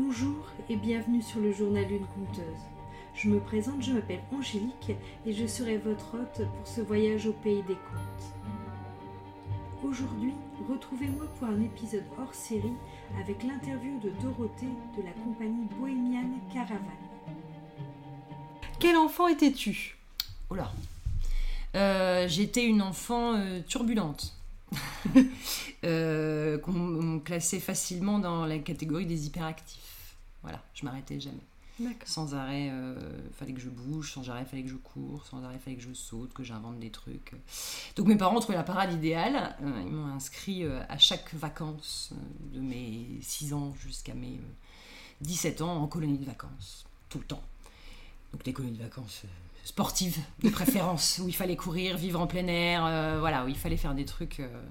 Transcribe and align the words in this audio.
Bonjour 0.00 0.44
et 0.68 0.76
bienvenue 0.76 1.22
sur 1.22 1.40
le 1.40 1.52
journal 1.54 1.86
d'une 1.86 2.04
conteuse. 2.08 2.60
Je 3.14 3.30
me 3.30 3.40
présente, 3.40 3.82
je 3.82 3.92
m'appelle 3.94 4.20
Angélique 4.30 4.92
et 5.24 5.32
je 5.32 5.46
serai 5.46 5.78
votre 5.78 6.18
hôte 6.18 6.46
pour 6.54 6.66
ce 6.66 6.82
voyage 6.82 7.26
au 7.26 7.32
pays 7.32 7.62
des 7.62 7.76
contes. 7.76 8.34
Aujourd'hui, 9.82 10.34
retrouvez-moi 10.68 11.24
pour 11.38 11.48
un 11.48 11.62
épisode 11.62 12.04
hors 12.20 12.34
série 12.34 12.74
avec 13.18 13.42
l'interview 13.42 13.98
de 14.00 14.10
Dorothée 14.20 14.68
de 14.98 15.02
la 15.02 15.12
compagnie 15.24 15.64
bohémienne 15.80 16.40
Caravane. 16.52 16.78
Quel 18.78 18.98
enfant 18.98 19.28
étais-tu? 19.28 19.96
Oh 20.50 20.56
là 20.56 20.70
Euh, 21.74 22.28
J'étais 22.28 22.66
une 22.66 22.82
enfant 22.82 23.32
euh, 23.34 23.60
turbulente. 23.66 24.35
Euh, 25.84 26.58
qu'on 26.58 27.20
classait 27.20 27.60
facilement 27.60 28.18
dans 28.18 28.44
la 28.46 28.58
catégorie 28.58 29.06
des 29.06 29.26
hyperactifs. 29.26 30.16
Voilà, 30.42 30.60
je 30.74 30.84
m'arrêtais 30.84 31.20
jamais. 31.20 31.44
Sans 32.06 32.34
arrêt, 32.34 32.70
euh, 32.70 32.96
fallait 33.32 33.52
que 33.52 33.60
je 33.60 33.68
bouge, 33.68 34.12
sans 34.12 34.30
arrêt, 34.30 34.46
fallait 34.46 34.62
que 34.62 34.70
je 34.70 34.76
cours, 34.76 35.26
sans 35.26 35.44
arrêt, 35.44 35.58
fallait 35.58 35.76
que 35.76 35.82
je 35.82 35.92
saute, 35.92 36.32
que 36.32 36.42
j'invente 36.42 36.78
des 36.78 36.90
trucs. 36.90 37.34
Donc 37.96 38.06
mes 38.06 38.16
parents 38.16 38.40
trouvaient 38.40 38.56
la 38.56 38.64
parade 38.64 38.94
idéale. 38.94 39.54
Euh, 39.62 39.82
ils 39.84 39.92
m'ont 39.92 40.06
inscrit 40.06 40.64
euh, 40.64 40.80
à 40.88 40.96
chaque 40.96 41.34
vacances 41.34 42.12
euh, 42.12 42.56
de 42.56 42.60
mes 42.60 43.18
6 43.20 43.52
ans 43.52 43.74
jusqu'à 43.78 44.14
mes 44.14 44.36
euh, 44.36 45.20
17 45.20 45.60
ans 45.60 45.82
en 45.82 45.86
colonie 45.86 46.18
de 46.18 46.24
vacances, 46.24 46.86
tout 47.10 47.18
le 47.18 47.26
temps. 47.26 47.42
Donc 48.32 48.42
des 48.42 48.54
colonies 48.54 48.78
de 48.78 48.82
vacances 48.82 49.24
sportives 49.66 50.18
de 50.44 50.48
préférence, 50.48 51.20
où 51.20 51.28
il 51.28 51.34
fallait 51.34 51.56
courir, 51.56 51.96
vivre 51.96 52.20
en 52.20 52.28
plein 52.28 52.46
air, 52.46 52.86
euh, 52.86 53.16
voilà, 53.18 53.44
où 53.44 53.48
il 53.48 53.56
fallait 53.56 53.76
faire 53.76 53.96
des 53.96 54.04
trucs. 54.04 54.38
euh, 54.38 54.62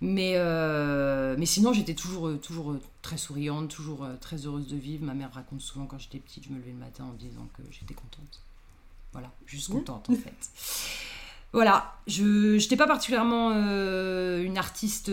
mais, 0.00 0.32
euh, 0.34 1.36
mais 1.38 1.46
sinon, 1.46 1.72
j'étais 1.72 1.94
toujours, 1.94 2.40
toujours 2.40 2.74
très 3.00 3.16
souriante, 3.16 3.70
toujours 3.70 4.04
très 4.20 4.44
heureuse 4.44 4.66
de 4.66 4.76
vivre. 4.76 5.04
Ma 5.04 5.14
mère 5.14 5.32
raconte 5.32 5.60
souvent 5.60 5.86
quand 5.86 6.00
j'étais 6.00 6.18
petite, 6.18 6.44
je 6.46 6.50
me 6.50 6.58
levais 6.58 6.72
le 6.72 6.78
matin 6.78 7.04
en 7.04 7.12
me 7.12 7.16
disant 7.16 7.48
que 7.56 7.62
j'étais 7.70 7.94
contente. 7.94 8.42
Voilà, 9.12 9.30
juste 9.46 9.70
contente 9.70 10.10
en 10.10 10.14
fait. 10.14 10.50
Voilà, 11.52 11.94
je 12.08 12.56
n'étais 12.56 12.76
pas 12.76 12.88
particulièrement 12.88 13.52
une 13.52 14.58
artiste 14.58 15.06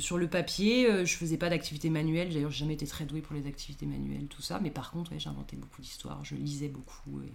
sur 0.00 0.18
le 0.18 0.26
papier, 0.28 1.06
je 1.06 1.16
faisais 1.16 1.36
pas 1.36 1.48
d'activité 1.48 1.88
manuelle, 1.90 2.32
d'ailleurs 2.32 2.50
j'ai 2.50 2.58
jamais 2.58 2.74
été 2.74 2.88
très 2.88 3.04
douée 3.04 3.20
pour 3.20 3.36
les 3.36 3.46
activités 3.46 3.86
manuelles, 3.86 4.26
tout 4.26 4.42
ça, 4.42 4.58
mais 4.60 4.70
par 4.70 4.90
contre 4.90 5.12
ouais, 5.12 5.20
j'inventais 5.20 5.54
beaucoup 5.54 5.80
d'histoires, 5.80 6.24
je 6.24 6.34
lisais 6.34 6.68
beaucoup, 6.68 7.22
et 7.22 7.32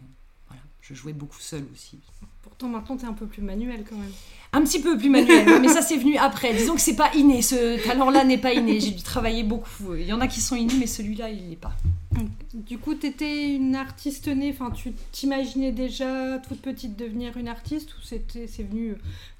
je 0.87 0.93
jouais 0.93 1.13
beaucoup 1.13 1.39
seule 1.39 1.65
aussi. 1.73 1.99
Pourtant, 2.41 2.69
maintenant, 2.69 2.95
t'es 2.97 3.05
un 3.05 3.13
peu 3.13 3.25
plus 3.25 3.41
manuel 3.41 3.83
quand 3.87 3.97
même. 3.97 4.11
Un 4.53 4.61
petit 4.63 4.81
peu 4.81 4.97
plus 4.97 5.09
manuel, 5.09 5.59
mais 5.61 5.67
ça 5.67 5.81
c'est 5.81 5.97
venu 5.97 6.15
après. 6.17 6.53
Disons 6.53 6.75
que 6.75 6.81
c'est 6.81 6.95
pas 6.95 7.13
inné, 7.13 7.41
ce 7.41 7.83
talent-là 7.85 8.23
n'est 8.23 8.37
pas 8.37 8.53
inné. 8.53 8.79
J'ai 8.79 8.91
dû 8.91 9.03
travailler 9.03 9.43
beaucoup. 9.43 9.93
Il 9.95 10.05
y 10.05 10.13
en 10.13 10.21
a 10.21 10.27
qui 10.27 10.39
sont 10.39 10.55
innés, 10.55 10.73
mais 10.79 10.87
celui-là 10.87 11.29
il 11.29 11.49
l'est 11.49 11.55
pas. 11.57 11.75
Du 12.53 12.77
coup, 12.79 12.95
t'étais 12.95 13.53
une 13.53 13.75
artiste 13.75 14.27
née, 14.29 14.51
enfin, 14.51 14.71
tu 14.71 14.93
t'imaginais 15.11 15.71
déjà 15.73 16.39
toute 16.39 16.61
petite 16.61 16.95
devenir 16.97 17.35
une 17.37 17.49
artiste 17.49 17.93
ou 17.95 17.97
c'est 18.01 18.23
venu 18.63 18.95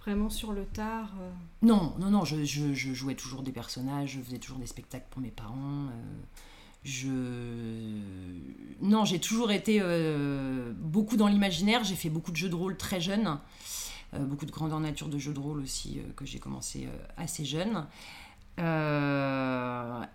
vraiment 0.06 0.30
sur 0.30 0.52
le 0.52 0.66
tard 0.66 1.14
euh 1.20 1.30
Non, 1.64 1.94
non, 2.00 2.12
non, 2.12 2.26
je, 2.26 2.44
je- 2.44 2.74
je 2.74 2.94
jouais 2.94 3.16
toujours 3.16 3.42
des 3.42 3.52
personnages, 3.54 4.12
je 4.12 4.22
faisais 4.22 4.38
toujours 4.38 4.60
des 4.60 4.68
spectacles 4.68 5.08
pour 5.10 5.22
mes 5.22 5.32
parents. 5.32 5.56
euh, 5.56 6.22
je. 6.84 7.08
Non, 8.82 9.06
j'ai 9.06 9.20
toujours 9.20 9.52
été 9.52 9.80
euh, 9.82 10.72
beaucoup 10.78 11.18
dans 11.18 11.28
l'imaginaire. 11.28 11.84
J'ai 11.84 11.96
fait 11.96 12.10
beaucoup 12.10 12.32
de 12.32 12.38
jeux 12.38 12.50
de 12.50 12.56
rôle 12.56 12.78
très 12.78 13.02
jeune. 13.02 13.40
euh, 14.14 14.20
beaucoup 14.20 14.46
de 14.46 14.52
grandeur 14.52 14.80
nature 14.80 15.10
de 15.10 15.18
jeux 15.18 15.34
de 15.34 15.40
rôle 15.40 15.60
aussi, 15.60 16.00
euh, 16.00 16.14
que 16.16 16.26
j'ai 16.26 16.40
commencé 16.40 16.88
assez 17.18 17.46
jeune. 17.46 17.86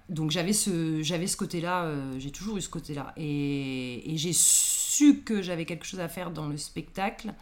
Donc 0.09 0.31
j'avais 0.31 0.53
ce, 0.53 1.03
j'avais 1.03 1.27
ce 1.27 1.37
côté-là, 1.37 1.85
euh, 1.85 2.19
j'ai 2.19 2.31
toujours 2.31 2.57
eu 2.57 2.61
ce 2.61 2.69
côté-là. 2.69 3.13
Et, 3.17 4.13
et 4.13 4.17
j'ai 4.17 4.33
su 4.33 5.21
que 5.21 5.43
j'avais 5.43 5.65
quelque 5.65 5.85
chose 5.85 6.01
à 6.01 6.09
faire 6.09 6.31
dans 6.31 6.49
le 6.49 6.57
spectacle 6.57 7.33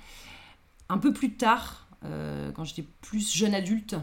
un 0.88 0.98
peu 0.98 1.12
plus 1.12 1.34
tard, 1.34 1.86
quand 2.02 2.64
j'étais 2.64 2.84
plus 3.00 3.33
jeune 3.33 3.55
adulte, 3.55 3.95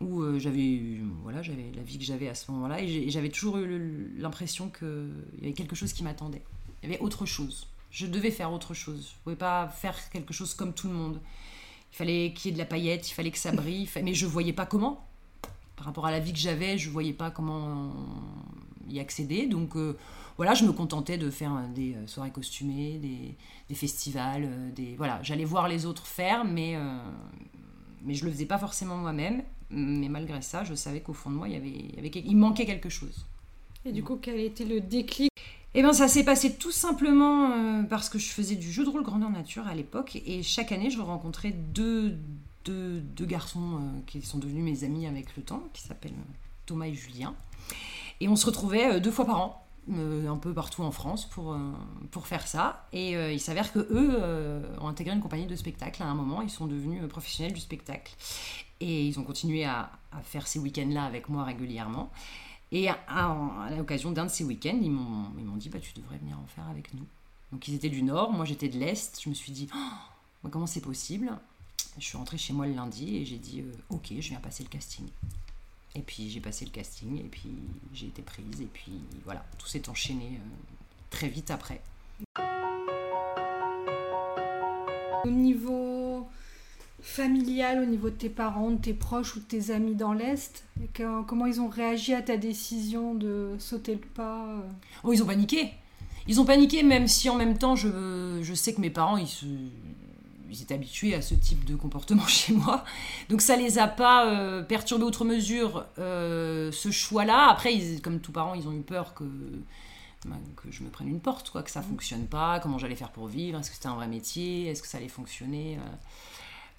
où 0.00 0.22
euh, 0.22 0.38
j'avais 0.38 1.00
voilà, 1.22 1.42
j'avais 1.42 1.72
la 1.74 1.82
vie 1.82 1.98
que 1.98 2.04
j'avais 2.04 2.28
à 2.28 2.34
ce 2.34 2.50
moment-là, 2.52 2.80
et 2.80 3.10
j'avais 3.10 3.30
toujours 3.30 3.58
eu 3.58 4.12
l'impression 4.18 4.70
qu'il 4.70 5.10
y 5.40 5.44
avait 5.44 5.52
quelque 5.52 5.76
chose 5.76 5.92
qui 5.92 6.04
m'attendait. 6.04 6.42
Il 6.82 6.90
y 6.90 6.92
avait 6.92 7.02
autre 7.02 7.26
chose. 7.26 7.66
Je 7.90 8.06
devais 8.06 8.30
faire 8.30 8.52
autre 8.52 8.74
chose. 8.74 9.12
Je 9.12 9.22
pouvais 9.24 9.36
pas 9.36 9.68
faire 9.68 9.96
quelque 10.10 10.32
chose 10.32 10.54
comme 10.54 10.72
tout 10.72 10.88
le 10.88 10.94
monde. 10.94 11.20
Il 11.92 11.96
fallait 11.96 12.32
qu'il 12.34 12.50
y 12.50 12.52
ait 12.52 12.52
de 12.52 12.58
la 12.58 12.66
paillette, 12.66 13.08
il 13.10 13.14
fallait 13.14 13.30
que 13.30 13.38
ça 13.38 13.50
brille, 13.50 13.88
mais 14.02 14.14
je 14.14 14.26
voyais 14.26 14.52
pas 14.52 14.66
comment. 14.66 15.06
Par 15.76 15.86
rapport 15.86 16.06
à 16.06 16.10
la 16.10 16.20
vie 16.20 16.32
que 16.32 16.38
j'avais, 16.38 16.76
je 16.76 16.90
voyais 16.90 17.12
pas 17.12 17.30
comment 17.30 17.92
y 18.88 19.00
accéder. 19.00 19.46
Donc 19.46 19.76
euh, 19.76 19.96
voilà, 20.36 20.54
je 20.54 20.64
me 20.64 20.72
contentais 20.72 21.18
de 21.18 21.30
faire 21.30 21.52
des 21.74 21.94
euh, 21.94 22.06
soirées 22.06 22.30
costumées, 22.30 22.98
des, 23.68 23.74
festivals, 23.74 24.72
des 24.74 24.96
voilà, 24.96 25.20
j'allais 25.22 25.44
voir 25.44 25.68
les 25.68 25.86
autres 25.86 26.06
faire, 26.06 26.44
mais 26.44 26.76
euh, 26.76 26.98
mais 28.02 28.14
je 28.14 28.24
le 28.24 28.30
faisais 28.30 28.46
pas 28.46 28.58
forcément 28.58 28.96
moi-même. 28.96 29.42
Mais 29.70 30.08
malgré 30.08 30.40
ça, 30.42 30.64
je 30.64 30.74
savais 30.74 31.00
qu'au 31.00 31.12
fond 31.12 31.30
de 31.30 31.34
moi, 31.36 31.48
il 31.48 31.54
y 31.54 31.56
avait, 31.56 31.68
il 31.68 31.94
y 31.94 31.98
avait 31.98 32.10
quel- 32.10 32.26
il 32.26 32.36
manquait 32.36 32.66
quelque 32.66 32.88
chose. 32.88 33.26
Et 33.84 33.92
du 33.92 34.02
coup, 34.02 34.16
quel 34.20 34.40
était 34.40 34.64
le 34.64 34.80
déclic? 34.80 35.30
Eh 35.74 35.82
bien, 35.82 35.92
ça 35.92 36.08
s'est 36.08 36.24
passé 36.24 36.54
tout 36.54 36.70
simplement 36.72 37.50
euh, 37.52 37.82
parce 37.82 38.08
que 38.08 38.18
je 38.18 38.28
faisais 38.28 38.56
du 38.56 38.72
jeu 38.72 38.84
de 38.84 38.88
rôle 38.88 39.02
grandeur 39.02 39.30
nature 39.30 39.66
à 39.66 39.74
l'époque 39.74 40.16
et 40.26 40.42
chaque 40.42 40.72
année, 40.72 40.90
je 40.90 41.00
rencontrais 41.00 41.50
deux, 41.52 42.16
deux, 42.64 43.00
deux 43.00 43.26
garçons 43.26 43.74
euh, 43.74 44.00
qui 44.06 44.22
sont 44.22 44.38
devenus 44.38 44.64
mes 44.64 44.84
amis 44.84 45.06
avec 45.06 45.36
le 45.36 45.42
temps, 45.42 45.62
qui 45.74 45.82
s'appellent 45.82 46.14
Thomas 46.66 46.86
et 46.86 46.94
Julien. 46.94 47.34
Et 48.20 48.28
on 48.28 48.36
se 48.36 48.46
retrouvait 48.46 48.94
euh, 48.94 49.00
deux 49.00 49.10
fois 49.10 49.26
par 49.26 49.40
an, 49.40 49.67
un 49.90 50.36
peu 50.36 50.52
partout 50.52 50.82
en 50.82 50.90
France, 50.90 51.26
pour, 51.26 51.52
euh, 51.52 51.58
pour 52.10 52.26
faire 52.26 52.46
ça. 52.46 52.86
Et 52.92 53.16
euh, 53.16 53.32
il 53.32 53.40
s'avère 53.40 53.72
que 53.72 53.78
eux 53.78 54.16
euh, 54.20 54.62
ont 54.80 54.88
intégré 54.88 55.14
une 55.14 55.22
compagnie 55.22 55.46
de 55.46 55.56
spectacle 55.56 56.02
à 56.02 56.06
un 56.06 56.14
moment, 56.14 56.42
ils 56.42 56.50
sont 56.50 56.66
devenus 56.66 57.02
euh, 57.02 57.08
professionnels 57.08 57.52
du 57.52 57.60
spectacle. 57.60 58.12
Et 58.80 59.06
ils 59.06 59.18
ont 59.18 59.24
continué 59.24 59.64
à, 59.64 59.90
faire 60.22 60.46
ces 60.46 60.58
week-ends-là 60.58 61.04
avec 61.04 61.28
moi 61.28 61.44
régulièrement. 61.44 62.10
Et 62.70 62.88
à, 62.88 63.70
l'occasion 63.76 64.12
d'un 64.12 64.26
de 64.26 64.30
ces 64.30 64.44
week-ends, 64.44 64.78
ils 64.80 64.90
m'ont 64.90 65.56
dit 65.56 65.68
bah, 65.68 65.80
Tu 65.80 65.92
devrais 65.94 66.18
venir 66.18 66.38
en 66.38 66.46
faire 66.46 66.68
avec 66.68 66.92
nous. 66.94 67.06
Donc 67.52 67.66
ils 67.66 67.74
étaient 67.74 67.88
du 67.88 68.02
Nord, 68.02 68.32
moi 68.32 68.44
j'étais 68.44 68.68
de 68.68 68.78
l'Est. 68.78 69.20
Je 69.22 69.28
me 69.28 69.34
suis 69.34 69.52
dit 69.52 69.68
Oh, 69.74 70.48
Comment 70.50 70.66
c'est 70.66 70.80
possible? 70.80 71.32
Je 71.98 72.04
suis 72.04 72.16
rentrée 72.16 72.38
chez 72.38 72.52
moi 72.52 72.66
le 72.66 72.74
lundi 72.74 73.16
et 73.16 73.24
j'ai 73.24 73.38
dit 73.38 73.60
euh, 73.60 73.72
Ok, 73.88 74.08
je 74.10 74.28
viens 74.28 74.40
passer 74.40 74.62
le 74.62 74.68
casting. 74.68 75.06
Et 75.94 76.02
puis 76.02 76.28
j'ai 76.30 76.40
passé 76.40 76.64
le 76.64 76.70
casting 76.70 77.18
et 77.18 77.28
puis 77.28 77.50
j'ai 77.92 78.06
été 78.06 78.22
prise. 78.22 78.60
Et 78.60 78.68
puis 78.72 79.00
voilà, 79.24 79.44
tout 79.58 79.66
s'est 79.66 79.88
enchaîné 79.88 80.24
euh, 80.24 80.74
très 81.10 81.28
vite 81.28 81.50
après. 81.50 81.80
Au 85.24 85.30
niveau 85.30 86.28
familial, 87.00 87.80
au 87.80 87.86
niveau 87.86 88.10
de 88.10 88.14
tes 88.14 88.28
parents, 88.28 88.70
de 88.70 88.80
tes 88.80 88.94
proches 88.94 89.36
ou 89.36 89.40
de 89.40 89.44
tes 89.44 89.70
amis 89.70 89.94
dans 89.94 90.12
l'Est, 90.12 90.64
comment 91.26 91.46
ils 91.46 91.60
ont 91.60 91.68
réagi 91.68 92.14
à 92.14 92.22
ta 92.22 92.36
décision 92.36 93.14
de 93.14 93.56
sauter 93.58 93.94
le 93.94 94.00
pas 94.00 94.44
euh? 94.46 94.60
Oh, 95.04 95.12
ils 95.12 95.22
ont 95.22 95.26
paniqué. 95.26 95.70
Ils 96.26 96.40
ont 96.40 96.44
paniqué, 96.44 96.82
même 96.82 97.08
si 97.08 97.30
en 97.30 97.36
même 97.36 97.56
temps, 97.56 97.74
je, 97.74 98.40
je 98.42 98.54
sais 98.54 98.74
que 98.74 98.80
mes 98.80 98.90
parents, 98.90 99.16
ils, 99.16 99.26
se, 99.26 99.46
ils 100.50 100.62
étaient 100.62 100.74
habitués 100.74 101.14
à 101.14 101.22
ce 101.22 101.34
type 101.34 101.64
de 101.64 101.74
comportement 101.76 102.26
chez 102.26 102.52
moi. 102.52 102.84
Donc 103.28 103.40
ça 103.40 103.56
les 103.56 103.78
a 103.78 103.88
pas 103.88 104.26
euh, 104.26 104.62
perturbés 104.62 105.04
outre 105.04 105.24
mesure, 105.24 105.84
euh, 105.98 106.70
ce 106.72 106.90
choix-là. 106.90 107.48
Après, 107.50 107.74
ils- 107.74 108.00
comme 108.02 108.20
tous 108.20 108.32
parents, 108.32 108.54
ils 108.54 108.66
ont 108.68 108.72
eu 108.72 108.80
peur 108.82 109.14
que, 109.14 109.24
bah, 110.26 110.36
que 110.56 110.70
je 110.70 110.82
me 110.82 110.88
prenne 110.90 111.08
une 111.08 111.20
porte, 111.20 111.50
quoi, 111.50 111.62
que 111.62 111.70
ça 111.70 111.82
fonctionne 111.82 112.26
pas, 112.26 112.60
comment 112.60 112.78
j'allais 112.78 112.96
faire 112.96 113.10
pour 113.10 113.26
vivre, 113.28 113.58
est-ce 113.58 113.70
que 113.70 113.76
c'était 113.76 113.88
un 113.88 113.94
vrai 113.94 114.08
métier, 114.08 114.66
est-ce 114.66 114.82
que 114.82 114.88
ça 114.88 114.98
allait 114.98 115.08
fonctionner. 115.08 115.76
euh. 115.76 115.80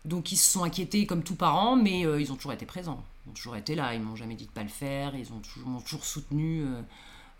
Donc 0.05 0.31
ils 0.31 0.37
se 0.37 0.49
sont 0.51 0.63
inquiétés 0.63 1.05
comme 1.05 1.23
tous 1.23 1.35
parents, 1.35 1.75
mais 1.75 2.01
ils 2.01 2.31
ont 2.31 2.35
toujours 2.35 2.53
été 2.53 2.65
présents. 2.65 3.03
Ils 3.25 3.29
ont 3.31 3.33
toujours 3.33 3.55
été 3.57 3.75
là, 3.75 3.93
ils 3.93 4.01
m'ont 4.01 4.15
jamais 4.15 4.35
dit 4.35 4.45
de 4.45 4.51
pas 4.51 4.63
le 4.63 4.69
faire, 4.69 5.13
ils 5.15 5.31
ont 5.33 5.39
toujours, 5.39 5.67
m'ont 5.67 5.81
toujours 5.81 6.05
soutenu. 6.05 6.63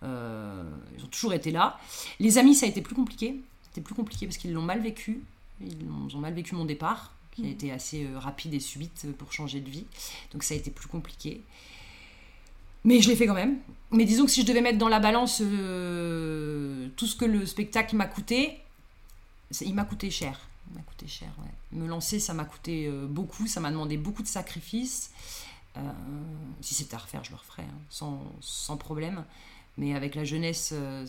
ils 0.04 1.04
ont 1.04 1.08
toujours 1.10 1.34
été 1.34 1.52
là. 1.52 1.80
Les 2.20 2.38
amis, 2.38 2.56
ça 2.56 2.66
a 2.66 2.70
été 2.70 2.82
plus 2.82 2.96
compliqué. 2.96 3.42
C'était 3.64 3.82
plus 3.82 3.96
compliqué 3.96 4.26
parce 4.26 4.38
qu'ils 4.38 4.52
l'ont 4.54 4.62
mal 4.62 4.82
vécu. 4.82 5.22
Ils 5.62 5.88
ont, 5.90 6.08
ils 6.10 6.16
ont 6.16 6.20
mal 6.20 6.34
vécu 6.34 6.56
mon 6.56 6.66
départ, 6.66 7.14
qui 7.32 7.46
a 7.46 7.50
été 7.50 7.72
assez 7.72 8.06
euh, 8.06 8.20
rapide 8.20 8.54
et 8.54 8.60
subite 8.60 9.04
euh, 9.06 9.14
pour 9.14 9.34
changer 9.34 9.60
de 9.60 9.70
vie. 9.70 9.86
Donc 10.32 10.44
ça 10.44 10.54
a 10.54 10.58
été 10.58 10.72
plus 10.72 10.88
compliqué. 10.88 11.42
Mais 12.84 13.02
je 13.02 13.10
l'ai 13.10 13.16
fait 13.16 13.28
quand 13.28 13.34
même. 13.34 13.58
Mais 13.92 14.06
disons 14.06 14.26
que 14.26 14.32
si 14.32 14.42
je 14.42 14.46
devais 14.46 14.62
mettre 14.62 14.78
dans 14.78 14.88
la 14.88 15.00
balance 15.00 15.42
euh, 15.42 16.88
tout 16.96 17.08
ce 17.08 17.16
que 17.16 17.26
le 17.26 17.46
spectacle 17.46 17.96
m'a 17.96 18.06
coûté, 18.06 18.60
il 19.62 19.74
m'a 19.74 19.84
coûté 19.84 20.10
cher. 20.10 20.48
Il 20.70 20.78
m'a 20.78 20.84
coûté 20.84 21.08
cher, 21.08 21.30
ouais. 21.40 21.78
Me 21.78 21.88
lancer, 21.88 22.20
ça 22.20 22.34
m'a 22.34 22.46
coûté 22.46 22.88
euh, 22.88 23.08
beaucoup, 23.08 23.48
ça 23.48 23.60
m'a 23.60 23.72
demandé 23.72 23.98
beaucoup 23.98 24.24
de 24.24 24.28
sacrifices. 24.28 25.12
Euh, 25.78 25.82
si 26.62 26.74
c'était 26.74 26.96
à 26.96 27.00
refaire, 27.00 27.24
je 27.24 27.32
le 27.32 27.38
referais, 27.38 27.64
hein, 27.64 27.80
sans, 27.90 28.24
sans 28.40 28.78
problème. 28.78 29.26
Mais 29.80 29.96
avec 29.96 30.14
la 30.14 30.24
jeunesse, 30.26 30.72
euh, 30.74 31.06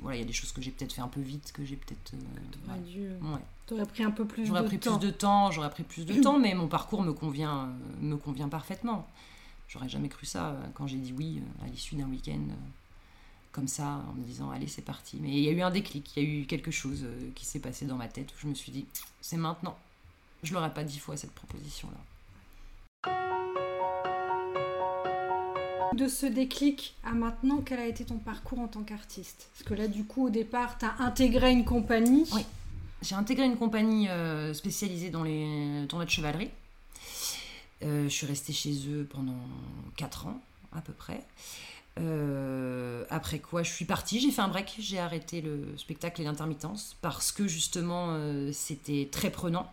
voilà, 0.00 0.16
il 0.16 0.20
y 0.20 0.22
a 0.24 0.26
des 0.26 0.32
choses 0.32 0.50
que 0.50 0.60
j'ai 0.60 0.70
peut-être 0.72 0.92
fait 0.94 1.02
un 1.02 1.08
peu 1.08 1.20
vite, 1.20 1.52
que 1.52 1.64
j'ai 1.64 1.76
peut-être. 1.76 2.14
euh, 2.14 2.72
ouais. 2.72 2.80
dû- 2.80 3.08
Ouais. 3.24 3.40
T'aurais 3.66 3.86
pris 3.86 4.02
un 4.04 4.10
peu 4.10 4.24
plus 4.24 4.46
J'aurais 4.46 4.62
de 4.62 4.66
pris 4.66 4.78
temps. 4.78 4.98
plus 4.98 5.06
de 5.06 5.12
temps, 5.12 5.50
j'aurais 5.52 5.70
pris 5.70 5.82
plus 5.84 6.04
de 6.04 6.14
temps, 6.22 6.38
mais 6.38 6.54
mon 6.54 6.66
parcours 6.66 7.02
me 7.02 7.12
convient, 7.12 7.66
euh, 7.68 7.72
me 8.00 8.16
convient 8.16 8.48
parfaitement. 8.48 9.06
J'aurais 9.68 9.88
jamais 9.88 10.08
cru 10.08 10.24
ça 10.26 10.48
euh, 10.50 10.66
quand 10.74 10.86
j'ai 10.88 10.96
dit 10.98 11.12
oui 11.16 11.40
euh, 11.42 11.64
à 11.64 11.68
l'issue 11.68 11.94
d'un 11.96 12.06
week-end. 12.08 12.40
euh, 12.50 12.54
comme 13.52 13.68
ça, 13.68 14.02
en 14.08 14.12
me 14.12 14.22
disant 14.22 14.50
allez, 14.50 14.66
c'est 14.68 14.82
parti. 14.82 15.18
Mais 15.20 15.30
il 15.30 15.38
y 15.42 15.48
a 15.48 15.52
eu 15.52 15.62
un 15.62 15.70
déclic, 15.70 16.14
il 16.16 16.22
y 16.22 16.26
a 16.26 16.28
eu 16.42 16.46
quelque 16.46 16.70
chose 16.70 17.04
euh, 17.04 17.30
qui 17.34 17.44
s'est 17.46 17.58
passé 17.60 17.86
dans 17.86 17.96
ma 17.96 18.06
tête 18.08 18.30
où 18.32 18.36
je 18.38 18.46
me 18.48 18.54
suis 18.54 18.70
dit 18.72 18.84
c'est 19.22 19.38
maintenant. 19.38 19.76
Je 20.42 20.52
l'aurais 20.54 20.72
pas 20.74 20.84
dit 20.84 20.98
fois 20.98 21.16
cette 21.16 21.32
proposition-là. 21.32 21.98
De 25.94 26.08
ce 26.08 26.26
déclic 26.26 26.94
à 27.04 27.12
maintenant, 27.12 27.62
quel 27.64 27.78
a 27.78 27.86
été 27.86 28.04
ton 28.04 28.18
parcours 28.18 28.58
en 28.58 28.68
tant 28.68 28.82
qu'artiste? 28.82 29.48
Parce 29.52 29.68
que 29.68 29.74
là, 29.74 29.88
du 29.88 30.04
coup, 30.04 30.26
au 30.26 30.30
départ, 30.30 30.78
tu 30.78 30.84
as 30.84 30.94
intégré 30.98 31.52
une 31.52 31.64
compagnie. 31.64 32.24
Oui. 32.32 32.44
J'ai 33.02 33.14
intégré 33.14 33.44
une 33.44 33.56
compagnie 33.56 34.08
euh, 34.08 34.54
spécialisée 34.54 35.10
dans 35.10 35.22
les 35.22 35.84
tournois 35.88 36.06
de 36.06 36.10
chevalerie. 36.10 36.50
Euh, 37.82 38.04
je 38.04 38.08
suis 38.08 38.26
restée 38.26 38.52
chez 38.52 38.74
eux 38.88 39.06
pendant 39.08 39.38
4 39.96 40.26
ans, 40.26 40.40
à 40.72 40.80
peu 40.80 40.92
près. 40.92 41.22
Euh, 41.98 43.04
après 43.10 43.38
quoi, 43.38 43.62
je 43.62 43.72
suis 43.72 43.84
partie, 43.84 44.18
j'ai 44.20 44.30
fait 44.30 44.42
un 44.42 44.48
break, 44.48 44.76
j'ai 44.78 44.98
arrêté 44.98 45.40
le 45.40 45.76
spectacle 45.76 46.20
et 46.20 46.24
l'intermittence 46.24 46.96
parce 47.00 47.32
que 47.32 47.46
justement 47.46 48.18
c'était 48.52 49.08
très 49.10 49.30
prenant. 49.30 49.70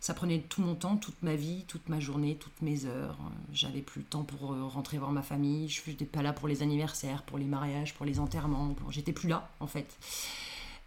Ça 0.00 0.14
prenait 0.14 0.38
tout 0.38 0.62
mon 0.62 0.74
temps, 0.74 0.96
toute 0.96 1.22
ma 1.22 1.34
vie, 1.34 1.64
toute 1.68 1.88
ma 1.90 2.00
journée, 2.00 2.36
toutes 2.36 2.62
mes 2.62 2.86
heures. 2.86 3.18
J'avais 3.52 3.82
plus 3.82 4.00
le 4.00 4.06
temps 4.06 4.22
pour 4.22 4.56
rentrer 4.72 4.96
voir 4.96 5.12
ma 5.12 5.22
famille. 5.22 5.68
Je 5.68 5.82
n'étais 5.86 6.06
pas 6.06 6.22
là 6.22 6.32
pour 6.32 6.48
les 6.48 6.62
anniversaires, 6.62 7.22
pour 7.22 7.36
les 7.36 7.44
mariages, 7.44 7.92
pour 7.94 8.06
les 8.06 8.18
enterrements. 8.18 8.74
J'étais 8.90 9.12
plus 9.12 9.28
là 9.28 9.50
en 9.60 9.66
fait. 9.66 9.86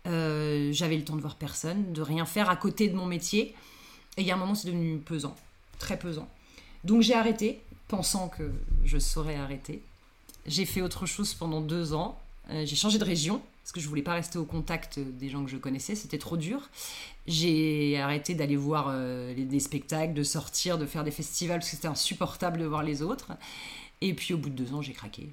Euh, 0.07 0.71
j'avais 0.73 0.97
le 0.97 1.05
temps 1.05 1.15
de 1.15 1.21
voir 1.21 1.35
personne, 1.35 1.93
de 1.93 2.01
rien 2.01 2.25
faire 2.25 2.49
à 2.49 2.55
côté 2.55 2.89
de 2.89 2.95
mon 2.95 3.05
métier. 3.05 3.55
Et 4.17 4.21
il 4.21 4.27
y 4.27 4.31
a 4.31 4.35
un 4.35 4.37
moment, 4.37 4.55
c'est 4.55 4.67
devenu 4.67 4.97
pesant, 4.97 5.35
très 5.79 5.97
pesant. 5.97 6.27
Donc 6.83 7.01
j'ai 7.01 7.13
arrêté, 7.13 7.61
pensant 7.87 8.27
que 8.29 8.51
je 8.83 8.97
saurais 8.97 9.35
arrêter. 9.35 9.81
J'ai 10.45 10.65
fait 10.65 10.81
autre 10.81 11.05
chose 11.05 11.33
pendant 11.33 11.61
deux 11.61 11.93
ans. 11.93 12.19
Euh, 12.49 12.65
j'ai 12.65 12.75
changé 12.75 12.97
de 12.97 13.05
région 13.05 13.41
parce 13.63 13.71
que 13.71 13.79
je 13.79 13.87
voulais 13.87 14.01
pas 14.01 14.13
rester 14.13 14.37
au 14.37 14.45
contact 14.45 14.99
des 14.99 15.29
gens 15.29 15.43
que 15.43 15.49
je 15.49 15.57
connaissais, 15.57 15.95
c'était 15.95 16.17
trop 16.17 16.37
dur. 16.37 16.69
J'ai 17.27 17.97
arrêté 17.99 18.35
d'aller 18.35 18.57
voir 18.57 18.87
euh, 18.89 19.33
des 19.33 19.59
spectacles, 19.59 20.13
de 20.13 20.23
sortir, 20.23 20.77
de 20.77 20.85
faire 20.85 21.03
des 21.03 21.11
festivals 21.11 21.59
parce 21.59 21.69
que 21.69 21.75
c'était 21.77 21.87
insupportable 21.87 22.59
de 22.59 22.65
voir 22.65 22.83
les 22.83 23.01
autres. 23.01 23.31
Et 24.01 24.13
puis 24.13 24.33
au 24.33 24.37
bout 24.37 24.49
de 24.49 24.55
deux 24.55 24.73
ans, 24.73 24.81
j'ai 24.81 24.91
craqué. 24.91 25.29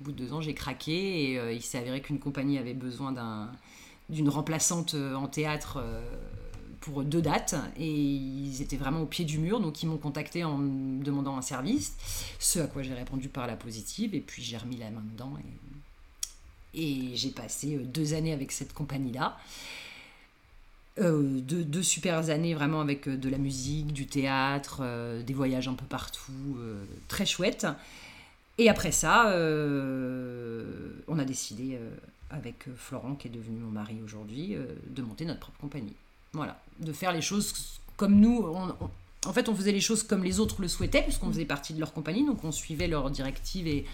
Au 0.00 0.04
bout 0.04 0.12
de 0.12 0.18
deux 0.18 0.32
ans, 0.34 0.42
j'ai 0.42 0.54
craqué 0.54 1.32
et 1.32 1.54
il 1.54 1.62
s'est 1.62 1.78
avéré 1.78 2.02
qu'une 2.02 2.18
compagnie 2.18 2.58
avait 2.58 2.74
besoin 2.74 3.10
d'un 3.12 3.50
d'une 4.08 4.28
remplaçante 4.28 4.94
euh, 4.94 5.14
en 5.14 5.26
théâtre 5.26 5.78
euh, 5.78 6.02
pour 6.80 7.02
deux 7.02 7.22
dates 7.22 7.54
et 7.78 7.90
ils 7.90 8.60
étaient 8.60 8.76
vraiment 8.76 9.02
au 9.02 9.06
pied 9.06 9.24
du 9.24 9.38
mur 9.38 9.60
donc 9.60 9.82
ils 9.82 9.86
m'ont 9.86 9.98
contacté 9.98 10.44
en 10.44 10.58
me 10.58 11.02
demandant 11.02 11.36
un 11.36 11.42
service 11.42 11.94
ce 12.38 12.58
à 12.58 12.66
quoi 12.66 12.82
j'ai 12.82 12.94
répondu 12.94 13.28
par 13.28 13.46
la 13.46 13.56
positive 13.56 14.14
et 14.14 14.20
puis 14.20 14.42
j'ai 14.42 14.56
remis 14.56 14.76
la 14.76 14.90
main 14.90 15.02
dedans 15.12 15.32
et 16.74 17.10
j'ai 17.14 17.30
passé 17.30 17.76
euh, 17.76 17.84
deux 17.84 18.14
années 18.14 18.32
avec 18.32 18.52
cette 18.52 18.72
compagnie 18.72 19.12
là 19.12 19.38
deux, 20.98 21.64
deux, 21.64 21.82
super 21.82 22.28
années 22.28 22.52
vraiment 22.52 22.82
avec 22.82 23.08
de 23.08 23.28
la 23.30 23.38
musique, 23.38 23.94
du 23.94 24.06
théâtre, 24.06 24.82
des 25.26 25.32
voyages 25.32 25.66
un 25.66 25.72
peu 25.72 25.86
partout, 25.86 26.58
très 27.08 27.24
chouette. 27.24 27.66
Et 28.58 28.68
après 28.68 28.92
ça, 28.92 29.34
on 31.08 31.18
a 31.18 31.24
décidé 31.24 31.78
avec 32.32 32.66
euh, 32.66 32.72
Florent, 32.76 33.14
qui 33.14 33.28
est 33.28 33.30
devenu 33.30 33.58
mon 33.58 33.70
mari 33.70 34.00
aujourd'hui, 34.02 34.54
euh, 34.54 34.64
de 34.88 35.02
monter 35.02 35.24
notre 35.24 35.40
propre 35.40 35.60
compagnie. 35.60 35.94
Voilà, 36.32 36.60
de 36.80 36.92
faire 36.92 37.12
les 37.12 37.20
choses 37.20 37.78
comme 37.96 38.18
nous. 38.18 38.42
en 39.26 39.32
fait, 39.32 39.48
on 39.48 39.54
faisait 39.54 39.72
les 39.72 39.80
choses 39.80 40.02
comme 40.02 40.24
les 40.24 40.40
autres 40.40 40.62
le 40.62 40.68
souhaitaient, 40.68 41.02
puisqu'on 41.02 41.28
faisait 41.28 41.44
partie 41.44 41.74
de 41.74 41.78
leur 41.78 41.92
compagnie, 41.92 42.24
donc 42.24 42.42
on 42.42 42.50
suivait 42.50 42.88
leurs 42.88 43.10
directives 43.10 43.68
et 43.68 43.84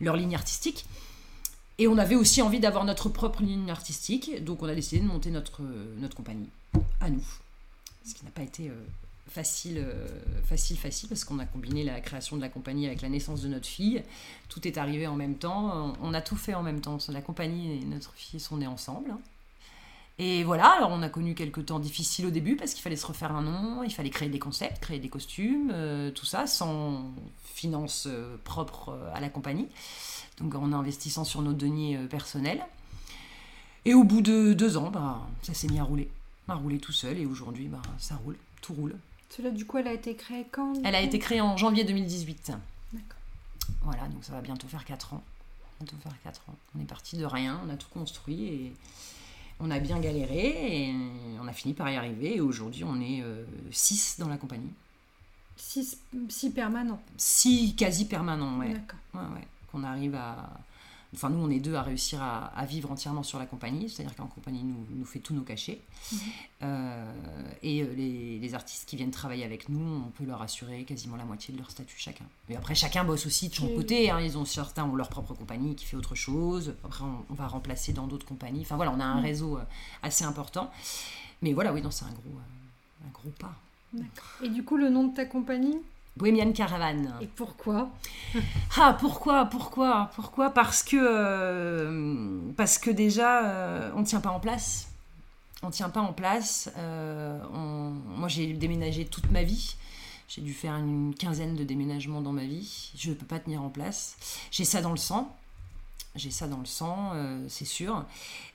leur 0.00 0.16
ligne 0.16 0.34
artistique. 0.34 0.86
Et 1.78 1.88
on 1.88 1.98
avait 1.98 2.14
aussi 2.14 2.40
envie 2.40 2.60
d'avoir 2.60 2.84
notre 2.84 3.08
propre 3.08 3.42
ligne 3.42 3.70
artistique, 3.70 4.44
donc 4.44 4.62
on 4.62 4.68
a 4.68 4.74
décidé 4.74 5.00
de 5.00 5.06
monter 5.06 5.30
notre, 5.30 5.62
notre 5.98 6.16
compagnie 6.16 6.48
à 7.00 7.10
nous. 7.10 7.24
Ce 8.04 8.14
qui 8.14 8.24
n'a 8.24 8.30
pas 8.30 8.42
été 8.42 8.68
euh, 8.68 8.74
facile, 9.28 9.78
euh, 9.78 10.06
facile, 10.44 10.76
facile, 10.76 11.08
parce 11.08 11.24
qu'on 11.24 11.38
a 11.38 11.46
combiné 11.46 11.82
la 11.82 12.00
création 12.00 12.36
de 12.36 12.42
la 12.42 12.48
compagnie 12.48 12.86
avec 12.86 13.02
la 13.02 13.08
naissance 13.08 13.42
de 13.42 13.48
notre 13.48 13.66
fille. 13.66 14.02
Tout 14.48 14.66
est 14.68 14.78
arrivé 14.78 15.06
en 15.06 15.16
même 15.16 15.36
temps. 15.36 15.94
On 16.02 16.14
a 16.14 16.20
tout 16.20 16.36
fait 16.36 16.54
en 16.54 16.62
même 16.62 16.80
temps. 16.80 16.98
La 17.08 17.22
compagnie 17.22 17.78
et 17.78 17.84
notre 17.84 18.12
fille 18.14 18.40
sont 18.40 18.58
nés 18.58 18.66
ensemble. 18.66 19.14
Et 20.18 20.44
voilà, 20.44 20.68
alors 20.76 20.90
on 20.92 21.02
a 21.02 21.08
connu 21.08 21.34
quelques 21.34 21.66
temps 21.66 21.80
difficiles 21.80 22.26
au 22.26 22.30
début 22.30 22.54
parce 22.54 22.72
qu'il 22.72 22.82
fallait 22.82 22.94
se 22.94 23.06
refaire 23.06 23.32
un 23.32 23.42
nom, 23.42 23.82
il 23.82 23.92
fallait 23.92 24.10
créer 24.10 24.28
des 24.28 24.38
concepts, 24.38 24.78
créer 24.80 25.00
des 25.00 25.08
costumes, 25.08 25.72
euh, 25.74 26.12
tout 26.12 26.24
ça 26.24 26.46
sans 26.46 27.10
finances 27.42 28.06
euh, 28.06 28.36
propres 28.44 28.96
à 29.12 29.20
la 29.20 29.28
compagnie. 29.28 29.66
Donc 30.38 30.54
en 30.54 30.72
investissant 30.72 31.24
sur 31.24 31.42
nos 31.42 31.52
deniers 31.52 31.98
personnels. 32.10 32.64
Et 33.84 33.94
au 33.94 34.04
bout 34.04 34.22
de 34.22 34.52
deux 34.54 34.76
ans, 34.76 34.90
bah, 34.90 35.26
ça 35.42 35.54
s'est 35.54 35.68
mis 35.68 35.78
à 35.78 35.84
rouler. 35.84 36.08
À 36.48 36.54
rouler 36.54 36.78
tout 36.78 36.92
seul 36.92 37.18
et 37.18 37.26
aujourd'hui, 37.26 37.68
bah, 37.68 37.82
ça 37.98 38.16
roule, 38.16 38.36
tout 38.60 38.74
roule. 38.74 38.96
Cela, 39.30 39.50
du 39.50 39.64
coup, 39.64 39.78
elle 39.78 39.88
a 39.88 39.92
été 39.92 40.14
créée 40.14 40.46
quand 40.50 40.74
Elle 40.84 40.94
a 40.94 41.00
été 41.00 41.18
créée 41.18 41.40
en 41.40 41.56
janvier 41.56 41.84
2018. 41.84 42.52
D'accord. 42.92 43.18
Voilà, 43.82 44.06
donc 44.08 44.24
ça 44.24 44.32
va 44.32 44.40
bientôt 44.40 44.68
faire 44.68 44.84
4 44.84 45.14
ans. 45.14 45.22
Bientôt 45.80 45.96
faire 46.02 46.14
4 46.22 46.40
ans. 46.48 46.54
On 46.76 46.80
est 46.80 46.86
parti 46.86 47.16
de 47.16 47.24
rien, 47.24 47.60
on 47.66 47.70
a 47.70 47.76
tout 47.76 47.88
construit 47.92 48.44
et 48.44 48.72
on 49.60 49.70
a 49.70 49.80
bien 49.80 49.98
galéré 49.98 50.88
et 50.88 50.94
on 51.42 51.46
a 51.48 51.52
fini 51.52 51.74
par 51.74 51.90
y 51.90 51.96
arriver. 51.96 52.36
Et 52.36 52.40
aujourd'hui, 52.40 52.84
on 52.84 53.00
est 53.00 53.24
6 53.70 54.16
euh, 54.18 54.24
dans 54.24 54.30
la 54.30 54.36
compagnie. 54.36 54.70
6 55.56 55.98
permanents 56.54 57.00
6 57.16 57.76
quasi 57.76 58.06
permanents, 58.06 58.58
ouais. 58.58 58.72
D'accord. 58.72 58.98
Ouais, 59.14 59.34
ouais. 59.34 59.46
Qu'on 59.74 59.82
arrive 59.82 60.14
à 60.14 60.48
Enfin, 61.14 61.30
nous, 61.30 61.38
on 61.38 61.50
est 61.50 61.60
deux 61.60 61.74
à 61.74 61.82
réussir 61.82 62.20
à, 62.22 62.64
vivre 62.66 62.90
entièrement 62.90 63.22
sur 63.22 63.38
la 63.38 63.46
compagnie, 63.46 63.88
c'est-à-dire 63.88 64.16
qu'en 64.16 64.26
compagnie 64.26 64.64
nous, 64.64 64.84
nous 64.90 65.04
fait 65.04 65.20
tous 65.20 65.32
nos 65.32 65.42
cachets. 65.42 65.80
Mhm. 66.12 66.18
Euh, 66.62 67.12
et 67.62 67.82
euh, 67.82 67.94
les, 67.94 68.54
artistes 68.54 68.88
qui 68.88 68.96
viennent 68.96 69.10
travailler 69.10 69.44
avec 69.44 69.68
nous, 69.68 70.04
on 70.06 70.10
peut 70.10 70.24
leur 70.24 70.42
assurer 70.42 70.84
quasiment 70.84 71.16
la 71.16 71.24
moitié 71.24 71.54
de 71.54 71.58
leur 71.58 71.70
statut 71.70 71.96
chacun. 71.98 72.24
Et 72.48 72.56
après, 72.56 72.74
chacun 72.74 73.04
bosse 73.04 73.26
aussi 73.26 73.48
de 73.48 73.54
son 73.54 73.68
côté. 73.68 74.10
Hein. 74.10 74.20
Ils 74.20 74.36
ont 74.36 74.44
certains 74.44 74.84
ont 74.84 74.94
leur 74.94 75.08
propre 75.08 75.34
compagnie 75.34 75.74
qui 75.74 75.84
fait 75.84 75.96
autre 75.96 76.14
chose. 76.14 76.74
Après, 76.84 77.04
on, 77.04 77.34
va 77.34 77.46
remplacer 77.46 77.92
dans 77.92 78.06
d'autres 78.06 78.26
compagnies. 78.26 78.62
Enfin 78.62 78.76
voilà, 78.76 78.92
on 78.92 79.00
a 79.00 79.04
un 79.04 79.18
mhm. 79.18 79.24
réseau 79.24 79.56
euh, 79.58 79.64
assez 80.02 80.24
important. 80.24 80.70
Mais 81.42 81.52
voilà, 81.52 81.72
oui, 81.72 81.82
c'est 81.90 82.04
un 82.04 82.08
gros, 82.08 82.38
un 83.04 83.10
gros 83.12 83.30
pas. 83.38 83.54
Et 84.42 84.48
du 84.48 84.64
coup, 84.64 84.76
le 84.76 84.88
nom 84.88 85.06
de 85.06 85.14
ta 85.14 85.24
compagnie? 85.24 85.78
Bohemian 86.16 86.52
Caravan. 86.52 87.18
Et 87.20 87.26
pourquoi 87.26 87.90
Ah, 88.76 88.96
pourquoi 88.98 89.46
Pourquoi 89.46 90.10
Pourquoi? 90.14 90.50
Parce 90.50 90.82
que, 90.82 90.96
euh, 90.96 92.40
parce 92.56 92.78
que 92.78 92.90
déjà, 92.90 93.44
euh, 93.44 93.90
on 93.96 94.00
ne 94.00 94.06
tient 94.06 94.20
pas 94.20 94.30
en 94.30 94.40
place. 94.40 94.88
On 95.62 95.68
ne 95.68 95.72
tient 95.72 95.88
pas 95.90 96.00
en 96.00 96.12
place. 96.12 96.70
Euh, 96.76 97.38
moi, 98.16 98.28
j'ai 98.28 98.52
déménagé 98.52 99.06
toute 99.06 99.30
ma 99.30 99.42
vie. 99.42 99.76
J'ai 100.28 100.40
dû 100.40 100.52
faire 100.52 100.76
une 100.76 101.14
quinzaine 101.14 101.56
de 101.56 101.64
déménagements 101.64 102.20
dans 102.20 102.32
ma 102.32 102.44
vie. 102.44 102.92
Je 102.96 103.10
ne 103.10 103.14
peux 103.14 103.26
pas 103.26 103.38
tenir 103.38 103.62
en 103.62 103.70
place. 103.70 104.16
J'ai 104.50 104.64
ça 104.64 104.82
dans 104.82 104.90
le 104.90 104.96
sang 104.96 105.34
j'ai 106.14 106.30
ça 106.30 106.46
dans 106.46 106.60
le 106.60 106.64
sang, 106.64 107.10
euh, 107.14 107.44
c'est 107.48 107.64
sûr. 107.64 108.04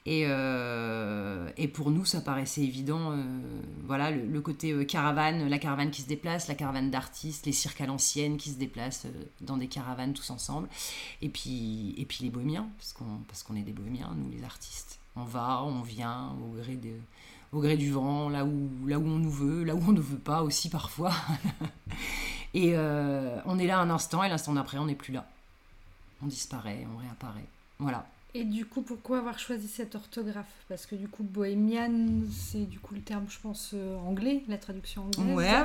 Et, 0.05 0.23
euh, 0.27 1.49
et, 1.57 1.67
pour 1.67 1.91
nous, 1.91 2.05
ça 2.05 2.21
paraissait 2.21 2.61
évident. 2.61 3.11
Euh, 3.11 3.23
voilà, 3.85 4.11
le, 4.11 4.41
côté 4.41 4.85
caravane, 4.85 5.47
la 5.47 5.59
caravane 5.59 5.91
qui 5.91 6.01
se 6.01 6.07
déplace, 6.07 6.47
la 6.47 6.55
caravane 6.55 6.89
d'artistes, 6.89 7.45
les 7.45 7.51
cirques 7.51 7.81
à 7.81 7.85
l'ancienne 7.85 8.37
qui 8.37 8.49
se 8.49 8.57
déplacent 8.57 9.07
dans 9.41 9.57
des 9.57 9.67
caravanes 9.67 10.13
tous 10.13 10.29
ensemble. 10.29 10.69
Et 11.21 11.27
puis, 11.27 11.95
et 11.97 12.05
puis 12.05 12.23
les 12.23 12.29
bohémiens, 12.29 12.69
parce 12.77 12.93
qu'on 12.93 13.19
parce 13.27 13.43
qu'on 13.43 13.55
est 13.55 13.61
des 13.61 13.73
bohémiens, 13.73 14.11
nous 14.15 14.29
les 14.29 14.43
artistes. 14.43 14.99
On 15.17 15.25
va, 15.25 15.61
on 15.63 15.81
vient 15.81 16.35
au 16.41 16.55
gré, 16.55 16.75
de, 16.75 16.93
au 17.51 17.59
gré 17.59 17.75
du 17.75 17.91
vent, 17.91 18.29
là 18.29 18.45
où, 18.45 18.69
là 18.87 18.97
où 18.97 19.05
on 19.05 19.17
nous 19.17 19.31
veut, 19.31 19.63
là 19.65 19.75
où 19.75 19.83
on 19.85 19.91
ne 19.91 19.99
veut 19.99 20.17
pas 20.17 20.43
aussi 20.43 20.69
parfois. 20.69 21.11
et 22.53 22.77
on 22.77 23.59
est 23.59 23.67
là 23.67 23.79
un 23.79 23.89
instant 23.89 24.23
et 24.23 24.29
l'instant 24.29 24.53
d'après, 24.53 24.77
on 24.77 24.85
n'est 24.85 24.95
plus 24.95 25.11
là 25.11 25.27
on 26.23 26.27
disparaît, 26.27 26.85
on 26.93 26.97
réapparaît. 26.97 27.45
Voilà. 27.79 28.05
Et 28.35 28.43
du 28.43 28.65
coup, 28.65 28.81
pourquoi 28.81 29.17
avoir 29.17 29.39
choisi 29.39 29.67
cette 29.67 29.95
orthographe? 29.95 30.45
Parce 30.67 30.85
que 30.85 30.93
du 30.95 31.07
coup, 31.07 31.23
bohémian, 31.23 32.21
c'est 32.31 32.69
du 32.69 32.79
coup 32.79 32.93
le 32.93 33.01
terme, 33.01 33.25
je 33.27 33.39
pense, 33.41 33.71
euh, 33.73 33.97
anglais, 33.97 34.43
la 34.47 34.57
traduction 34.57 35.05
anglaise. 35.17 35.35
Ouais. 35.35 35.63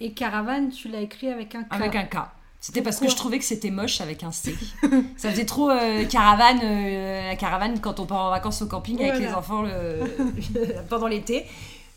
Et 0.00 0.12
caravane, 0.12 0.70
tu 0.70 0.88
l'as 0.88 1.02
écrit 1.02 1.28
avec 1.28 1.54
un 1.54 1.64
K. 1.64 1.66
Avec 1.70 1.94
un 1.94 2.04
K. 2.04 2.16
C'était 2.58 2.80
parce 2.80 2.98
que 2.98 3.08
je 3.08 3.14
trouvais 3.14 3.38
que 3.38 3.44
c'était 3.44 3.70
moche 3.70 4.00
avec 4.00 4.24
un 4.24 4.32
C. 4.32 4.56
Ça 5.18 5.30
faisait 5.30 5.44
trop 5.44 5.70
euh, 5.70 6.06
caravane, 6.06 6.60
euh, 6.64 7.28
la 7.28 7.36
caravane 7.36 7.80
quand 7.80 8.00
on 8.00 8.06
part 8.06 8.24
en 8.24 8.30
vacances 8.30 8.62
au 8.62 8.66
camping 8.66 9.00
avec 9.02 9.20
les 9.20 9.32
enfants 9.32 9.64
pendant 10.88 11.06
l'été. 11.06 11.44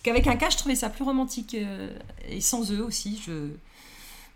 Qu'avec 0.03 0.27
un 0.27 0.35
K, 0.35 0.51
je 0.51 0.57
trouvais 0.57 0.75
ça 0.75 0.89
plus 0.89 1.05
romantique. 1.05 1.55
et 2.27 2.41
sans 2.41 2.71
eux 2.73 2.83
aussi, 2.83 3.21
je. 3.25 3.51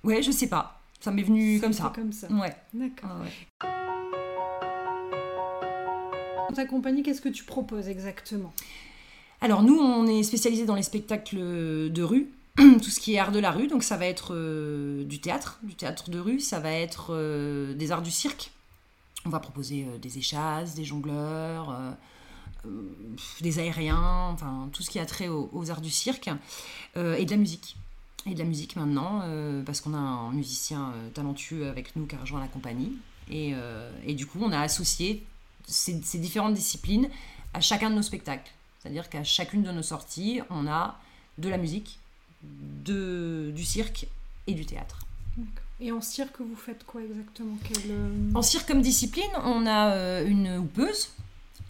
Ouais, 0.05 0.23
je 0.23 0.31
sais 0.31 0.47
pas. 0.47 0.82
Ça 1.03 1.11
m'est 1.11 1.23
venu 1.23 1.59
comme 1.59 1.73
ça. 1.73 1.91
comme 1.93 2.13
ça. 2.13 2.31
Ouais. 2.31 2.55
D'accord. 2.73 3.09
Dans 6.47 6.55
ta 6.55 6.63
compagnie, 6.63 7.03
qu'est-ce 7.03 7.19
que 7.19 7.27
tu 7.27 7.43
proposes 7.43 7.89
exactement? 7.89 8.53
Alors 9.41 9.63
nous, 9.63 9.77
on 9.77 10.07
est 10.07 10.23
spécialisé 10.23 10.65
dans 10.65 10.75
les 10.75 10.83
spectacles 10.83 11.39
de 11.91 12.03
rue, 12.03 12.29
tout 12.55 12.89
ce 12.89 13.01
qui 13.01 13.15
est 13.15 13.19
art 13.19 13.33
de 13.33 13.39
la 13.39 13.51
rue. 13.51 13.67
Donc 13.67 13.83
ça 13.83 13.97
va 13.97 14.05
être 14.05 14.33
euh, 14.33 15.03
du 15.03 15.19
théâtre, 15.19 15.59
du 15.63 15.75
théâtre 15.75 16.09
de 16.09 16.19
rue, 16.19 16.39
ça 16.39 16.61
va 16.61 16.71
être 16.71 17.07
euh, 17.09 17.73
des 17.73 17.91
arts 17.91 18.01
du 18.01 18.11
cirque 18.11 18.51
on 19.25 19.29
va 19.29 19.39
proposer 19.39 19.85
des 20.01 20.17
échasses, 20.17 20.75
des 20.75 20.83
jongleurs, 20.83 21.79
des 23.39 23.59
aériens, 23.59 24.27
enfin 24.33 24.69
tout 24.73 24.83
ce 24.83 24.89
qui 24.89 24.99
a 24.99 25.05
trait 25.05 25.29
aux, 25.29 25.71
arts 25.71 25.79
du 25.79 25.89
cirque, 25.89 26.29
et 26.97 27.23
de 27.23 27.31
la 27.31 27.37
musique. 27.37 27.77
Et 28.25 28.33
de 28.33 28.39
la 28.39 28.45
musique 28.45 28.75
maintenant, 28.75 29.21
parce 29.65 29.81
qu'on 29.81 29.93
a 29.93 29.97
un 29.97 30.31
musicien 30.31 30.93
talentueux 31.13 31.67
avec 31.67 31.95
nous 31.95 32.05
qui 32.05 32.15
a 32.15 32.19
rejoint 32.19 32.39
la 32.39 32.47
compagnie. 32.47 32.93
Et, 33.29 33.53
et 34.05 34.13
du 34.13 34.25
coup, 34.25 34.39
on 34.41 34.51
a 34.53 34.59
associé 34.61 35.25
ces, 35.67 36.01
ces, 36.03 36.19
différentes 36.19 36.53
disciplines 36.53 37.09
à 37.53 37.59
chacun 37.59 37.89
de 37.89 37.95
nos 37.95 38.01
spectacles. 38.01 38.51
C'est-à-dire 38.79 39.09
qu'à 39.09 39.23
chacune 39.23 39.63
de 39.63 39.71
nos 39.71 39.83
sorties, 39.83 40.41
on 40.49 40.67
a 40.67 40.99
de 41.37 41.49
la 41.49 41.57
musique, 41.57 41.99
de, 42.41 43.51
du 43.55 43.63
cirque 43.63 44.07
et 44.47 44.53
du 44.53 44.65
théâtre. 44.65 44.99
Et 45.79 45.91
en 45.91 46.01
cirque, 46.01 46.39
vous 46.39 46.55
faites 46.55 46.83
quoi 46.85 47.01
exactement? 47.01 47.57
Euh, 47.89 48.31
En 48.35 48.41
cirque 48.41 48.67
comme 48.67 48.81
discipline, 48.81 49.29
on 49.43 49.65
a 49.65 49.91
euh, 49.91 50.25
une 50.25 50.57
houpeuse, 50.57 51.09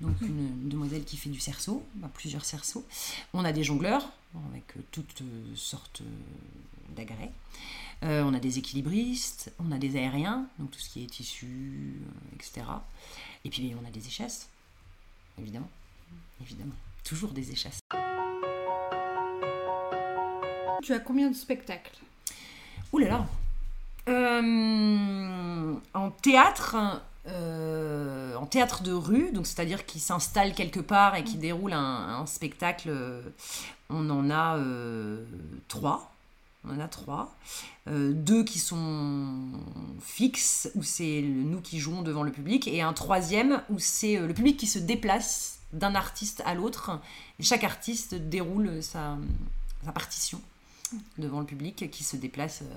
donc 0.01 0.19
une, 0.21 0.69
demoiselle 0.69 1.03
qui 1.03 1.17
fait 1.17 1.29
du 1.29 1.39
cerceau, 1.39 1.83
bah, 1.95 2.09
plusieurs 2.13 2.45
cerceaux. 2.45 2.85
On 3.33 3.45
a 3.45 3.51
des 3.51 3.63
jongleurs, 3.63 4.09
avec 4.49 4.77
euh, 4.77 4.81
toutes 4.91 5.23
sortes 5.55 6.01
d'agrès. 6.95 7.31
on 8.01 8.33
a 8.33 8.39
des 8.39 8.59
équilibristes, 8.59 9.53
on 9.59 9.71
a 9.71 9.77
des 9.77 9.95
aériens, 9.95 10.47
donc 10.59 10.71
tout 10.71 10.79
ce 10.79 10.89
qui 10.89 11.03
est 11.03 11.07
tissu, 11.07 11.95
etc. 12.35 12.61
Et 13.45 13.49
puis 13.49 13.73
on 13.81 13.87
a 13.87 13.91
des 13.91 14.05
échasses, 14.05 14.49
évidemment. 15.39 15.69
Évidemment. 16.41 16.75
Toujours 17.03 17.31
des 17.31 17.51
échasses. 17.51 17.79
Tu 20.83 20.93
as 20.93 20.99
combien 20.99 21.29
de 21.29 21.35
spectacles? 21.35 21.97
Ouh 22.91 22.99
là 22.99 23.07
là 23.07 23.27
euh, 24.09 25.73
En 25.93 26.11
théâtre, 26.11 26.75
euh, 27.27 28.35
en 28.35 28.45
théâtre 28.45 28.83
de 28.83 28.91
rue, 28.91 29.31
donc 29.31 29.47
c'est-à-dire 29.47 29.85
qui 29.85 29.99
s'installe 29.99 30.53
quelque 30.53 30.79
part 30.79 31.15
et 31.15 31.23
qui 31.23 31.37
déroule 31.37 31.73
un, 31.73 32.25
spectacle, 32.25 32.91
on 33.89 34.09
en 34.09 34.29
a 34.29 34.57
euh, 34.57 35.23
trois. 35.67 36.09
On 36.65 36.75
en 36.75 36.79
a 36.79 36.87
trois. 36.87 37.35
deux 37.87 38.45
qui 38.45 38.57
sont 38.57 39.49
fixes, 40.01 40.71
où 40.75 40.83
c'est 40.83 41.21
nous 41.21 41.59
qui 41.59 41.79
jouons 41.79 42.01
devant 42.01 42.23
le 42.23 42.31
public, 42.31 42.69
et 42.69 42.81
un 42.81 42.93
troisième 42.93 43.61
où 43.69 43.79
c'est 43.79 44.17
le 44.17 44.33
public 44.33 44.55
qui 44.55 44.67
se 44.67 44.79
déplace 44.79 45.59
d'un 45.73 45.95
artiste 45.95 46.41
à 46.45 46.55
l'autre. 46.55 46.99
Et 47.39 47.43
chaque 47.43 47.63
artiste 47.63 48.15
déroule 48.15 48.81
sa, 48.81 49.17
partition 49.93 50.39
devant 51.17 51.39
le 51.39 51.45
public 51.45 51.89
qui 51.91 52.03
se 52.03 52.15
déplace 52.15 52.61
euh, 52.61 52.75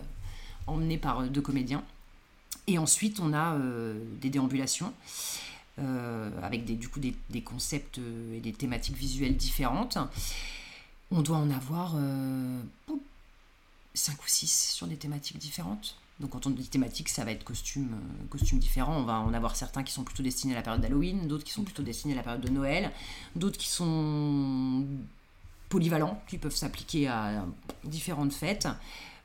emmené 0.67 0.99
par 0.99 1.23
deux 1.25 1.43
comédiens. 1.43 1.85
Et 2.66 2.78
ensuite, 2.78 3.20
on 3.20 3.32
a 3.32 3.54
euh, 3.54 3.99
des 4.20 4.30
déambulations 4.30 4.92
euh, 5.78 6.30
avec 6.42 6.64
des, 6.64 6.75
du 6.75 6.88
coup 6.88 7.00
des, 7.00 7.42
concepts 7.42 7.99
et 8.35 8.40
des 8.40 8.52
thématiques 8.52 8.96
visuelles 8.96 9.37
différentes. 9.37 9.99
On 11.11 11.23
doit 11.23 11.37
en 11.37 11.50
avoir 11.50 11.94
5 13.94 14.23
ou 14.23 14.28
6 14.28 14.73
sur 14.75 14.87
des 14.87 14.96
thématiques 14.96 15.38
différentes. 15.38 15.96
Donc 16.20 16.30
quand 16.30 16.46
on 16.46 16.50
dit 16.50 16.66
thématique, 16.66 17.08
ça 17.08 17.25
va 17.25 17.32
être 17.32 17.44
costume, 17.44 17.90
euh, 17.92 18.26
costume 18.30 18.58
différent. 18.58 18.96
On 18.96 19.02
va 19.02 19.20
en 19.20 19.35
avoir 19.35 19.54
certains 19.54 19.82
qui 19.82 19.92
sont 19.92 20.04
plutôt 20.04 20.23
destinés 20.23 20.54
à 20.54 20.56
la 20.56 20.62
période 20.62 20.80
d'Halloween, 20.80 21.28
d'autres 21.28 21.44
qui 21.44 21.52
sont 21.52 21.64
plutôt 21.64 21.82
destinés 21.82 22.14
à 22.14 22.16
la 22.16 22.23
période 22.23 22.40
de 22.40 22.49
Noël, 22.49 22.90
d'autres 23.35 23.58
qui 23.58 23.68
sont 23.68 24.87
polyvalents, 25.68 26.23
qui 26.26 26.38
peuvent 26.38 26.56
s'appliquer 26.56 27.08
à 27.08 27.44
différentes 27.85 28.32
fêtes. 28.32 28.68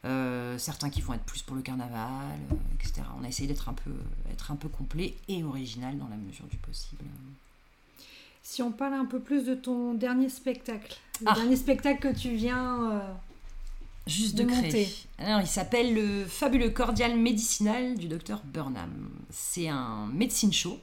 Euh, 0.04 0.58
certains 0.58 0.90
qui 0.90 1.02
vont 1.02 1.14
être 1.14 1.24
plus 1.24 1.44
pour 1.44 1.56
le 1.56 1.62
carnaval, 1.62 2.40
euh, 2.52 2.56
etc. 2.80 3.04
On 3.20 3.24
a 3.24 3.28
essayé 3.28 3.48
d'être 3.48 3.70
un 3.70 3.74
peu, 3.74 3.92
être 4.32 4.52
un 4.52 4.56
peu 4.56 4.68
complet 4.68 5.14
et 5.28 5.44
original 5.44 5.98
dans 5.98 6.08
la 6.08 6.16
mesure 6.16 6.46
du 6.48 6.58
possible. 6.58 7.04
Si 8.42 8.64
on 8.64 8.72
parle 8.72 8.96
un 8.96 9.06
peu 9.06 9.20
plus 9.20 9.46
de 9.46 9.54
ton 9.54 9.94
dernier 9.94 10.30
spectacle, 10.30 10.98
le 11.22 11.28
ah. 11.30 11.36
dernier 11.36 11.56
spectacle 11.56 12.00
que 12.00 12.18
tu 12.18 12.36
viens 12.36 13.04
juste 14.08 14.36
de, 14.36 14.44
créer. 14.44 14.90
Alors, 15.20 15.42
il 15.42 15.48
s'appelle 15.48 15.94
le 15.94 16.26
fabuleux 16.26 16.70
cordial 16.70 17.18
médicinal 17.18 17.96
du 17.96 18.08
docteur 18.08 18.42
Burnham. 18.44 19.10
C'est 19.30 19.68
un 19.68 20.08
médecine 20.14 20.54
show. 20.54 20.80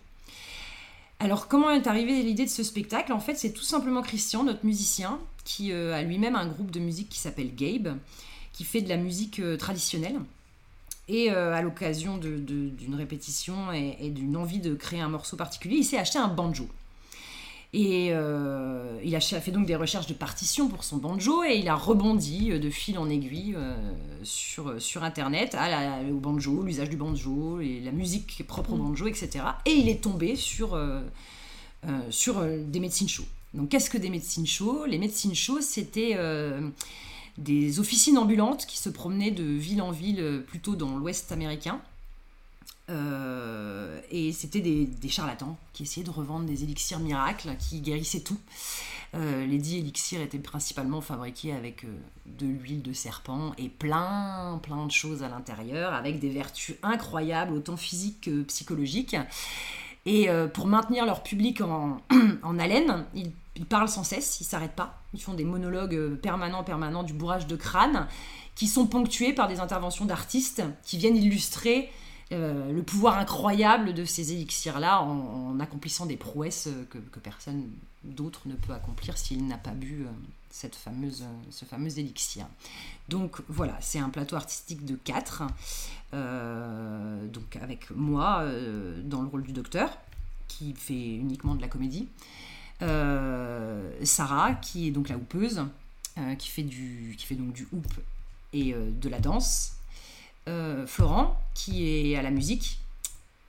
Alors, 1.20 1.48
comment 1.48 1.70
est 1.70 1.86
arrivée 1.86 2.22
l'idée 2.22 2.44
de 2.44 2.50
ce 2.50 2.62
spectacle? 2.62 3.12
En 3.12 3.18
fait, 3.18 3.34
c'est 3.34 3.52
tout 3.52 3.64
simplement 3.64 4.02
Christian, 4.02 4.44
notre 4.44 4.64
musicien, 4.64 5.18
qui 5.44 5.72
euh, 5.72 5.94
a 5.94 6.02
lui-même 6.02 6.36
un 6.36 6.46
groupe 6.46 6.70
de 6.70 6.78
musique 6.78 7.08
qui 7.08 7.18
s'appelle 7.18 7.54
Gabe, 7.54 7.98
qui 8.58 8.64
fait 8.64 8.82
de 8.82 8.88
la 8.88 8.96
musique 8.96 9.38
euh, 9.38 9.56
traditionnelle. 9.56 10.18
Et 11.06 11.30
euh, 11.30 11.54
à 11.54 11.62
l'occasion 11.62 12.18
d'une 12.18 12.94
répétition 12.94 13.72
et 13.72 14.10
d'une 14.10 14.36
envie 14.36 14.58
de 14.58 14.74
créer 14.74 15.00
un 15.00 15.08
morceau 15.08 15.36
particulier, 15.36 15.76
il 15.76 15.84
s'est 15.84 15.96
acheté 15.96 16.18
un 16.18 16.26
banjo. 16.26 16.68
Et 17.72 18.08
euh, 18.10 18.98
il 19.04 19.14
a 19.14 19.20
fait 19.20 19.50
donc 19.52 19.64
des 19.66 19.76
recherches 19.76 20.08
de 20.08 20.14
partitions 20.14 20.68
pour 20.68 20.84
son 20.84 20.96
banjo 20.96 21.44
et 21.44 21.56
il 21.56 21.68
a 21.68 21.76
rebondi 21.76 22.48
de 22.48 22.70
fil 22.70 22.98
en 22.98 23.08
aiguille 23.08 23.54
euh, 23.56 23.76
sur, 24.22 24.80
sur 24.82 25.04
Internet 25.04 25.54
à 25.54 26.00
au 26.10 26.18
banjo, 26.18 26.62
l'usage 26.62 26.90
du 26.90 26.96
banjo, 26.96 27.60
et 27.60 27.80
la 27.80 27.92
musique 27.92 28.44
propre 28.46 28.72
au 28.72 28.76
mm. 28.76 28.82
banjo, 28.82 29.06
etc. 29.06 29.44
Et 29.66 29.72
il 29.72 29.88
est 29.88 30.02
tombé 30.02 30.34
sur, 30.34 30.78
sur 32.10 32.42
des 32.44 32.80
médecines 32.80 33.08
chauds. 33.08 33.28
Donc 33.54 33.68
qu'est-ce 33.70 33.88
que 33.88 33.98
des 33.98 34.10
médecines 34.10 34.46
chauds 34.46 34.84
Les 34.84 34.98
médecines 34.98 35.34
chauds, 35.34 35.62
c'était 35.62 36.16
des 37.38 37.80
officines 37.80 38.18
ambulantes 38.18 38.66
qui 38.66 38.78
se 38.78 38.90
promenaient 38.90 39.30
de 39.30 39.44
ville 39.44 39.80
en 39.80 39.90
ville, 39.90 40.44
plutôt 40.46 40.76
dans 40.76 40.96
l'ouest 40.98 41.32
américain 41.32 41.80
euh, 42.90 44.00
et 44.10 44.32
c'était 44.32 44.60
des, 44.60 45.08
charlatans 45.08 45.56
qui 45.72 45.82
essayaient 45.82 46.06
de 46.06 46.10
revendre 46.10 46.46
des 46.46 46.62
élixirs 46.62 47.00
miracles 47.00 47.50
qui 47.58 47.80
guérissaient 47.80 48.20
tout. 48.20 48.38
Euh, 49.14 49.46
les 49.46 49.58
dix 49.58 49.78
élixirs 49.78 50.20
étaient 50.20 50.38
principalement 50.38 51.00
fabriqués 51.00 51.52
avec 51.52 51.84
euh, 51.84 51.88
de 52.26 52.46
l'huile 52.46 52.82
de 52.82 52.92
serpent 52.92 53.52
et 53.58 53.68
plein, 53.68 54.60
plein 54.62 54.86
de 54.86 54.90
choses 54.90 55.22
à 55.22 55.28
l'intérieur, 55.28 55.92
avec 55.92 56.18
des 56.18 56.30
vertus 56.30 56.76
incroyables, 56.82 57.52
autant 57.54 57.76
physiques 57.76 58.22
que 58.22 58.42
psychologiques. 58.42 59.16
Et 60.06 60.28
pour 60.54 60.66
maintenir 60.66 61.04
leur 61.04 61.22
public 61.22 61.60
en, 61.60 62.00
en 62.42 62.58
haleine, 62.58 63.04
ils, 63.14 63.30
ils, 63.58 63.66
parlent 63.66 63.88
sans 63.88 64.04
cesse, 64.04 64.40
ils 64.40 64.44
s'arrêtent 64.44 64.76
pas. 64.76 65.02
Ils 65.14 65.20
font 65.20 65.34
des 65.34 65.44
monologues 65.44 66.16
permanents, 66.16 66.64
permanents, 66.64 67.02
du 67.02 67.12
bourrage 67.12 67.46
de 67.46 67.56
crâne, 67.56 68.06
qui 68.54 68.66
sont 68.66 68.86
ponctués 68.86 69.32
par 69.32 69.48
des 69.48 69.60
interventions 69.60 70.04
d'artistes 70.04 70.62
qui 70.82 70.98
viennent 70.98 71.16
illustrer 71.16 71.90
euh, 72.30 72.72
le 72.72 72.82
pouvoir 72.82 73.16
incroyable 73.16 73.94
de 73.94 74.04
ces 74.04 74.32
élixirs-là 74.32 75.00
en, 75.00 75.58
accomplissant 75.60 76.04
des 76.04 76.18
prouesses 76.18 76.68
que, 76.90 76.98
personne 77.20 77.70
d'autre 78.04 78.42
ne 78.46 78.54
peut 78.54 78.74
accomplir 78.74 79.16
s'il 79.16 79.46
n'a 79.46 79.56
pas 79.56 79.70
bu 79.70 80.04
euh, 80.04 80.10
ce 81.50 81.64
fameux 81.64 81.98
élixir. 81.98 82.46
Donc 83.08 83.38
voilà, 83.48 83.78
c'est 83.80 83.98
un 83.98 84.10
plateau 84.10 84.36
artistique 84.36 84.84
de 84.84 84.96
4, 84.96 85.44
euh, 86.12 87.26
donc 87.28 87.56
avec 87.56 87.90
moi 87.92 88.44
dans 89.04 89.22
le 89.22 89.28
rôle 89.28 89.42
du 89.42 89.52
docteur, 89.52 89.96
qui 90.48 90.74
fait 90.74 91.14
uniquement 91.14 91.54
de 91.54 91.62
la 91.62 91.68
comédie, 91.68 92.08
Sarah, 92.80 94.54
qui 94.54 94.88
est 94.88 94.90
donc 94.90 95.08
la 95.08 95.16
houpeuse, 95.16 95.64
qui, 96.38 96.48
fait 96.48 96.62
du, 96.62 97.14
qui 97.16 97.26
fait 97.26 97.34
donc 97.34 97.52
du 97.52 97.66
hoop 97.72 97.86
et 98.52 98.72
de 98.72 99.08
la 99.08 99.20
danse, 99.20 99.78
euh, 100.48 100.86
Florent 100.86 101.38
qui 101.52 101.86
est 101.86 102.16
à 102.16 102.22
la 102.22 102.30
musique 102.30 102.78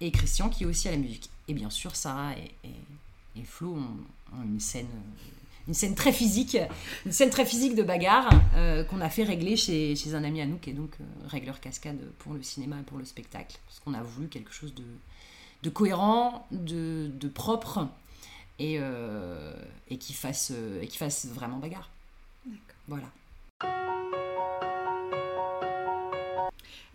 et 0.01 0.11
Christian 0.11 0.49
qui 0.49 0.63
est 0.63 0.67
aussi 0.67 0.89
à 0.89 0.91
la 0.91 0.97
musique. 0.97 1.29
Et 1.47 1.53
bien 1.53 1.69
sûr, 1.69 1.95
Sarah 1.95 2.33
et, 2.33 3.43
Flo 3.45 3.75
ont, 3.75 4.43
une 4.43 4.59
scène 4.59 4.87
une 5.67 5.73
scène 5.73 5.95
très 5.95 6.11
physique, 6.11 6.57
une 7.05 7.11
scène 7.11 7.29
très 7.29 7.45
physique 7.45 7.75
de 7.75 7.83
bagarre 7.83 8.29
euh, 8.55 8.83
qu'on 8.83 8.99
a 9.01 9.09
fait 9.09 9.23
régler 9.23 9.55
chez, 9.55 9.95
chez, 9.95 10.13
un 10.15 10.23
ami 10.23 10.41
à 10.41 10.45
nous 10.45 10.57
qui 10.57 10.71
est 10.71 10.73
donc 10.73 10.91
euh, 10.99 11.03
régleur 11.27 11.61
cascade 11.61 11.99
pour 12.17 12.33
le 12.33 12.41
cinéma 12.41 12.77
et 12.79 12.83
pour 12.83 12.97
le 12.97 13.05
spectacle. 13.05 13.57
Parce 13.67 13.79
qu'on 13.79 13.93
a 13.93 14.01
voulu 14.01 14.27
quelque 14.27 14.51
chose 14.51 14.73
de, 14.73 14.83
de 15.63 15.69
cohérent, 15.69 16.47
de, 16.51 17.09
de 17.13 17.27
propre 17.29 17.87
et, 18.59 18.79
fasse, 20.13 20.51
et 20.81 20.87
qui 20.87 20.97
fasse 20.97 21.27
vraiment 21.27 21.57
bagarre. 21.57 21.89
Voilà. 22.87 23.07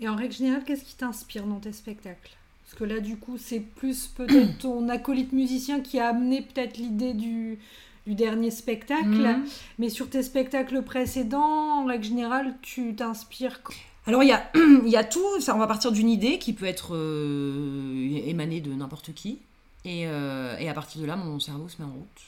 Et 0.00 0.08
en 0.08 0.16
règle 0.16 0.34
générale, 0.34 0.64
qu'est-ce 0.64 0.84
qui 0.84 0.96
t'inspire 0.96 1.46
dans 1.46 1.60
tes 1.60 1.72
spectacles? 1.72 2.36
Parce 2.64 2.78
que 2.78 2.84
là, 2.84 3.00
du 3.00 3.16
coup, 3.16 3.38
c'est 3.38 3.60
plus 3.60 4.08
peut-être 4.08 4.58
ton 4.58 4.88
acolyte 4.90 5.32
musicien 5.32 5.80
qui 5.80 6.00
a 6.00 6.08
amené 6.08 6.42
peut-être 6.42 6.76
l'idée 6.76 7.14
du, 7.14 7.58
du 8.06 8.14
dernier 8.14 8.50
spectacle. 8.50 9.06
Mhm. 9.06 9.44
Mais 9.78 9.88
sur 9.88 10.10
tes 10.10 10.22
spectacles 10.22 10.82
précédents, 10.82 11.82
en 11.82 11.84
règle 11.86 12.04
générale, 12.04 12.54
tu 12.62 12.94
t'inspires 12.94 13.60
alors 14.06 14.22
il 14.22 14.28
y 14.28 14.32
a, 14.32 14.50
y 14.84 14.96
a 14.96 15.04
tout, 15.04 15.40
ça, 15.40 15.54
on 15.54 15.58
va 15.58 15.66
partir 15.66 15.90
d'une 15.90 16.10
idée 16.10 16.38
qui 16.38 16.52
peut 16.52 16.66
être 16.66 16.94
euh, 16.94 18.20
émanée 18.26 18.60
de 18.60 18.70
n'importe 18.70 19.14
qui. 19.14 19.38
Et, 19.84 20.06
euh, 20.06 20.56
et, 20.58 20.68
à 20.68 20.74
partir 20.74 21.00
de 21.00 21.06
là, 21.06 21.16
mon 21.16 21.38
cerveau 21.40 21.68
se 21.68 21.80
met 21.80 21.88
en 21.88 21.92
route. 21.92 22.22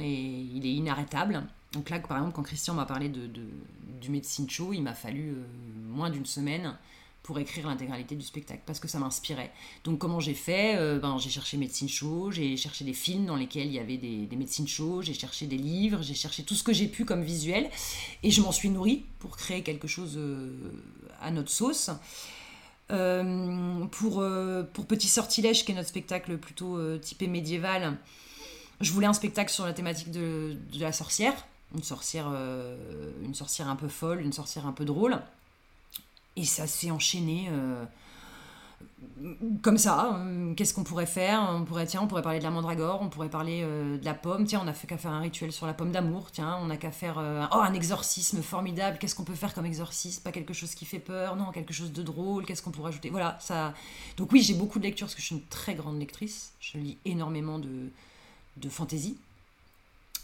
Et 0.00 0.12
il 0.12 0.64
est 0.64 0.72
inarrêtable. 0.72 1.44
Donc 1.72 1.90
là, 1.90 1.98
par 1.98 2.18
exemple, 2.18 2.34
quand 2.34 2.42
Christian 2.42 2.74
m'a 2.74 2.86
parlé 2.86 3.08
de, 3.08 3.28
du 4.00 4.10
médecine 4.10 4.48
show, 4.48 4.72
il 4.72 4.82
m'a 4.82 4.94
fallu 4.94 5.30
euh, 5.30 5.44
moins 5.88 6.10
d'une 6.10 6.26
semaine 6.26 6.76
pour 7.22 7.38
écrire 7.38 7.68
l'intégralité 7.68 8.16
du 8.16 8.24
spectacle 8.24 8.62
parce 8.66 8.80
que 8.80 8.88
ça 8.88 8.98
m'inspirait. 8.98 9.52
Donc 9.84 9.98
comment 9.98 10.18
j'ai 10.18 10.34
fait? 10.34 10.76
Euh, 10.76 10.98
ben, 10.98 11.18
J'ai 11.18 11.30
cherché 11.30 11.56
médecine 11.56 11.88
show, 11.88 12.30
j'ai 12.32 12.56
cherché 12.56 12.84
des 12.84 12.92
films 12.92 13.26
dans 13.26 13.36
lesquels 13.36 13.66
il 13.66 13.72
y 13.72 13.78
avait 13.78 13.96
des, 13.96 14.26
des 14.26 14.36
médecines 14.36 14.66
show, 14.66 15.02
j'ai 15.02 15.14
cherché 15.14 15.46
des 15.46 15.56
livres, 15.56 16.02
j'ai 16.02 16.14
cherché 16.14 16.42
tout 16.42 16.54
ce 16.54 16.64
que 16.64 16.72
j'ai 16.72 16.88
pu 16.88 17.04
comme 17.04 17.22
visuel 17.22 17.70
et 18.24 18.30
je 18.32 18.42
m'en 18.42 18.50
suis 18.50 18.70
nourrie 18.70 19.04
pour 19.20 19.36
créer 19.36 19.62
quelque 19.62 19.86
chose 19.86 20.18
à 21.20 21.30
notre 21.30 21.50
sauce. 21.50 21.90
Euh, 22.92 23.84
pour, 23.86 24.24
pour 24.72 24.86
Petit 24.86 25.08
Sortilège, 25.08 25.64
qui 25.64 25.72
est 25.72 25.74
notre 25.74 25.88
spectacle 25.88 26.36
plutôt 26.36 26.98
typé 26.98 27.26
médiéval, 27.26 27.96
je 28.80 28.92
voulais 28.92 29.06
un 29.06 29.12
spectacle 29.12 29.50
sur 29.50 29.64
la 29.64 29.72
thématique 29.72 30.10
de, 30.10 30.56
la 30.78 30.92
sorcière, 30.92 31.34
une 31.74 31.82
sorcière, 31.82 32.28
une 33.22 33.34
sorcière 33.34 33.68
un 33.68 33.76
peu 33.76 33.88
folle, 33.88 34.20
une 34.20 34.32
sorcière 34.32 34.66
un 34.66 34.72
peu 34.72 34.84
drôle. 34.84 35.18
Et 36.36 36.44
ça 36.44 36.66
s'est 36.66 36.90
enchaîné 36.90 37.48
euh, 37.50 37.84
comme 39.62 39.78
ça. 39.78 40.16
Euh, 40.16 40.54
qu'est-ce 40.54 40.74
qu'on 40.74 40.84
pourrait 40.84 41.06
faire? 41.06 41.46
On 41.50 41.64
pourrait, 41.64 41.86
tiens, 41.86 42.02
on 42.02 42.06
pourrait 42.06 42.22
parler 42.22 42.38
de 42.38 42.44
la 42.44 42.50
mandragore, 42.50 43.00
on 43.02 43.08
pourrait 43.08 43.28
parler 43.28 43.62
euh, 43.62 43.98
de 43.98 44.04
la 44.04 44.14
pomme. 44.14 44.44
Tiens, 44.44 44.60
on 44.64 44.68
a 44.68 44.72
fait 44.72 44.86
qu'à 44.86 44.98
faire 44.98 45.12
un 45.12 45.20
rituel 45.20 45.52
sur 45.52 45.66
la 45.66 45.74
pomme 45.74 45.92
d'amour. 45.92 46.30
Tiens, 46.30 46.58
on 46.62 46.70
a 46.70 46.76
qu'à 46.76 46.90
faire 46.90 47.16
oh, 47.52 47.56
un 47.56 47.74
exorcisme 47.74 48.42
formidable. 48.42 48.98
Qu'est-ce 48.98 49.14
qu'on 49.14 49.24
peut 49.24 49.34
faire 49.34 49.54
comme 49.54 49.66
exorcisme? 49.66 50.22
Pas 50.22 50.32
quelque 50.32 50.54
chose 50.54 50.74
qui 50.74 50.84
fait 50.84 50.98
peur, 50.98 51.36
non, 51.36 51.50
quelque 51.52 51.72
chose 51.72 51.92
de 51.92 52.02
drôle. 52.02 52.44
Qu'est-ce 52.44 52.62
qu'on 52.62 52.70
pourrait 52.70 52.88
ajouter? 52.88 53.10
Voilà, 53.10 53.36
ça. 53.40 53.74
Donc 54.16 54.32
oui, 54.32 54.42
j'ai 54.42 54.54
beaucoup 54.54 54.78
de 54.78 54.84
lectures 54.84 55.06
parce 55.06 55.14
que 55.14 55.20
je 55.20 55.26
suis 55.26 55.36
une 55.36 55.46
très 55.46 55.74
grande 55.74 55.98
lectrice. 55.98 56.52
Je 56.60 56.78
lis 56.78 56.98
énormément 57.04 57.58
de, 57.58 57.90
de 58.56 58.68
fantaisie. 58.68 59.16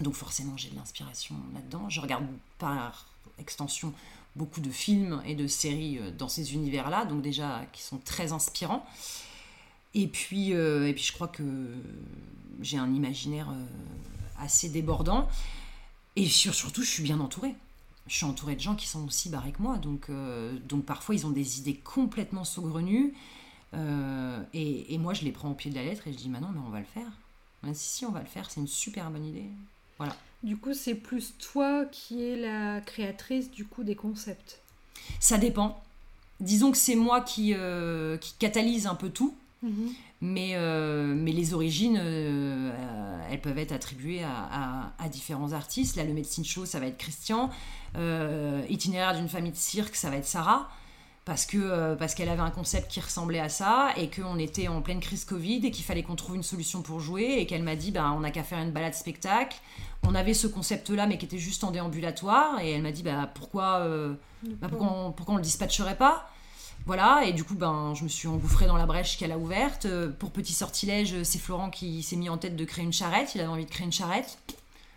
Donc 0.00 0.14
forcément, 0.14 0.56
j'ai 0.56 0.70
de 0.70 0.76
l'inspiration 0.76 1.34
là-dedans. 1.54 1.88
Je 1.88 2.00
regarde 2.00 2.26
par 2.58 3.06
extension 3.38 3.92
beaucoup 4.37 4.61
de 4.61 4.70
films 4.70 5.23
et 5.26 5.35
de 5.35 5.47
séries 5.47 5.99
euh, 5.99 6.11
dans 6.11 6.28
ces 6.28 6.54
univers-là, 6.54 7.04
donc 7.04 7.23
déjà 7.23 7.62
qui 7.73 7.82
sont 7.82 7.99
très 7.99 8.32
inspirants. 8.32 8.87
Et 9.94 10.06
puis, 10.06 10.54
euh, 10.54 10.88
et 10.88 10.94
puis 10.94 11.02
je 11.02 11.12
crois 11.12 11.28
que 11.28 11.42
j'ai 12.61 12.78
un 12.78 12.92
imaginaire 12.94 13.50
euh, 13.50 13.64
assez 14.38 14.68
débordant. 14.68 15.28
Et 16.16 16.26
surtout, 16.26 16.82
je 16.82 16.90
suis 16.90 17.02
bien 17.02 17.20
entourée. 17.20 17.54
Je 18.06 18.16
suis 18.16 18.25
entourée 18.25 18.54
de 18.54 18.61
gens 18.61 18.75
qui 18.75 18.88
sont 18.88 19.06
aussi 19.06 19.28
barrés 19.28 19.52
que 19.52 19.62
moi. 19.62 19.76
Donc, 19.76 20.11
donc 20.66 20.85
parfois, 20.85 21.14
ils 21.14 21.26
ont 21.26 21.30
des 21.30 21.61
idées 21.61 21.76
complètement 21.76 22.42
saugrenues. 22.42 23.14
Et, 23.75 24.99
moi, 24.99 25.14
je 25.14 25.25
les 25.25 25.30
prends 25.30 25.50
au 25.50 25.54
pied 25.54 25.70
de 25.70 25.76
la 25.76 25.85
lettre 25.85 26.08
et 26.08 26.12
je 26.12 26.16
dis, 26.16 26.28
bah 26.28 26.40
non, 26.40 26.49
mais 26.49 26.61
on 26.66 26.70
va 26.70 26.80
le 26.80 26.87
faire. 26.87 27.11
si, 27.75 27.88
si, 27.99 28.04
on 28.04 28.11
va 28.11 28.20
le 28.20 28.26
faire, 28.26 28.50
c'est 28.50 28.61
une 28.61 28.66
super 28.66 29.11
bonne 29.11 29.26
idée. 29.26 29.47
Voilà. 29.99 30.16
Du 30.42 30.57
coup, 30.57 30.73
c'est 30.73 30.95
plus 30.95 31.35
toi 31.38 31.85
qui 31.87 32.23
es 32.23 32.37
la 32.37 32.80
créatrice 32.80 33.50
du 33.50 33.64
coup 33.64 33.83
des 33.83 33.97
concepts. 33.97 34.61
Ça 35.21 35.37
dépend. 35.37 35.83
Disons 36.40 36.71
que 36.71 36.76
c'est 36.76 36.95
moi 36.95 37.21
qui, 37.21 37.54
euh, 37.54 38.16
qui 38.18 38.35
catalyse 38.38 38.87
un 38.87 38.95
peu 38.95 39.11
tout. 39.11 39.35
Mhm. 39.62 39.92
Mais, 40.21 40.52
euh, 40.54 41.14
mais 41.16 41.33
les 41.33 41.54
origines, 41.54 41.99
euh, 42.00 42.73
elles 43.30 43.40
peuvent 43.40 43.59
être 43.59 43.73
attribuées 43.73 44.23
à, 44.23 44.92
à, 44.99 45.09
différents 45.09 45.52
artistes. 45.52 45.97
Là, 45.97 46.04
le 46.04 46.12
Médecine 46.12 46.45
Show, 46.45 46.66
ça 46.66 46.78
va 46.80 46.87
être 46.87 46.99
Christian. 46.99 47.50
itinéraire 48.68 49.16
d'une 49.16 49.28
famille 49.28 49.52
de 49.52 49.57
cirque, 49.57 49.97
ça 49.97 50.11
va 50.11 50.16
être 50.16 50.26
Sarah 50.26 50.71
parce 51.28 51.44
que 51.44 51.58
euh, 51.58 51.94
parce 51.94 52.14
qu'elle 52.14 52.30
avait 52.30 52.40
un 52.40 52.50
concept 52.50 52.90
qui 52.90 53.00
ressemblait 53.00 53.38
à 53.38 53.50
ça 53.50 53.90
et 53.99 54.08
qu'on 54.08 54.38
était 54.38 54.66
en 54.66 54.80
pleine 54.80 54.99
crise 54.99 55.26
Covid 55.26 55.61
et 55.66 55.70
qu'il 55.70 55.85
fallait 55.85 56.02
qu'on 56.02 56.16
trouve 56.16 56.37
une 56.37 56.42
solution 56.42 56.80
pour 56.80 57.00
jouer 57.00 57.37
et 57.38 57.44
qu'elle 57.44 57.62
m'a 57.62 57.76
dit 57.76 57.90
ben 57.90 58.14
on 58.16 58.20
n'a 58.20 58.30
qu'à 58.30 58.42
faire 58.42 58.58
une 58.61 58.73
balade 58.73 58.94
spectacle. 58.94 59.61
On 60.04 60.14
avait 60.14 60.32
ce 60.32 60.47
concept 60.47 60.88
là 60.88 61.06
mais 61.06 61.18
qui 61.18 61.26
était 61.26 61.37
juste 61.37 61.64
en 61.64 61.70
déambulatoire 61.70 62.61
et 62.61 62.70
elle 62.70 62.80
m'a 62.80 62.92
dit 62.92 63.02
bah 63.02 63.28
pourquoi 63.35 63.80
euh, 63.80 64.14
bah, 64.42 64.68
pourquoi, 64.70 64.90
on, 64.90 65.12
pourquoi 65.12 65.35
on 65.35 65.37
le 65.37 65.42
dispatcherait 65.42 65.99
pas? 65.99 66.30
Voilà 66.87 67.25
et 67.26 67.35
du 67.35 67.44
coup 67.44 67.56
ben 67.56 67.92
je 67.94 68.04
me 68.04 68.08
suis 68.08 68.26
engouffrée 68.26 68.66
dans 68.66 68.78
la 68.78 68.87
brèche 68.87 69.18
qu'elle 69.18 69.32
a 69.32 69.38
ouverte. 69.38 69.85
Euh, 69.85 70.08
pour 70.08 70.30
petit 70.30 70.54
sortilège 70.54 71.25
c'est 71.25 71.38
Florent 71.38 71.68
qui 71.68 72.02
s'est 72.02 72.16
mis 72.16 72.30
en 72.30 72.38
tête 72.38 72.56
de 72.56 72.64
créer 72.64 72.87
une 72.87 72.92
charrette. 72.94 73.35
Il 73.35 73.42
avait 73.42 73.50
envie 73.50 73.66
de 73.66 73.70
créer 73.70 73.85
une 73.85 73.92
charrette. 73.92 74.38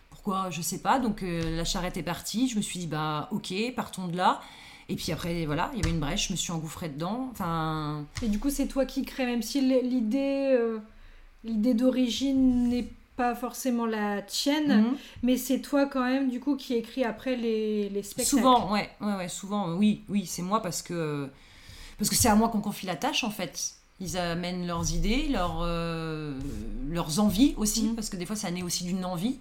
Pourquoi? 0.10 0.50
Je 0.50 0.62
sais 0.62 0.80
pas. 0.80 0.98
Donc 1.00 1.26
la 1.26 1.66
charrette 1.66 1.98
est 1.98 2.04
partie. 2.04 2.48
Je 2.48 2.56
me 2.56 2.62
suis 2.62 2.80
dit 2.80 2.88
bah 2.88 3.28
ok 3.32 3.54
partons 3.76 4.08
de 4.08 4.16
là 4.16 4.40
et 4.92 4.96
puis 4.96 5.14
après, 5.14 5.46
voilà, 5.46 5.72
il 5.74 5.80
y 5.80 5.82
avait 5.82 5.92
une 5.92 6.02
brèche, 6.02 6.28
je 6.28 6.34
me 6.34 6.38
suis 6.38 6.52
engouffrée 6.52 6.90
dedans. 6.90 7.30
Enfin... 7.32 8.06
Et 8.22 8.28
du 8.28 8.40
coup, 8.40 8.50
c'est 8.50 8.68
toi 8.68 8.86
qui 8.86 9.04
crée, 9.04 9.26
même 9.26 9.42
si 9.42 9.62
l'idée 9.62 10.54
euh, 10.54 10.80
l'idée 11.46 11.74
d'origine 11.74 12.68
n'est 12.68 12.92
pas 13.16 13.34
forcément 13.34 13.86
la 13.86 14.22
tienne, 14.22 14.82
mhm. 14.82 14.98
mais 15.24 15.38
c'est 15.38 15.60
toi 15.62 15.86
quand 15.86 16.04
même, 16.04 16.30
du 16.30 16.42
coup, 16.42 16.58
qui 16.58 16.74
écrit 16.74 17.06
après 17.06 17.38
les, 17.38 17.88
les 17.88 18.04
spectacles. 18.04 18.30
Souvent, 18.30 18.74
ouais, 18.74 18.90
ouais, 19.00 19.16
ouais 19.16 19.30
souvent, 19.30 19.74
oui, 19.76 20.04
oui, 20.10 20.26
c'est 20.26 20.42
moi 20.42 20.62
parce 20.62 20.82
que 20.82 21.30
parce 21.98 22.10
que 22.10 22.16
c'est 22.16 22.30
à 22.30 22.36
moi 22.36 22.50
qu'on 22.50 22.62
confie 22.62 22.86
la 22.86 22.98
tâche, 22.98 23.24
en 23.24 23.30
fait. 23.30 23.76
Ils 24.02 24.18
amènent 24.18 24.68
leurs 24.68 24.92
idées, 24.94 25.28
leurs, 25.30 25.60
euh, 25.62 26.38
leurs 26.90 27.20
envies 27.20 27.54
aussi, 27.56 27.84
mhm. 27.84 27.96
parce 27.96 28.10
que 28.10 28.18
des 28.18 28.26
fois, 28.26 28.36
ça 28.36 28.52
naît 28.52 28.64
aussi 28.64 28.84
d'une 28.84 29.06
envie 29.06 29.38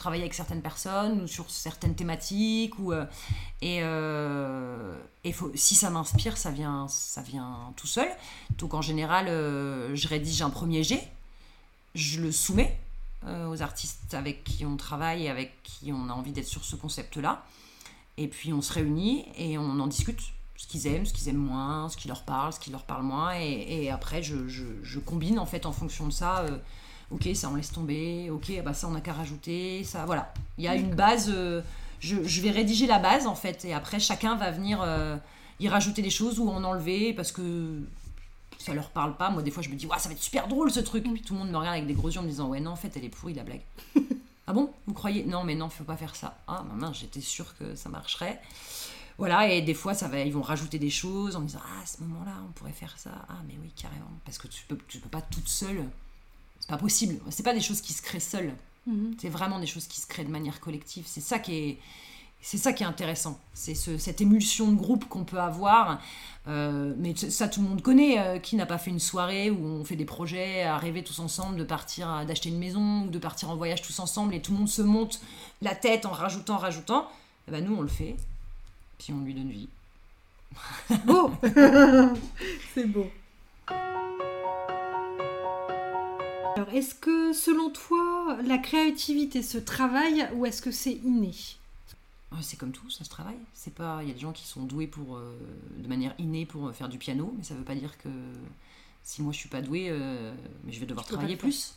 travailler 0.00 0.22
avec 0.22 0.32
certaines 0.32 0.62
personnes 0.62 1.20
ou 1.20 1.26
sur 1.26 1.50
certaines 1.50 1.94
thématiques 1.94 2.78
ou 2.78 2.92
euh, 2.92 3.04
et, 3.60 3.80
euh, 3.82 4.98
et 5.24 5.34
si 5.54 5.74
ça 5.74 5.90
m'inspire 5.90 6.38
ça 6.38 6.50
vient 6.50 6.88
ça 6.88 7.20
vient 7.20 7.72
tout 7.76 7.86
seul 7.86 8.08
donc 8.58 8.72
en 8.72 8.80
général 8.80 9.28
euh, 9.28 9.94
je 9.94 10.08
rédige 10.08 10.40
un 10.40 10.48
premier 10.48 10.82
jet 10.82 11.06
je 11.94 12.20
le 12.20 12.32
soumets 12.32 12.78
aux 13.26 13.60
artistes 13.60 14.14
avec 14.14 14.44
qui 14.44 14.64
on 14.64 14.78
travaille 14.78 15.24
et 15.24 15.28
avec 15.28 15.62
qui 15.62 15.92
on 15.92 16.08
a 16.08 16.12
envie 16.14 16.32
d'être 16.32 16.48
sur 16.48 16.64
ce 16.64 16.74
concept 16.74 17.18
là 17.18 17.44
et 18.16 18.28
puis 18.28 18.54
on 18.54 18.62
se 18.62 18.72
réunit 18.72 19.26
et 19.36 19.58
on 19.58 19.78
en 19.78 19.86
discute 19.86 20.20
ce 20.56 20.66
qu'ils 20.66 20.86
aiment, 20.86 21.04
ce 21.04 21.12
qu'ils 21.12 21.28
aiment 21.28 21.36
moins, 21.36 21.90
ce 21.90 21.98
qui 21.98 22.08
leur 22.08 22.22
parle, 22.22 22.54
ce 22.54 22.60
qui 22.60 22.70
leur 22.70 22.84
parle 22.84 23.02
moins. 23.02 23.32
Et, 23.32 23.88
après, 23.88 24.22
je, 24.22 24.46
je, 24.46 24.98
combine 24.98 25.38
en 25.38 25.46
fait 25.46 25.64
en 25.64 25.72
fonction 25.72 26.06
de 26.06 26.12
ça 26.12 26.44
ok, 27.10 27.28
ça 27.34 27.48
on 27.50 27.56
laisse 27.56 27.72
tomber, 27.72 28.30
ok, 28.30 28.62
bah 28.64 28.74
ça 28.74 28.88
on 28.88 28.94
a 28.94 29.00
qu'à 29.00 29.12
rajouter, 29.12 29.84
ça, 29.84 30.04
voilà. 30.06 30.32
Il 30.58 30.64
y 30.64 30.68
a 30.68 30.74
une 30.74 30.94
base, 30.94 31.30
euh, 31.34 31.62
je, 32.00 32.40
vais 32.40 32.50
rédiger 32.50 32.86
la 32.86 32.98
base 32.98 33.26
en 33.26 33.34
fait, 33.34 33.64
et 33.64 33.74
après 33.74 34.00
chacun 34.00 34.36
va 34.36 34.50
venir 34.50 34.80
euh, 34.82 35.16
y 35.58 35.68
rajouter 35.68 36.02
des 36.02 36.10
choses 36.10 36.38
ou 36.38 36.48
en 36.48 36.62
enlever 36.64 37.12
parce 37.12 37.32
que 37.32 37.80
ça 38.58 38.74
leur 38.74 38.90
parle 38.90 39.16
pas. 39.16 39.30
Moi 39.30 39.42
des 39.42 39.50
fois 39.50 39.62
je 39.62 39.68
me 39.68 39.74
dis, 39.74 39.86
ouais, 39.86 39.98
ça 39.98 40.08
va 40.08 40.14
être 40.14 40.22
super 40.22 40.48
drôle 40.48 40.70
ce 40.70 40.80
truc, 40.80 41.04
puis 41.04 41.22
tout 41.22 41.34
le 41.34 41.40
monde 41.40 41.50
me 41.50 41.56
regarde 41.56 41.76
avec 41.76 41.86
des 41.86 41.94
gros 41.94 42.10
yeux 42.10 42.20
en 42.20 42.22
me 42.22 42.28
disant, 42.28 42.48
ouais, 42.48 42.60
non, 42.60 42.72
en 42.72 42.76
fait 42.76 42.92
elle 42.96 43.04
est 43.04 43.08
pourrie 43.08 43.34
la 43.34 43.44
blague. 43.44 43.62
ah 44.46 44.52
bon? 44.52 44.70
Vous 44.86 44.94
croyez? 44.94 45.24
Non, 45.24 45.44
mais 45.44 45.54
non, 45.54 45.68
faut 45.68 45.84
pas 45.84 45.96
faire 45.96 46.14
ça. 46.14 46.38
Ah, 46.46 46.64
maman, 46.68 46.92
j'étais 46.92 47.20
sûre 47.20 47.56
que 47.58 47.74
ça 47.74 47.88
marcherait. 47.88 48.40
Voilà, 49.18 49.52
et 49.52 49.60
des 49.60 49.74
fois, 49.74 49.92
ça 49.92 50.08
va, 50.08 50.20
ils 50.20 50.32
vont 50.32 50.40
rajouter 50.40 50.78
des 50.78 50.88
choses 50.88 51.36
en 51.36 51.40
me 51.40 51.46
disant 51.46 51.60
Ah, 51.62 51.82
à 51.82 51.86
ce 51.86 52.00
moment-là, 52.02 52.32
on 52.48 52.52
pourrait 52.52 52.72
faire 52.72 52.94
ça. 52.96 53.10
Ah, 53.28 53.42
mais 53.46 53.54
oui, 53.60 53.70
carrément. 53.76 54.10
Parce 54.24 54.38
que 54.38 54.48
tu 54.48 54.64
peux, 54.66 54.78
tu 54.88 54.98
peux 54.98 55.10
pas 55.10 55.20
toute 55.20 55.46
seule 55.46 55.84
pas 56.70 56.78
possible. 56.78 57.20
C'est 57.30 57.42
pas 57.42 57.54
des 57.54 57.60
choses 57.60 57.80
qui 57.80 57.92
se 57.92 58.02
créent 58.02 58.20
seules. 58.20 58.54
Mhm. 58.86 59.14
C'est 59.18 59.28
vraiment 59.28 59.58
des 59.58 59.66
choses 59.66 59.86
qui 59.86 60.00
se 60.00 60.06
créent 60.06 60.24
de 60.24 60.30
manière 60.30 60.60
collective. 60.60 61.04
C'est 61.06 61.20
ça 61.20 61.38
qui 61.38 61.54
est, 61.54 61.78
c'est 62.40 62.58
ça 62.58 62.72
qui 62.72 62.82
est 62.82 62.86
intéressant. 62.86 63.38
C'est 63.52 63.74
ce, 63.74 63.98
cette 63.98 64.20
émulsion 64.20 64.70
de 64.72 64.76
groupe 64.76 65.06
qu'on 65.08 65.24
peut 65.24 65.40
avoir. 65.40 66.00
Euh, 66.48 66.94
mais 66.96 67.14
ça, 67.14 67.48
tout 67.48 67.60
le 67.60 67.68
monde 67.68 67.82
connaît. 67.82 68.18
Euh, 68.18 68.38
qui 68.38 68.56
n'a 68.56 68.66
pas 68.66 68.78
fait 68.78 68.90
une 68.90 69.00
soirée 69.00 69.50
où 69.50 69.64
on 69.64 69.84
fait 69.84 69.96
des 69.96 70.04
projets, 70.04 70.62
à 70.62 70.78
rêver 70.78 71.04
tous 71.04 71.18
ensemble 71.18 71.56
de 71.56 71.64
partir, 71.64 72.24
d'acheter 72.26 72.48
une 72.48 72.58
maison 72.58 73.02
ou 73.02 73.10
de 73.10 73.18
partir 73.18 73.50
en 73.50 73.56
voyage 73.56 73.82
tous 73.82 73.98
ensemble 73.98 74.34
et 74.34 74.40
tout 74.40 74.52
le 74.52 74.58
monde 74.58 74.68
se 74.68 74.82
monte 74.82 75.20
la 75.60 75.74
tête 75.74 76.06
en 76.06 76.12
rajoutant, 76.12 76.56
rajoutant. 76.56 77.02
Et 77.02 77.04
eh 77.48 77.50
ben 77.52 77.64
nous, 77.64 77.76
on 77.76 77.82
le 77.82 77.88
fait. 77.88 78.16
Puis 78.98 79.12
on 79.12 79.20
lui 79.20 79.34
donne 79.34 79.50
vie. 79.50 79.68
Beau 81.04 81.30
C'est 82.74 82.86
beau. 82.86 83.06
Alors, 86.60 86.74
est-ce 86.74 86.94
que 86.94 87.32
selon 87.32 87.70
toi, 87.70 88.36
la 88.44 88.58
créativité 88.58 89.42
se 89.42 89.56
travaille 89.56 90.28
ou 90.34 90.44
est-ce 90.44 90.60
que 90.60 90.70
c'est 90.70 90.92
inné? 90.92 91.32
C'est 92.42 92.58
comme 92.58 92.72
tout, 92.72 92.90
ça 92.90 93.02
se 93.02 93.08
travaille. 93.08 93.38
C'est 93.54 93.72
pas, 93.72 94.00
il 94.02 94.08
y 94.08 94.10
a 94.10 94.14
des 94.14 94.20
gens 94.20 94.32
qui 94.32 94.46
sont 94.46 94.64
doués 94.64 94.86
pour, 94.86 95.16
euh, 95.16 95.38
de 95.78 95.88
manière 95.88 96.14
innée 96.18 96.44
pour 96.44 96.66
euh, 96.66 96.72
faire 96.72 96.90
du 96.90 96.98
piano, 96.98 97.34
mais 97.34 97.44
ça 97.44 97.54
veut 97.54 97.64
pas 97.64 97.74
dire 97.74 97.96
que 97.96 98.10
si 99.02 99.22
moi 99.22 99.32
je 99.32 99.38
suis 99.38 99.48
pas 99.48 99.62
douée, 99.62 99.86
euh, 99.88 100.34
mais 100.64 100.72
je 100.72 100.80
vais 100.80 100.84
devoir 100.84 101.06
travailler 101.06 101.36
plus. 101.36 101.76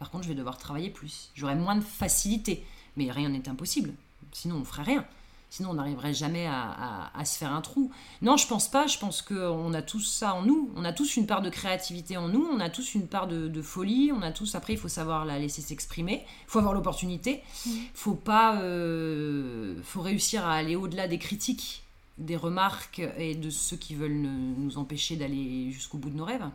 Par 0.00 0.10
contre, 0.10 0.24
je 0.24 0.30
vais 0.30 0.34
devoir 0.34 0.58
travailler 0.58 0.90
plus. 0.90 1.30
J'aurai 1.36 1.54
moins 1.54 1.76
de 1.76 1.84
facilité, 1.84 2.66
mais 2.96 3.12
rien 3.12 3.28
n'est 3.28 3.48
impossible. 3.48 3.94
Sinon, 4.32 4.56
on 4.56 4.64
ferait 4.64 4.82
rien. 4.82 5.06
Sinon, 5.54 5.70
on 5.70 5.74
n'arriverait 5.74 6.14
jamais 6.14 6.48
à, 6.48 7.24
se 7.24 7.38
faire 7.38 7.52
un 7.52 7.60
trou. 7.60 7.92
Non, 8.22 8.36
je 8.36 8.48
pense 8.48 8.68
pas. 8.68 8.88
Je 8.88 8.98
pense 8.98 9.22
qu'on 9.22 9.72
a 9.72 9.82
tous 9.82 10.00
ça 10.00 10.34
en 10.34 10.42
nous. 10.42 10.72
On 10.74 10.84
a 10.84 10.92
tous 10.92 11.16
une 11.16 11.28
part 11.28 11.42
de 11.42 11.48
créativité 11.48 12.16
en 12.16 12.26
nous. 12.26 12.44
On 12.44 12.58
a 12.58 12.68
tous 12.68 12.96
une 12.96 13.06
part 13.06 13.28
de, 13.28 13.62
folie. 13.62 14.10
On 14.12 14.20
a 14.22 14.32
tous. 14.32 14.56
Après, 14.56 14.72
il 14.72 14.80
faut 14.80 14.88
savoir 14.88 15.24
la 15.24 15.38
laisser 15.38 15.62
s'exprimer. 15.62 16.24
Il 16.24 16.48
faut 16.50 16.58
avoir 16.58 16.74
l'opportunité. 16.74 17.40
Il 17.66 17.72
mmh. 17.72 17.76
faut 17.94 18.16
pas. 18.16 18.56
Euh, 18.62 19.80
faut 19.84 20.00
réussir 20.00 20.44
à 20.44 20.54
aller 20.54 20.74
au-delà 20.74 21.06
des 21.06 21.18
critiques, 21.18 21.84
des 22.18 22.36
remarques 22.36 23.00
et 23.16 23.36
de 23.36 23.48
ceux 23.48 23.76
qui 23.76 23.94
veulent 23.94 24.10
nous 24.10 24.76
empêcher 24.76 25.14
d'aller 25.14 25.70
jusqu'au 25.70 25.98
bout 25.98 26.10
de 26.10 26.16
nos 26.16 26.24
rêves. 26.24 26.50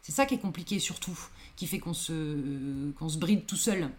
C'est 0.00 0.12
ça 0.12 0.26
qui 0.26 0.34
est 0.34 0.38
compliqué 0.38 0.78
surtout, 0.78 1.18
qui 1.56 1.66
fait 1.66 1.80
qu'on 1.80 1.92
se, 1.92 2.92
qu'on 3.00 3.08
se 3.08 3.18
bride 3.18 3.46
tout 3.46 3.56
seul 3.56 3.90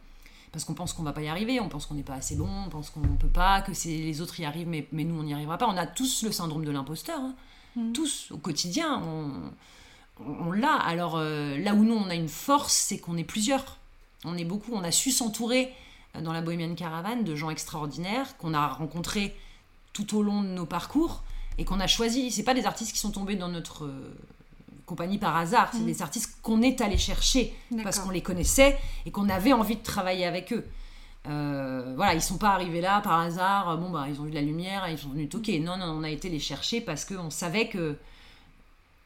parce 0.51 0.65
qu'on 0.65 0.73
pense 0.73 0.93
qu'on 0.93 1.03
va 1.03 1.13
pas 1.13 1.21
y 1.21 1.27
arriver, 1.27 1.59
on 1.59 1.69
pense 1.69 1.85
qu'on 1.85 1.95
n'est 1.95 2.03
pas 2.03 2.15
assez 2.15 2.35
bon, 2.35 2.49
on 2.65 2.69
pense 2.69 2.89
qu'on 2.89 3.01
peut 3.01 3.27
pas, 3.27 3.61
que 3.61 3.71
les 3.85 4.21
autres 4.21 4.39
y 4.39 4.45
arrivent, 4.45 4.67
mais, 4.67 4.87
mais 4.91 5.03
nous 5.03 5.19
on 5.19 5.23
n'y 5.23 5.33
arrivera 5.33 5.57
pas. 5.57 5.67
On 5.67 5.77
a 5.77 5.85
tous 5.85 6.23
le 6.23 6.31
syndrome 6.31 6.65
de 6.65 6.71
l'imposteur. 6.71 7.19
Hein. 7.19 7.35
mm. 7.75 7.91
tous 7.93 8.31
au 8.31 8.37
quotidien, 8.37 9.01
on, 9.05 9.31
on, 10.25 10.51
l'a. 10.51 10.73
Alors 10.73 11.17
là 11.17 11.73
où 11.73 11.83
nous, 11.83 11.95
on 11.95 12.09
a 12.09 12.15
une 12.15 12.29
force, 12.29 12.73
c'est 12.73 12.99
qu'on 12.99 13.17
est 13.17 13.23
plusieurs. 13.23 13.77
On 14.23 14.37
est 14.37 14.45
beaucoup, 14.45 14.73
on 14.73 14.83
a 14.83 14.91
su 14.91 15.11
s'entourer 15.11 15.73
dans 16.21 16.33
la 16.33 16.41
Bohemian 16.41 16.73
Caravan 16.75 17.17
de 17.23 17.35
gens 17.35 17.49
extraordinaires 17.49 18.37
qu'on 18.37 18.53
a 18.53 18.67
rencontrés 18.67 19.35
tout 19.93 20.17
au 20.17 20.23
long 20.23 20.41
de 20.41 20.47
nos 20.47 20.65
parcours 20.65 21.23
et 21.57 21.65
qu'on 21.65 21.79
a 21.79 21.87
choisi. 21.87 22.31
C'est 22.31 22.43
pas 22.43 22.53
des 22.53 22.65
artistes 22.65 22.91
qui 22.91 22.99
sont 22.99 23.11
tombés 23.11 23.35
dans 23.35 23.49
notre 23.49 23.89
compagnie 24.85 25.17
par 25.17 25.35
hasard. 25.35 25.69
C'est 25.71 25.79
mm. 25.79 25.85
des 25.85 26.01
artistes 26.01 26.37
qu'on 26.41 26.61
est 26.61 26.81
allé 26.81 26.97
chercher 26.97 27.55
parce 27.83 27.99
qu'on 27.99 28.11
les 28.11 28.21
connaissait 28.21 28.77
et 29.05 29.11
qu'on 29.11 29.29
avait 29.29 29.53
envie 29.53 29.75
de 29.75 29.83
travailler 29.83 30.25
avec 30.25 30.53
eux. 30.53 30.65
Euh, 31.27 31.93
voilà, 31.95 32.13
ils 32.13 32.21
sont 32.21 32.37
pas 32.37 32.49
arrivés 32.49 32.81
là 32.81 33.01
par 33.01 33.19
hasard. 33.19 33.77
Bon 33.77 33.89
bah 33.89 34.05
ils 34.07 34.19
ont 34.21 34.25
vu 34.25 34.31
la 34.31 34.41
lumière, 34.41 34.87
ils 34.89 34.97
sont 34.97 35.09
venus 35.09 35.29
toquer. 35.29 35.59
Non 35.59 35.77
non, 35.77 35.87
on 35.87 36.03
a 36.03 36.09
été 36.09 36.29
les 36.29 36.39
chercher 36.39 36.81
parce 36.81 37.05
qu'on 37.05 37.29
savait 37.29 37.67
que, 37.67 37.97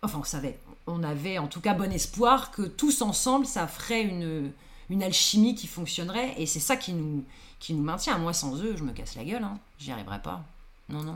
enfin 0.01 0.19
on 0.19 0.23
savait, 0.23 0.59
on 0.87 1.03
avait 1.03 1.37
en 1.37 1.47
tout 1.47 1.61
cas 1.61 1.73
bon 1.73 1.91
espoir 1.91 2.51
que 2.51 2.63
tous 2.63 3.01
ensemble 3.01 3.45
ça 3.45 3.67
ferait 3.67 4.03
une 4.03 4.51
une 4.89 5.03
alchimie 5.03 5.55
qui 5.55 5.67
fonctionnerait 5.67 6.33
et 6.37 6.45
c'est 6.45 6.59
ça 6.59 6.75
qui 6.75 6.93
nous 6.93 7.23
qui 7.59 7.73
nous 7.73 7.83
maintient. 7.83 8.17
Moi 8.17 8.33
sans 8.33 8.61
eux, 8.61 8.75
je 8.75 8.83
me 8.83 8.91
casse 8.91 9.15
la 9.15 9.23
gueule. 9.23 9.43
Hein. 9.43 9.57
J'y 9.77 9.91
arriverai 9.91 10.21
pas. 10.21 10.43
Non 10.89 11.03
non. 11.03 11.15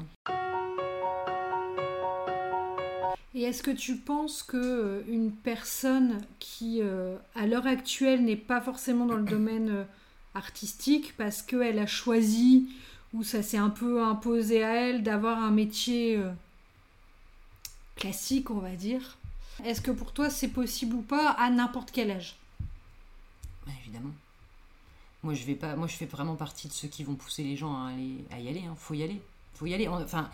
Et 3.35 3.43
est-ce 3.43 3.63
que 3.63 3.71
tu 3.71 3.97
penses 3.97 4.43
que 4.43 4.57
euh, 4.57 5.03
une 5.07 5.31
personne 5.31 6.21
qui, 6.39 6.79
euh, 6.81 7.17
à 7.35 7.47
l'heure 7.47 7.65
actuelle, 7.65 8.23
n'est 8.23 8.35
pas 8.35 8.61
forcément 8.61 9.05
dans 9.05 9.15
le 9.15 9.23
domaine 9.23 9.69
euh, 9.69 9.83
artistique 10.35 11.15
parce 11.17 11.41
qu'elle 11.41 11.79
a 11.79 11.87
choisi 11.87 12.69
ou 13.13 13.23
ça 13.23 13.41
s'est 13.41 13.57
un 13.57 13.69
peu 13.69 14.03
imposé 14.03 14.63
à 14.63 14.73
elle 14.73 15.03
d'avoir 15.03 15.37
un 15.37 15.51
métier 15.51 16.19
classique, 17.95 18.49
on 18.49 18.57
va 18.57 18.75
dire, 18.75 19.19
est-ce 19.63 19.81
que 19.81 19.91
pour 19.91 20.13
toi 20.13 20.31
c'est 20.31 20.47
possible 20.47 20.95
ou 20.95 21.03
pas 21.03 21.29
à 21.29 21.51
n'importe 21.51 21.91
quel 21.91 22.09
âge? 22.09 22.37
Bah, 23.67 23.73
Évidemment. 23.83 24.09
Moi 25.21 25.35
je 25.35 25.45
vais 25.45 25.53
pas, 25.53 25.75
moi 25.75 25.85
je 25.85 25.95
fais 25.95 26.07
vraiment 26.07 26.35
partie 26.35 26.67
de 26.67 26.73
ceux 26.73 26.87
qui 26.87 27.03
vont 27.03 27.13
pousser 27.13 27.43
les 27.43 27.55
gens 27.55 27.85
à, 27.85 27.91
y 28.39 28.47
aller. 28.49 28.63
Hein. 28.67 28.73
Faut 28.77 28.95
y 28.95 29.03
aller, 29.03 29.21
faut 29.53 29.67
y 29.67 29.75
aller. 29.75 29.87
Enfin, 29.87 30.31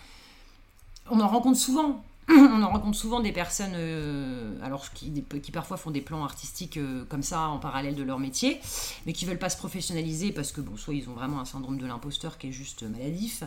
on 1.10 1.20
en 1.20 1.28
rencontre 1.28 1.60
souvent 1.60 2.02
on 2.32 2.62
en 2.62 2.70
rencontre 2.70 2.98
souvent 2.98 3.22
des 3.22 3.32
personnes 3.32 3.74
euh, 3.74 4.54
alors 4.62 4.92
qui, 4.94 5.10
parfois 5.52 5.78
font 5.78 5.90
des 5.90 6.02
plans 6.02 6.24
artistiques 6.24 6.78
euh, 6.78 7.04
comme 7.06 7.24
ça 7.24 7.48
en 7.48 7.58
parallèle 7.58 7.96
de 7.96 8.04
leur 8.04 8.20
métier, 8.20 8.60
mais 9.08 9.14
qui 9.14 9.26
veulent 9.26 9.40
pas 9.40 9.50
se 9.50 9.58
professionnaliser 9.58 10.32
parce 10.32 10.52
que 10.52 10.62
bon, 10.62 10.78
soit 10.78 10.94
ils 10.94 11.10
ont 11.10 11.14
vraiment 11.14 11.40
un 11.40 11.46
syndrome 11.46 11.80
de 11.80 11.88
l'imposteur 11.88 12.38
qui 12.38 12.50
est 12.50 12.52
juste 12.52 12.84
maladif, 12.84 13.44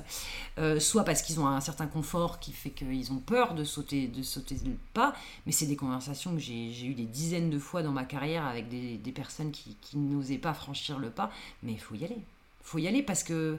euh, 0.59 0.81
soit 0.81 1.05
parce 1.05 1.23
qu'ils 1.23 1.39
ont 1.39 1.47
un 1.47 1.61
certain 1.61 1.87
confort 1.87 2.41
qui 2.41 2.51
fait 2.51 2.71
qu'ils 2.71 3.13
ont 3.13 3.19
peur 3.19 3.55
de 3.55 3.63
sauter, 3.63 4.09
de 4.09 4.23
sauter 4.23 4.57
le 4.65 4.77
pas. 4.95 5.15
Mais 5.47 5.53
c'est 5.53 5.67
des 5.67 5.77
conversations 5.77 6.35
que 6.35 6.41
j'ai 6.41 6.85
eues 6.85 6.95
des 6.95 7.07
dizaines 7.07 7.51
de 7.51 7.61
fois 7.61 7.85
dans 7.85 7.93
ma 7.93 8.05
carrière 8.05 8.45
avec 8.47 8.69
des, 8.69 9.13
personnes 9.13 9.53
qui, 9.53 9.77
n'osaient 9.95 10.39
pas 10.39 10.55
franchir 10.55 10.99
le 10.99 11.11
pas. 11.11 11.31
Mais 11.63 11.73
il 11.73 11.81
faut 11.81 11.95
y 11.95 12.05
aller. 12.05 12.19
Faut 12.63 12.79
y 12.79 12.89
aller 12.89 13.03
parce 13.03 13.23
que 13.23 13.59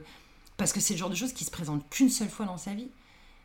parce 0.56 0.72
que 0.72 0.80
c'est 0.80 0.94
le 0.94 0.98
genre 0.98 1.10
de 1.10 1.14
choses 1.14 1.32
qui 1.32 1.44
se 1.44 1.50
présentent 1.50 1.88
qu'une 1.90 2.10
seule 2.10 2.28
fois 2.28 2.46
dans 2.46 2.58
sa 2.58 2.74
vie 2.74 2.88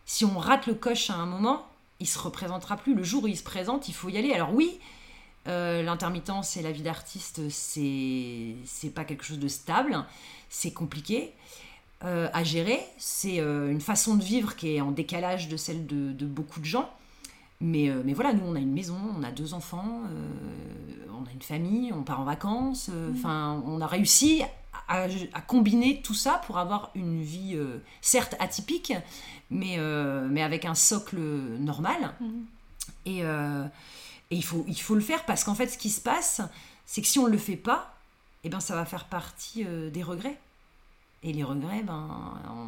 si 0.09 0.25
on 0.25 0.39
rate 0.39 0.65
le 0.65 0.73
coche 0.73 1.11
à 1.11 1.13
un 1.13 1.27
moment, 1.27 1.67
il 1.99 2.07
se 2.07 2.17
représentera 2.17 2.77
plus. 2.77 2.95
Le 2.95 3.03
jour 3.03 3.25
où 3.25 3.27
il 3.27 3.37
se 3.37 3.43
présente, 3.43 3.89
il 3.89 3.93
faut 3.93 4.09
y 4.09 4.17
aller. 4.17 4.33
Alors 4.33 4.51
oui, 4.55 4.79
euh, 5.47 5.83
l'intermittence 5.83 6.57
et 6.57 6.63
la 6.63 6.71
vie 6.71 6.81
d'artiste, 6.81 7.47
c'est 7.51 8.55
c'est 8.65 8.89
pas 8.89 9.03
quelque 9.03 9.23
chose 9.23 9.37
de 9.37 9.47
stable, 9.47 10.03
c'est 10.49 10.73
compliqué 10.73 11.31
euh, 12.05 12.27
à 12.33 12.43
gérer. 12.43 12.79
C'est 12.97 13.39
euh, 13.39 13.71
une 13.71 13.81
façon 13.81 14.15
de 14.15 14.23
vivre 14.23 14.55
qui 14.55 14.77
est 14.77 14.81
en 14.81 14.89
décalage 14.89 15.47
de 15.47 15.57
celle 15.57 15.85
de, 15.85 16.25
beaucoup 16.25 16.59
de 16.59 16.65
gens. 16.65 16.89
Mais, 17.61 17.91
mais 18.03 18.13
voilà, 18.13 18.33
nous 18.33 18.45
on 18.47 18.55
a 18.55 18.59
une 18.59 18.73
maison, 18.73 18.97
on 19.15 19.21
a 19.21 19.29
deux 19.29 19.53
enfants, 19.53 20.01
on 21.11 21.29
a 21.29 21.31
une 21.31 21.41
famille, 21.43 21.93
on 21.93 22.01
part 22.01 22.19
en 22.19 22.23
vacances. 22.23 22.87
Mmh. 22.87 23.13
Enfin, 23.13 23.61
on 23.67 23.79
a 23.79 23.85
réussi 23.85 24.41
à, 24.89 25.07
combiner 25.41 26.01
tout 26.01 26.13
ça 26.13 26.41
pour 26.45 26.57
avoir 26.57 26.91
une 26.95 27.21
vie 27.21 27.57
certes 28.01 28.35
atypique, 28.39 28.93
mais, 29.49 29.75
euh, 29.77 30.27
mais 30.29 30.41
avec 30.41 30.65
un 30.65 30.75
socle 30.75 31.17
normal. 31.17 32.13
Mhm. 32.19 32.45
Et, 33.05 33.23
euh, 33.23 33.65
et, 34.31 34.35
il, 34.35 34.43
faut, 34.43 34.65
il 34.67 34.79
faut 34.79 34.95
le 34.95 35.01
faire 35.01 35.25
parce 35.25 35.43
qu'en 35.43 35.55
fait, 35.55 35.67
ce 35.67 35.77
qui 35.77 35.89
se 35.89 36.01
passe, 36.01 36.41
c'est 36.85 37.01
que 37.01 37.07
si 37.07 37.19
on 37.19 37.25
ne 37.25 37.31
le 37.31 37.37
fait 37.37 37.55
pas, 37.55 37.95
eh 38.43 38.49
ben, 38.49 38.59
ça 38.59 38.75
va 38.75 38.85
faire 38.85 39.05
partie 39.05 39.65
euh, 39.65 39.89
des 39.89 40.03
regrets. 40.03 40.39
Et 41.21 41.33
les 41.33 41.43
regrets, 41.43 41.83
ben, 41.83 42.07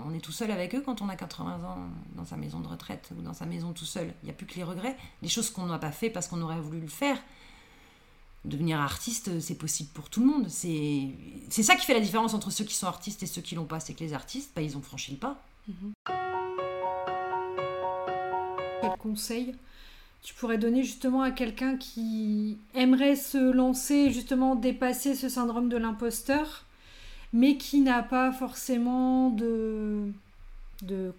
on 0.05 0.13
est 0.13 0.19
tout 0.19 0.33
seul 0.33 0.51
avec 0.51 0.75
eux 0.75 0.81
quand 0.81 1.01
on 1.01 1.07
a 1.07 1.15
80 1.15 1.63
ans 1.63 1.77
dans 2.15 2.25
sa 2.25 2.35
maison 2.35 2.59
de 2.59 2.67
retraite 2.67 3.09
ou 3.17 3.21
dans 3.21 3.33
sa 3.33 3.45
maison 3.45 3.71
tout 3.71 3.85
seul. 3.85 4.13
Il 4.23 4.25
n'y 4.25 4.31
a 4.31 4.33
plus 4.33 4.45
que 4.45 4.55
les 4.55 4.63
regrets, 4.63 4.97
les 5.21 5.29
choses 5.29 5.49
qu'on 5.49 5.67
n'a 5.67 5.79
pas 5.79 5.93
fait 5.93 6.09
parce 6.09 6.27
qu'on 6.27 6.41
aurait 6.41 6.59
voulu 6.59 6.81
le 6.81 6.87
faire. 6.87 7.17
Devenir 8.43 8.79
artiste, 8.79 9.39
c'est 9.39 9.55
possible 9.55 9.89
pour 9.93 10.09
tout 10.09 10.21
le 10.21 10.25
monde. 10.25 10.47
C'est 10.49 11.63
ça 11.63 11.75
qui 11.75 11.85
fait 11.85 11.93
la 11.93 11.99
différence 11.99 12.33
entre 12.33 12.51
ceux 12.51 12.63
qui 12.63 12.75
sont 12.75 12.87
artistes 12.87 13.21
et 13.23 13.27
ceux 13.27 13.41
qui 13.41 13.55
l'ont 13.55 13.65
pas. 13.65 13.79
C'est 13.79 13.93
que 13.93 14.03
les 14.03 14.13
artistes, 14.13 14.51
ben, 14.55 14.61
ils 14.61 14.75
ont 14.77 14.81
franchi 14.81 15.11
le 15.11 15.17
pas. 15.17 15.41
Mhm 15.67 15.93
quel 18.81 18.97
conseil 18.97 19.55
tu 20.23 20.33
pourrais 20.35 20.57
donner 20.57 20.83
justement 20.83 21.21
à 21.23 21.31
quelqu'un 21.31 21.77
qui 21.77 22.57
aimerait 22.75 23.15
se 23.15 23.51
lancer, 23.51 24.11
justement 24.11 24.55
dépasser 24.55 25.15
ce 25.15 25.29
syndrome 25.29 25.67
de 25.67 25.77
l'imposteur, 25.77 26.65
mais 27.33 27.57
qui 27.57 27.81
n'a 27.81 28.03
pas 28.03 28.31
forcément 28.31 29.29
de 29.29 30.11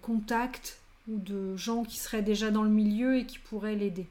contact 0.01 0.79
ou 1.09 1.17
de 1.17 1.57
gens 1.57 1.83
qui 1.83 1.97
seraient 1.97 2.21
déjà 2.21 2.49
dans 2.49 2.63
le 2.63 2.69
milieu 2.69 3.17
et 3.17 3.25
qui 3.25 3.39
pourraient 3.39 3.75
l'aider? 3.75 4.07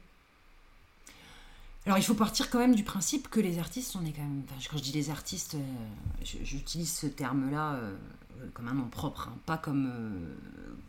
Alors 1.85 1.97
il 1.97 2.03
faut 2.03 2.13
partir 2.13 2.49
quand 2.49 2.59
même 2.59 2.75
du 2.75 2.83
principe 2.83 3.29
que 3.29 3.41
les 3.41 3.59
artistes, 3.59 3.95
on 4.01 4.05
est 4.05 4.11
quand 4.11 4.21
même. 4.21 4.43
quand 4.69 4.77
je 4.77 4.83
dis 4.83 4.93
les 4.93 5.09
artistes, 5.09 5.55
euh, 5.55 6.25
j'utilise 6.43 6.91
ce 6.93 7.07
terme-là 7.07 7.73
euh, 7.73 7.95
comme 8.53 8.69
un 8.69 8.73
nom 8.73 8.87
propre, 8.87 9.29
hein, 9.29 9.37
pas 9.45 9.57
comme 9.57 9.91
euh, 9.93 10.35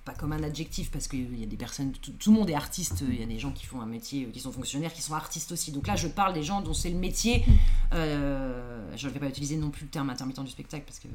pas 0.05 0.13
comme 0.13 0.33
un 0.33 0.43
adjectif, 0.45 0.93
parce 0.93 1.09
qu'il 1.09 1.39
y 1.39 1.43
a 1.43 1.47
des 1.47 1.57
personnes, 1.57 1.93
tout, 1.93 2.13
le 2.27 2.33
monde 2.33 2.49
est 2.49 2.55
artiste, 2.55 3.03
il 3.09 3.19
y 3.19 3.23
a 3.23 3.27
des 3.27 3.39
gens 3.39 3.51
qui 3.51 3.67
font 3.67 3.81
un 3.81 3.87
métier, 3.87 4.27
qui 4.27 4.39
sont 4.39 4.53
fonctionnaires, 4.53 4.93
qui 4.93 5.03
sont 5.03 5.15
artistes 5.15 5.51
aussi. 5.51 5.73
Donc 5.73 5.87
là, 5.87 5.97
je 5.97 6.07
parle 6.07 6.33
des 6.33 6.43
gens 6.43 6.61
dont 6.61 6.75
c'est 6.75 6.91
le 6.91 6.99
métier. 6.99 7.45
Euh, 7.93 8.87
je 8.97 9.09
ne 9.09 9.13
vais 9.13 9.19
pas 9.19 9.29
utiliser 9.29 9.57
non 9.57 9.71
plus 9.71 9.85
le 9.85 9.91
terme 9.91 10.11
intermittent 10.11 10.45
du 10.45 10.51
spectacle, 10.51 10.85
parce 10.87 11.01
que 11.01 11.09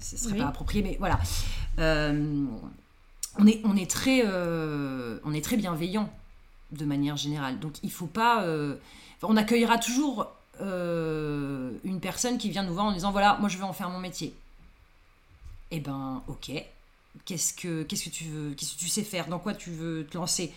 ce 0.00 0.16
serait 0.16 0.38
pas 0.38 0.48
approprié, 0.48 0.82
mais 0.82 0.96
voilà. 0.98 1.20
On, 3.36 3.48
est, 3.48 3.60
on, 3.64 3.76
est 3.76 3.90
très, 3.90 4.24
on 4.26 5.32
est 5.32 5.44
très 5.44 5.56
bienveillant 5.56 6.10
de 6.76 6.84
manière 6.84 7.16
générale. 7.16 7.58
Donc 7.60 7.74
il 7.82 7.90
faut 7.90 8.06
pas... 8.06 8.44
on 9.22 9.36
accueillera 9.36 9.78
toujours 9.78 10.28
une 10.60 12.00
personne 12.00 12.38
qui 12.38 12.50
vient 12.50 12.62
nous 12.62 12.74
voir 12.74 12.86
en 12.86 12.92
disant, 12.92 13.12
voilà, 13.12 13.36
moi 13.40 13.48
je 13.48 13.58
veux 13.58 13.64
en 13.64 13.72
faire 13.72 13.90
mon 13.90 14.00
métier. 14.00 14.34
Eh 15.70 15.80
ben, 15.80 16.22
ok, 16.28 16.52
qu'est-ce 17.24 17.54
que, 17.54 17.82
qu'est-ce 17.82 18.04
que 18.04 18.10
tu 18.10 18.24
veux, 18.24 18.54
qu'est-ce 18.54 18.74
que 18.74 18.78
tu 18.78 18.88
sais 18.88 19.02
faire, 19.02 19.28
dans 19.28 19.38
quoi 19.38 19.54
tu 19.54 19.70
veux 19.70 20.06
te 20.06 20.16
lancer? 20.16 20.52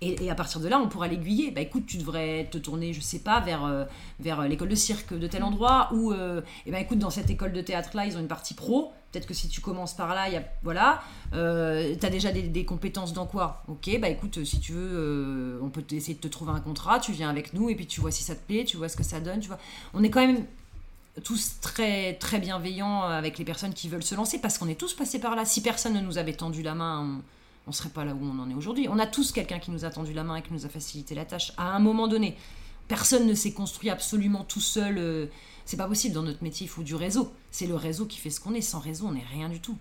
Et, 0.00 0.30
à 0.30 0.34
partir 0.34 0.60
de 0.60 0.68
là, 0.68 0.78
on 0.78 0.88
pourra 0.88 1.08
l'aiguiller. 1.08 1.50
Bah 1.50 1.60
écoute, 1.60 1.86
tu 1.86 1.98
devrais 1.98 2.48
te 2.50 2.58
tourner, 2.58 2.92
je 2.92 3.00
sais 3.00 3.18
pas, 3.18 3.40
vers, 3.40 3.64
euh, 3.64 3.84
vers 4.20 4.42
l'école 4.42 4.68
de 4.68 4.76
cirque 4.76 5.12
de 5.12 5.26
tel 5.26 5.42
endroit, 5.42 5.90
ou, 5.92 6.12
euh, 6.12 6.40
eh 6.66 6.70
ben 6.70 6.78
écoute, 6.78 6.98
dans 6.98 7.10
cette 7.10 7.30
école 7.30 7.52
de 7.52 7.60
théâtre-là, 7.60 8.06
ils 8.06 8.16
ont 8.16 8.20
une 8.20 8.28
partie 8.28 8.54
pro. 8.54 8.92
Peut-être 9.10 9.26
que 9.26 9.34
si 9.34 9.48
tu 9.48 9.60
commences 9.62 9.94
par 9.94 10.14
là, 10.14 10.28
y 10.28 10.36
a, 10.36 10.42
voilà, 10.62 11.02
euh, 11.32 11.94
tu 11.98 12.04
as 12.04 12.10
déjà 12.10 12.30
des, 12.30 12.64
compétences 12.64 13.14
dans 13.14 13.26
quoi? 13.26 13.62
Ok, 13.68 13.88
bah 14.00 14.08
écoute, 14.10 14.44
si 14.44 14.60
tu 14.60 14.72
veux, 14.72 15.58
on 15.62 15.70
peut 15.70 15.84
essayer 15.92 16.14
de 16.14 16.20
te 16.20 16.28
trouver 16.28 16.52
un 16.52 16.60
contrat, 16.60 17.00
tu 17.00 17.12
viens 17.12 17.30
avec 17.30 17.54
nous, 17.54 17.70
et 17.70 17.74
puis 17.74 17.86
tu 17.86 18.02
vois 18.02 18.10
si 18.10 18.22
ça 18.22 18.34
te 18.34 18.46
plaît, 18.46 18.64
tu 18.64 18.76
vois 18.76 18.90
ce 18.90 18.96
que 18.96 19.02
ça 19.02 19.20
donne, 19.20 19.40
tu 19.40 19.48
vois. 19.48 19.58
On 19.94 20.02
est 20.02 20.10
quand 20.10 20.26
même 20.26 20.44
tous 21.24 21.60
très, 21.60 22.14
très 22.14 22.38
bienveillants 22.38 23.02
avec 23.02 23.38
les 23.38 23.44
personnes 23.44 23.74
qui 23.74 23.88
veulent 23.88 24.02
se 24.02 24.14
lancer 24.14 24.38
parce 24.38 24.58
qu'on 24.58 24.68
est 24.68 24.78
tous 24.78 24.94
passés 24.94 25.18
par 25.18 25.36
là. 25.36 25.44
Si 25.44 25.62
personne 25.62 25.94
ne 25.94 26.00
nous 26.00 26.18
avait 26.18 26.34
tendu 26.34 26.62
la 26.62 26.74
main, 26.74 27.20
on 27.66 27.70
ne 27.70 27.74
serait 27.74 27.88
pas 27.88 28.04
là 28.04 28.14
où 28.14 28.24
on 28.24 28.38
en 28.40 28.50
est 28.50 28.54
aujourd'hui. 28.54 28.88
On 28.90 28.98
a 28.98 29.06
tous 29.06 29.32
quelqu'un 29.32 29.58
qui 29.58 29.70
nous 29.70 29.84
a 29.84 29.90
tendu 29.90 30.12
la 30.12 30.24
main 30.24 30.36
et 30.36 30.42
qui 30.42 30.52
nous 30.52 30.66
a 30.66 30.68
facilité 30.68 31.14
la 31.14 31.24
tâche 31.24 31.52
à 31.56 31.74
un 31.74 31.78
moment 31.78 32.08
donné. 32.08 32.36
Personne 32.88 33.26
ne 33.26 33.34
s'est 33.34 33.52
construit 33.52 33.90
absolument 33.90 34.44
tout 34.44 34.60
seul. 34.60 34.96
Euh, 34.98 35.26
c'est 35.68 35.76
pas 35.76 35.86
possible 35.86 36.14
dans 36.14 36.22
notre 36.22 36.42
métier, 36.42 36.64
il 36.64 36.70
faut 36.70 36.82
du 36.82 36.94
réseau. 36.94 37.30
C'est 37.50 37.66
le 37.66 37.74
réseau 37.74 38.06
qui 38.06 38.18
fait 38.18 38.30
ce 38.30 38.40
qu'on 38.40 38.54
est. 38.54 38.62
Sans 38.62 38.78
réseau, 38.78 39.04
on 39.06 39.12
n'est 39.12 39.26
rien 39.34 39.50
du 39.50 39.60
tout. 39.60 39.76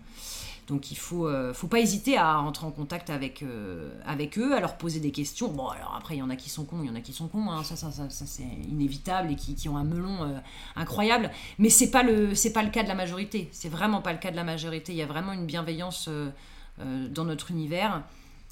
Donc 0.67 0.91
il 0.91 0.97
faut, 0.97 1.29
euh, 1.29 1.53
faut 1.53 1.67
pas 1.67 1.79
hésiter 1.79 2.17
à 2.17 2.35
rentrer 2.35 2.65
en 2.65 2.71
contact 2.71 3.09
avec, 3.09 3.41
euh, 3.41 3.89
avec 4.05 4.37
eux, 4.37 4.53
à 4.53 4.59
leur 4.59 4.77
poser 4.77 4.99
des 4.99 5.11
questions. 5.11 5.47
Bon, 5.47 5.69
alors 5.69 5.95
après, 5.97 6.17
il 6.17 6.19
y 6.19 6.21
en 6.21 6.29
a 6.29 6.35
qui 6.35 6.49
sont 6.49 6.65
cons, 6.65 6.81
il 6.83 6.87
y 6.87 6.89
en 6.89 6.95
a 6.95 6.99
qui 6.99 7.13
sont 7.13 7.29
cons, 7.29 7.49
hein. 7.49 7.63
ça, 7.63 7.77
ça, 7.77 7.89
ça, 7.89 8.09
c'est 8.09 8.43
inévitable 8.69 9.31
et 9.31 9.35
qui, 9.37 9.55
qui, 9.55 9.69
ont 9.69 9.77
un 9.77 9.85
melon 9.85 10.23
euh, 10.23 10.37
incroyable. 10.75 11.31
Mais 11.57 11.69
c'est 11.69 11.89
pas 11.89 12.03
pas 12.03 12.63
le 12.63 12.69
cas 12.69 12.83
de 12.83 12.89
la 12.89 12.95
majorité. 12.95 13.47
C'est 13.53 13.69
vraiment 13.69 14.01
pas 14.01 14.11
le 14.11 14.19
cas 14.19 14.31
de 14.31 14.35
la 14.35 14.43
majorité. 14.43 14.91
Il 14.91 14.97
y 14.97 15.03
a 15.03 15.07
vraiment 15.07 15.31
une 15.31 15.45
bienveillance 15.45 16.09
dans 16.79 17.23
notre 17.23 17.49
univers. 17.49 18.03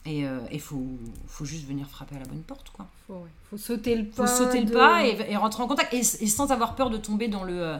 Et 0.07 0.23
il 0.51 0.59
faut, 0.59 0.85
faut 1.27 1.45
juste 1.45 1.67
venir 1.67 1.87
frapper 1.87 2.15
à 2.15 2.19
la 2.19 2.25
bonne 2.25 2.43
porte, 2.43 2.69
quoi. 2.69 2.85
Faut, 3.07 3.25
faut 3.49 3.57
sauter 3.57 3.95
le 3.95 4.05
pas. 4.05 4.27
Faut 4.27 4.43
sauter 4.43 4.61
le 4.61 4.71
pas 4.71 5.03
et, 5.03 5.35
rentrer 5.35 5.63
en 5.63 5.67
contact. 5.67 5.93
et, 5.93 6.03
sans 6.03 6.51
avoir 6.51 6.75
peur 6.75 6.91
de 6.91 6.97
tomber 6.97 7.27
dans 7.27 7.43
le 7.43 7.79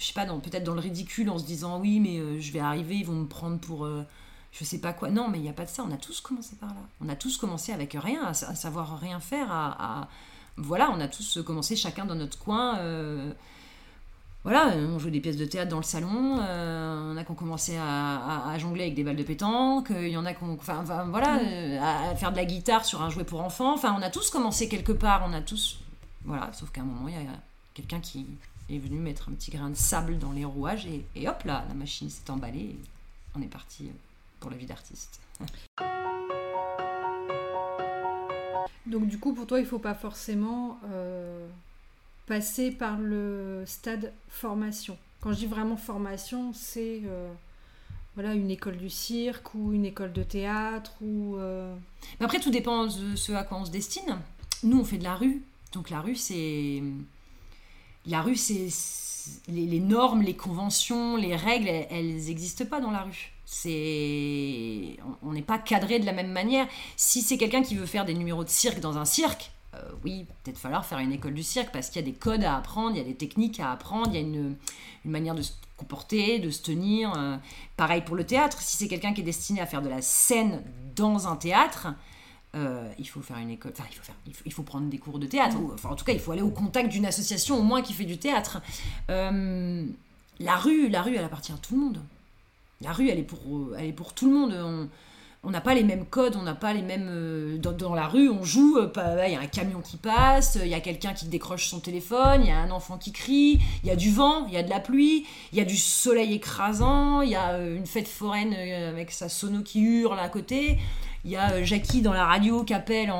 je 0.00 0.06
sais 0.06 0.12
pas, 0.14 0.24
peut-être 0.24 0.64
dans 0.64 0.74
le 0.74 0.80
ridicule 0.80 1.28
en 1.28 1.38
se 1.38 1.44
disant 1.44 1.78
oui, 1.78 2.00
mais 2.00 2.18
euh, 2.18 2.40
je 2.40 2.52
vais 2.52 2.58
arriver, 2.58 2.96
ils 2.96 3.06
vont 3.06 3.12
me 3.12 3.26
prendre 3.26 3.58
pour, 3.58 3.84
euh, 3.84 4.02
je 4.50 4.64
sais 4.64 4.78
pas 4.78 4.94
quoi. 4.94 5.10
Non, 5.10 5.28
mais 5.28 5.38
il 5.38 5.42
n'y 5.42 5.50
a 5.50 5.52
pas 5.52 5.66
de 5.66 5.70
ça. 5.70 5.84
On 5.86 5.92
a 5.92 5.98
tous 5.98 6.22
commencé 6.22 6.56
par 6.56 6.70
là. 6.70 6.80
On 7.02 7.08
a 7.10 7.16
tous 7.16 7.36
commencé 7.36 7.70
avec 7.72 7.92
rien, 7.92 8.24
à, 8.24 8.32
savoir 8.32 8.98
rien 8.98 9.20
faire. 9.20 9.52
À, 9.52 10.08
Voilà, 10.56 10.90
on 10.90 11.00
a 11.00 11.08
tous 11.08 11.40
commencé 11.44 11.76
chacun 11.76 12.06
dans 12.06 12.14
notre 12.14 12.38
coin. 12.38 12.78
Euh, 12.78 13.32
voilà, 14.42 14.68
on 14.74 14.98
jouait 14.98 15.10
des 15.10 15.20
pièces 15.20 15.36
de 15.36 15.44
théâtre 15.44 15.70
dans 15.70 15.76
le 15.76 15.82
salon. 15.82 16.38
Euh, 16.40 17.12
on 17.12 17.16
a 17.16 17.24
qui 17.24 17.30
ont 17.30 17.34
commencé 17.34 17.76
à, 17.76 18.56
jongler 18.58 18.84
avec 18.84 18.94
des 18.94 19.04
balles 19.04 19.16
de 19.16 19.22
pétanque. 19.22 19.90
Il 19.90 20.08
y 20.08 20.16
en 20.16 20.24
a 20.24 20.32
qui 20.32 20.42
ont, 20.44 20.54
enfin, 20.54 20.82
voilà, 21.10 21.34
mm. 21.42 21.82
à 21.82 22.16
faire 22.16 22.32
de 22.32 22.36
la 22.36 22.46
guitare 22.46 22.84
sur 22.84 23.02
un 23.02 23.10
jouet 23.10 23.24
pour 23.24 23.42
enfants. 23.42 23.74
Enfin, 23.74 23.94
on 23.98 24.02
a 24.02 24.08
tous 24.10 24.30
commencé 24.30 24.68
quelque 24.68 24.92
part. 24.92 25.24
On 25.28 25.32
a 25.34 25.42
tous, 25.42 25.80
voilà. 26.24 26.50
Sauf 26.54 26.70
qu'à 26.70 26.80
un 26.80 26.84
moment, 26.84 27.08
il 27.08 27.14
y 27.14 27.16
a 27.18 27.30
quelqu'un 27.74 28.00
qui 28.00 28.26
est 28.70 28.78
venu 28.78 28.98
mettre 28.98 29.28
un 29.28 29.32
petit 29.32 29.50
grain 29.50 29.68
de 29.68 29.74
sable 29.74 30.18
dans 30.18 30.32
les 30.32 30.44
rouages 30.44 30.86
et, 30.86 31.04
et 31.16 31.28
hop 31.28 31.42
là, 31.44 31.64
la 31.68 31.74
machine 31.74 32.08
s'est 32.08 32.30
emballée. 32.30 32.60
Et 32.60 32.80
on 33.36 33.42
est 33.42 33.46
parti 33.46 33.90
pour 34.40 34.50
la 34.50 34.56
vie 34.56 34.66
d'artiste. 34.66 35.20
Donc 38.86 39.06
du 39.06 39.18
coup, 39.18 39.32
pour 39.34 39.46
toi, 39.46 39.60
il 39.60 39.66
faut 39.66 39.78
pas 39.78 39.94
forcément 39.94 40.78
euh, 40.90 41.46
passer 42.30 42.70
par 42.70 42.96
le 42.96 43.64
stade 43.66 44.12
formation. 44.28 44.96
Quand 45.20 45.32
je 45.32 45.38
dis 45.38 45.46
vraiment 45.46 45.76
formation, 45.76 46.52
c'est 46.54 47.02
euh, 47.04 47.28
voilà 48.14 48.34
une 48.34 48.52
école 48.52 48.76
du 48.76 48.88
cirque 48.88 49.52
ou 49.56 49.72
une 49.72 49.84
école 49.84 50.12
de 50.12 50.22
théâtre 50.22 50.92
ou. 51.02 51.34
Euh, 51.36 51.74
Mais 52.20 52.26
après, 52.26 52.38
tout 52.38 52.52
dépend 52.52 52.86
de 52.86 53.16
ce 53.16 53.32
à 53.32 53.42
quoi 53.42 53.58
on 53.58 53.64
se 53.64 53.72
destine. 53.72 54.16
Nous, 54.62 54.78
on 54.78 54.84
fait 54.84 54.98
de 54.98 55.02
la 55.02 55.16
rue, 55.16 55.42
donc 55.72 55.90
la 55.90 56.00
rue, 56.00 56.14
c'est 56.14 56.80
la 58.06 58.22
rue, 58.22 58.36
c'est 58.36 58.68
les, 59.48 59.80
normes, 59.80 60.22
les 60.22 60.36
conventions, 60.36 61.16
les 61.16 61.34
règles, 61.34 61.68
elles 61.90 62.14
n'existent 62.26 62.64
pas 62.64 62.80
dans 62.80 62.92
la 62.92 63.02
rue 63.02 63.32
c'est 63.52 64.96
on 65.24 65.32
n'est 65.32 65.42
pas 65.42 65.58
cadré 65.58 65.98
de 65.98 66.06
la 66.06 66.12
même 66.12 66.30
manière. 66.30 66.68
Si 66.96 67.20
c'est 67.20 67.36
quelqu'un 67.36 67.64
qui 67.64 67.74
veut 67.74 67.86
faire 67.86 68.04
des 68.04 68.14
numéros 68.14 68.44
de 68.44 68.48
cirque 68.48 68.78
dans 68.78 68.96
un 68.96 69.04
cirque, 69.04 69.50
oui, 70.04 70.26
peut-être 70.42 70.58
falloir 70.58 70.84
faire 70.84 70.98
une 70.98 71.12
école 71.12 71.34
du 71.34 71.42
cirque 71.42 71.70
parce 71.72 71.88
qu'il 71.88 72.00
y 72.00 72.04
a 72.04 72.10
des 72.10 72.16
codes 72.16 72.44
à 72.44 72.56
apprendre, 72.56 72.92
il 72.92 72.98
y 72.98 73.00
a 73.00 73.04
des 73.04 73.14
techniques 73.14 73.60
à 73.60 73.72
apprendre, 73.72 74.08
il 74.08 74.14
y 74.14 74.18
a 74.18 74.20
une, 74.20 74.56
manière 75.04 75.34
de 75.34 75.42
se 75.42 75.52
comporter, 75.76 76.38
de 76.38 76.50
se 76.50 76.62
tenir. 76.62 77.12
Euh. 77.16 77.36
pareil 77.76 78.02
pour 78.02 78.16
le 78.16 78.24
théâtre, 78.24 78.60
si 78.60 78.76
c'est 78.76 78.88
quelqu'un 78.88 79.12
qui 79.12 79.22
est 79.22 79.24
destiné 79.24 79.60
à 79.60 79.66
faire 79.66 79.82
de 79.82 79.88
la 79.88 80.02
scène 80.02 80.62
dans 80.94 81.28
un 81.28 81.36
théâtre, 81.36 81.88
euh, 82.54 82.90
il 82.98 83.08
faut 83.08 83.20
faire 83.20 83.38
une 83.38 83.50
école, 83.50 83.72
enfin 83.72 83.88
il 83.90 83.96
faut, 83.96 84.02
faire, 84.02 84.16
il 84.44 84.52
faut, 84.52 84.62
prendre 84.62 84.88
des 84.88 84.98
cours 84.98 85.18
de 85.18 85.26
théâtre, 85.26 85.56
enfin 85.72 85.90
en 85.90 85.96
tout 85.96 86.04
cas 86.04 86.12
il 86.12 86.20
faut 86.20 86.32
aller 86.32 86.42
au 86.42 86.50
contact 86.50 86.88
d'une 86.88 87.06
association 87.06 87.58
au 87.58 87.62
moins 87.62 87.82
qui 87.82 87.92
fait 87.92 88.04
du 88.04 88.18
théâtre. 88.18 88.60
la 89.08 90.56
rue, 90.56 90.88
la 90.88 91.02
rue 91.02 91.16
elle 91.16 91.24
appartient 91.24 91.52
à 91.52 91.58
tout 91.58 91.74
le 91.74 91.80
monde. 91.80 92.02
La 92.82 92.92
rue, 92.92 93.10
elle 93.10 93.18
est 93.18 93.24
pour, 93.24 93.76
elle 93.76 93.86
est 93.86 93.92
pour 93.92 94.14
tout 94.14 94.26
le 94.26 94.32
monde. 94.34 94.52
On 94.52 94.88
n'a 95.48 95.62
pas 95.62 95.72
les 95.72 95.84
mêmes 95.84 96.04
codes, 96.04 96.36
on 96.36 96.42
n'a 96.42 96.54
pas 96.54 96.74
les 96.74 96.82
mêmes. 96.82 97.08
Euh, 97.08 97.56
dans, 97.56 97.94
la 97.94 98.06
rue, 98.06 98.28
on 98.28 98.44
joue, 98.44 98.76
euh, 98.76 99.24
il 99.26 99.32
y 99.32 99.36
a 99.36 99.40
un 99.40 99.46
camion 99.46 99.80
qui 99.80 99.96
passe, 99.96 100.58
il 100.62 100.68
y 100.68 100.74
a 100.74 100.80
quelqu'un 100.80 101.14
qui 101.14 101.26
décroche 101.26 101.68
son 101.68 101.80
téléphone, 101.80 102.42
il 102.42 102.48
y 102.48 102.52
a 102.52 102.58
un 102.58 102.70
enfant 102.70 102.98
qui 102.98 103.10
crie, 103.10 103.58
il 103.82 103.88
y 103.88 103.90
a 103.90 103.96
du 103.96 104.10
vent, 104.10 104.46
il 104.48 104.52
y 104.52 104.58
a 104.58 104.62
de 104.62 104.68
la 104.68 104.80
pluie, 104.80 105.26
il 105.52 105.58
y 105.58 105.62
a 105.62 105.64
du 105.64 105.78
soleil 105.78 106.34
écrasant, 106.34 107.22
il 107.22 107.30
y 107.30 107.36
a 107.36 107.52
euh, 107.52 107.74
une 107.74 107.86
fête 107.86 108.08
foraine 108.08 108.52
avec 108.52 109.10
sa 109.10 109.30
sono 109.30 109.62
qui 109.62 109.80
hurle 109.80 110.18
à 110.18 110.28
côté. 110.28 110.78
Il 111.24 111.30
y 111.30 111.36
a 111.36 111.62
Jackie 111.64 112.02
dans 112.02 112.12
la 112.12 112.26
radio 112.26 112.64
qui 112.64 112.74
appelle 112.74 113.12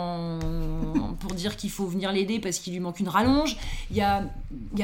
pour 1.21 1.33
dire 1.35 1.57
qu'il 1.57 1.71
faut 1.71 1.87
venir 1.87 2.13
l'aider 2.13 2.39
parce 2.39 2.59
qu'il 2.59 2.73
lui 2.73 2.81
manque 2.81 3.01
une 3.01 3.09
rallonge. 3.09 3.57
Il 3.91 3.97
y 3.97 4.03
a, 4.03 4.23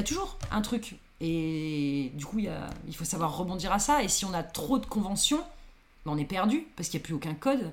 toujours 0.05 0.39
un 0.51 0.61
truc. 0.61 0.97
Et 1.23 2.13
du 2.15 2.27
coup, 2.27 2.39
il 2.41 2.95
faut 2.95 3.07
savoir 3.07 3.39
rebondir 3.39 3.73
à 3.73 3.79
ça. 3.79 4.03
Et 4.03 4.09
si 4.09 4.27
on 4.27 4.35
a 4.35 4.43
trop 4.43 4.79
de 4.79 4.85
conventions, 4.85 5.43
ben, 6.07 6.13
on 6.13 6.19
est 6.19 6.25
perdu 6.25 6.67
parce 6.77 6.89
qu'il 6.89 7.01
n'y 7.01 7.05
a 7.05 7.07
plus 7.07 7.15
aucun 7.15 7.35
code. 7.35 7.73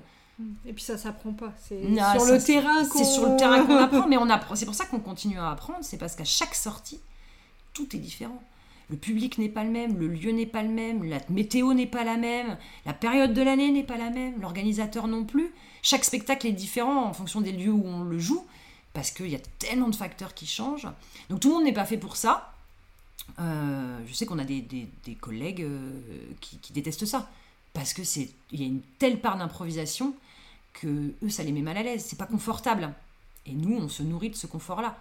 Et 0.66 0.72
puis 0.72 0.82
ça 0.82 0.98
s'apprend 0.98 1.32
pas. 1.32 1.52
C'est 1.60 1.80
sur 1.80 2.24
le 2.26 2.44
terrain 2.44 2.84
qu'on. 2.84 2.98
C'est 2.98 3.04
sur 3.04 3.28
le 3.30 3.36
terrain 3.36 3.64
qu'on 3.64 3.76
apprend, 3.76 4.08
mais 4.08 4.16
on 4.16 4.28
apprend. 4.28 4.56
C'est 4.56 4.66
pour 4.66 4.74
ça 4.74 4.84
qu'on 4.84 4.98
continue 4.98 5.38
à 5.38 5.50
apprendre. 5.50 5.78
C'est 5.82 5.96
parce 5.96 6.16
qu'à 6.16 6.24
chaque 6.24 6.56
sortie, 6.56 6.98
tout 7.72 7.94
est 7.94 8.00
différent. 8.00 8.42
Le 8.90 8.96
public 8.96 9.38
n'est 9.38 9.48
pas 9.48 9.64
le 9.64 9.70
même, 9.70 9.98
le 9.98 10.08
lieu 10.08 10.32
n'est 10.32 10.44
pas 10.44 10.62
le 10.62 10.68
même, 10.68 11.04
la 11.04 11.18
météo 11.30 11.72
n'est 11.72 11.86
pas 11.86 12.04
la 12.04 12.18
même, 12.18 12.58
la 12.84 12.92
période 12.92 13.32
de 13.32 13.40
l'année 13.40 13.70
n'est 13.70 13.84
pas 13.84 13.96
la 13.96 14.10
même, 14.10 14.38
l'organisateur 14.42 15.06
non 15.08 15.24
plus. 15.24 15.50
Chaque 15.80 16.04
spectacle 16.04 16.46
est 16.46 16.52
différent 16.52 17.06
en 17.06 17.14
fonction 17.14 17.40
des 17.40 17.52
lieux 17.52 17.72
où 17.72 17.86
on 17.86 18.04
le 18.04 18.18
joue, 18.18 18.44
parce 18.92 19.10
qu'il 19.10 19.28
y 19.28 19.36
a 19.36 19.40
tellement 19.58 19.88
de 19.88 19.96
facteurs 19.96 20.34
qui 20.34 20.46
changent. 20.46 20.88
Donc 21.30 21.40
tout 21.40 21.48
le 21.48 21.54
monde 21.54 21.64
n'est 21.64 21.72
pas 21.72 21.86
fait 21.86 21.96
pour 21.96 22.16
ça. 22.16 22.52
Euh, 23.38 23.98
je 24.06 24.12
sais 24.12 24.26
qu'on 24.26 24.38
a 24.38 24.44
des, 24.44 24.88
collègues 25.18 25.62
euh, 25.62 25.90
qui, 26.42 26.72
détestent 26.74 27.06
ça 27.06 27.30
parce 27.74 27.92
que 27.92 28.02
c'est 28.02 28.30
il 28.50 28.60
y 28.60 28.64
a 28.64 28.66
une 28.66 28.80
telle 28.98 29.20
part 29.20 29.36
d'improvisation 29.36 30.14
que 30.72 31.12
eux 31.22 31.28
ça 31.28 31.42
les 31.42 31.52
met 31.52 31.60
mal 31.60 31.76
à 31.76 31.82
l'aise. 31.82 32.04
C'est 32.08 32.18
pas 32.18 32.26
confortable. 32.26 32.94
Et 33.46 33.52
nous, 33.52 33.76
on 33.76 33.88
se 33.90 34.02
nourrit 34.02 34.30
de 34.30 34.36
ce 34.36 34.46
confort-là. 34.46 34.96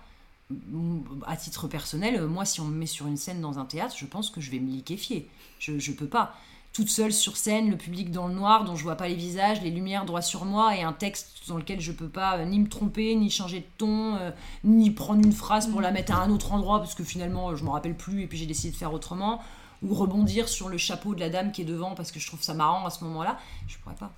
À 1.26 1.38
titre 1.38 1.70
personnel, 1.70 2.22
moi, 2.28 2.44
si 2.44 2.60
on 2.60 2.66
me 2.66 2.76
met 2.76 2.86
sur 2.86 3.08
une 3.08 3.16
scène 3.16 3.40
dans 3.40 3.58
un 3.58 3.66
théâtre, 3.66 3.96
je 3.98 4.06
pense 4.06 4.30
que 4.30 4.42
je 4.42 4.52
vais 4.52 4.60
me 4.60 4.70
liquéfier. 4.70 5.30
Je, 5.60 5.80
je 5.80 5.94
peux 5.94 6.08
pas 6.08 6.36
toute 6.74 6.90
seule 6.90 7.14
sur 7.14 7.38
scène, 7.38 7.70
le 7.70 7.78
public 7.78 8.12
dans 8.12 8.28
le 8.28 8.34
noir, 8.34 8.64
dont 8.66 8.76
je 8.76 8.84
vois 8.84 8.96
pas 8.96 9.08
les 9.08 9.16
visages, 9.16 9.62
les 9.62 9.70
lumières 9.70 10.06
droit 10.06 10.24
sur 10.24 10.44
moi, 10.44 10.76
et 10.76 10.82
un 10.82 10.92
texte 10.92 11.44
dans 11.48 11.58
lequel 11.58 11.80
je 11.80 11.92
peux 11.92 12.10
pas 12.10 12.38
euh, 12.38 12.46
ni 12.46 12.60
me 12.60 12.68
tromper, 12.68 13.14
ni 13.16 13.30
changer 13.30 13.60
de 13.60 13.66
ton, 13.78 14.16
euh, 14.16 14.32
ni 14.64 14.90
prendre 14.90 15.24
une 15.24 15.32
phrase 15.32 15.68
pour 15.68 15.82
la 15.82 15.92
mm. 15.92 15.94
mettre 15.94 16.14
à 16.14 16.24
un 16.24 16.32
autre 16.32 16.52
endroit, 16.52 16.80
parce 16.80 16.96
que 16.96 17.04
finalement 17.04 17.52
euh, 17.52 17.56
je 17.56 17.64
me 17.64 17.70
rappelle 17.70 17.96
plus 17.96 18.24
et 18.24 18.28
puis 18.28 18.40
j'ai 18.40 18.48
décidé 18.48 18.72
de 18.72 18.76
faire 18.76 18.92
autrement, 18.92 19.40
ou 19.84 19.94
rebondir 19.94 20.48
sur 20.50 20.70
le 20.70 20.78
chapeau 20.78 21.14
de 21.16 21.20
la 21.20 21.30
dame 21.30 21.52
qui 21.52 21.62
est 21.62 21.66
devant 21.66 21.96
parce 21.96 22.12
que 22.12 22.20
je 22.20 22.28
trouve 22.28 22.42
ça 22.42 22.54
marrant 22.54 22.86
à 22.86 22.90
ce 22.90 23.04
moment-là, 23.04 23.40
je 23.68 23.78
pourrais 23.78 23.96
pas. 23.96 24.12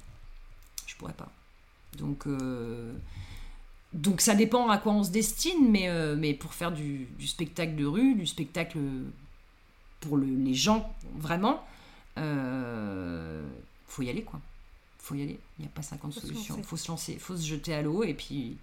Je 0.88 0.96
pourrais 0.96 1.14
pas. 1.14 1.32
Donc, 1.98 2.28
donc 3.94 4.22
ça 4.22 4.36
dépend 4.36 4.70
à 4.70 4.78
quoi 4.78 4.94
on 4.94 5.04
se 5.04 5.12
destine, 5.12 5.72
mais, 5.72 5.90
mais 6.16 6.34
pour 6.34 6.54
faire 6.54 6.72
du, 6.72 7.08
spectacle 7.26 7.76
de 7.76 7.86
rue, 7.86 8.16
du 8.16 8.28
spectacle 8.28 8.78
pour 10.00 10.18
les 10.18 10.54
gens 10.54 10.94
vraiment, 11.16 11.64
euh, 12.18 13.44
faut 13.88 14.02
y 14.02 14.10
aller 14.10 14.24
quoi. 14.24 14.40
Faut 15.00 15.16
y 15.16 15.22
aller. 15.22 15.40
Il 15.60 15.64
n'y 15.64 15.68
a 15.68 15.72
pas 15.72 15.82
50 15.82 16.14
solutions. 16.14 16.62
Faut 16.64 16.78
se 16.78 16.88
lancer, 16.88 17.18
faut 17.20 17.36
se 17.36 17.46
jeter 17.46 17.74
à 17.74 17.82
l'eau 17.82 18.04
et 18.04 18.14
puis 18.14 18.58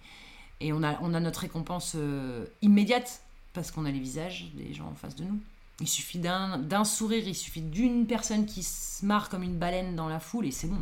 et 0.59 0.73
on 0.73 0.83
a, 0.83 0.99
on 1.01 1.13
a 1.13 1.19
notre 1.19 1.41
récompense 1.41 1.93
euh, 1.95 2.45
immédiate 2.61 3.21
parce 3.53 3.71
qu'on 3.71 3.85
a 3.85 3.91
les 3.91 3.99
visages 3.99 4.51
des 4.53 4.73
gens 4.73 4.87
en 4.87 4.95
face 4.95 5.15
de 5.15 5.23
nous. 5.23 5.39
Il 5.79 5.87
suffit 5.87 6.19
d'un 6.19 6.85
sourire, 6.85 7.27
il 7.27 7.35
suffit 7.35 7.61
d'une 7.61 8.05
personne 8.05 8.45
qui 8.45 8.63
se 8.63 9.05
marre 9.05 9.29
comme 9.29 9.43
une 9.43 9.57
baleine 9.57 9.95
dans 9.95 10.07
la 10.07 10.19
foule 10.19 10.45
et 10.45 10.51
c'est 10.51 10.67
bon. 10.67 10.79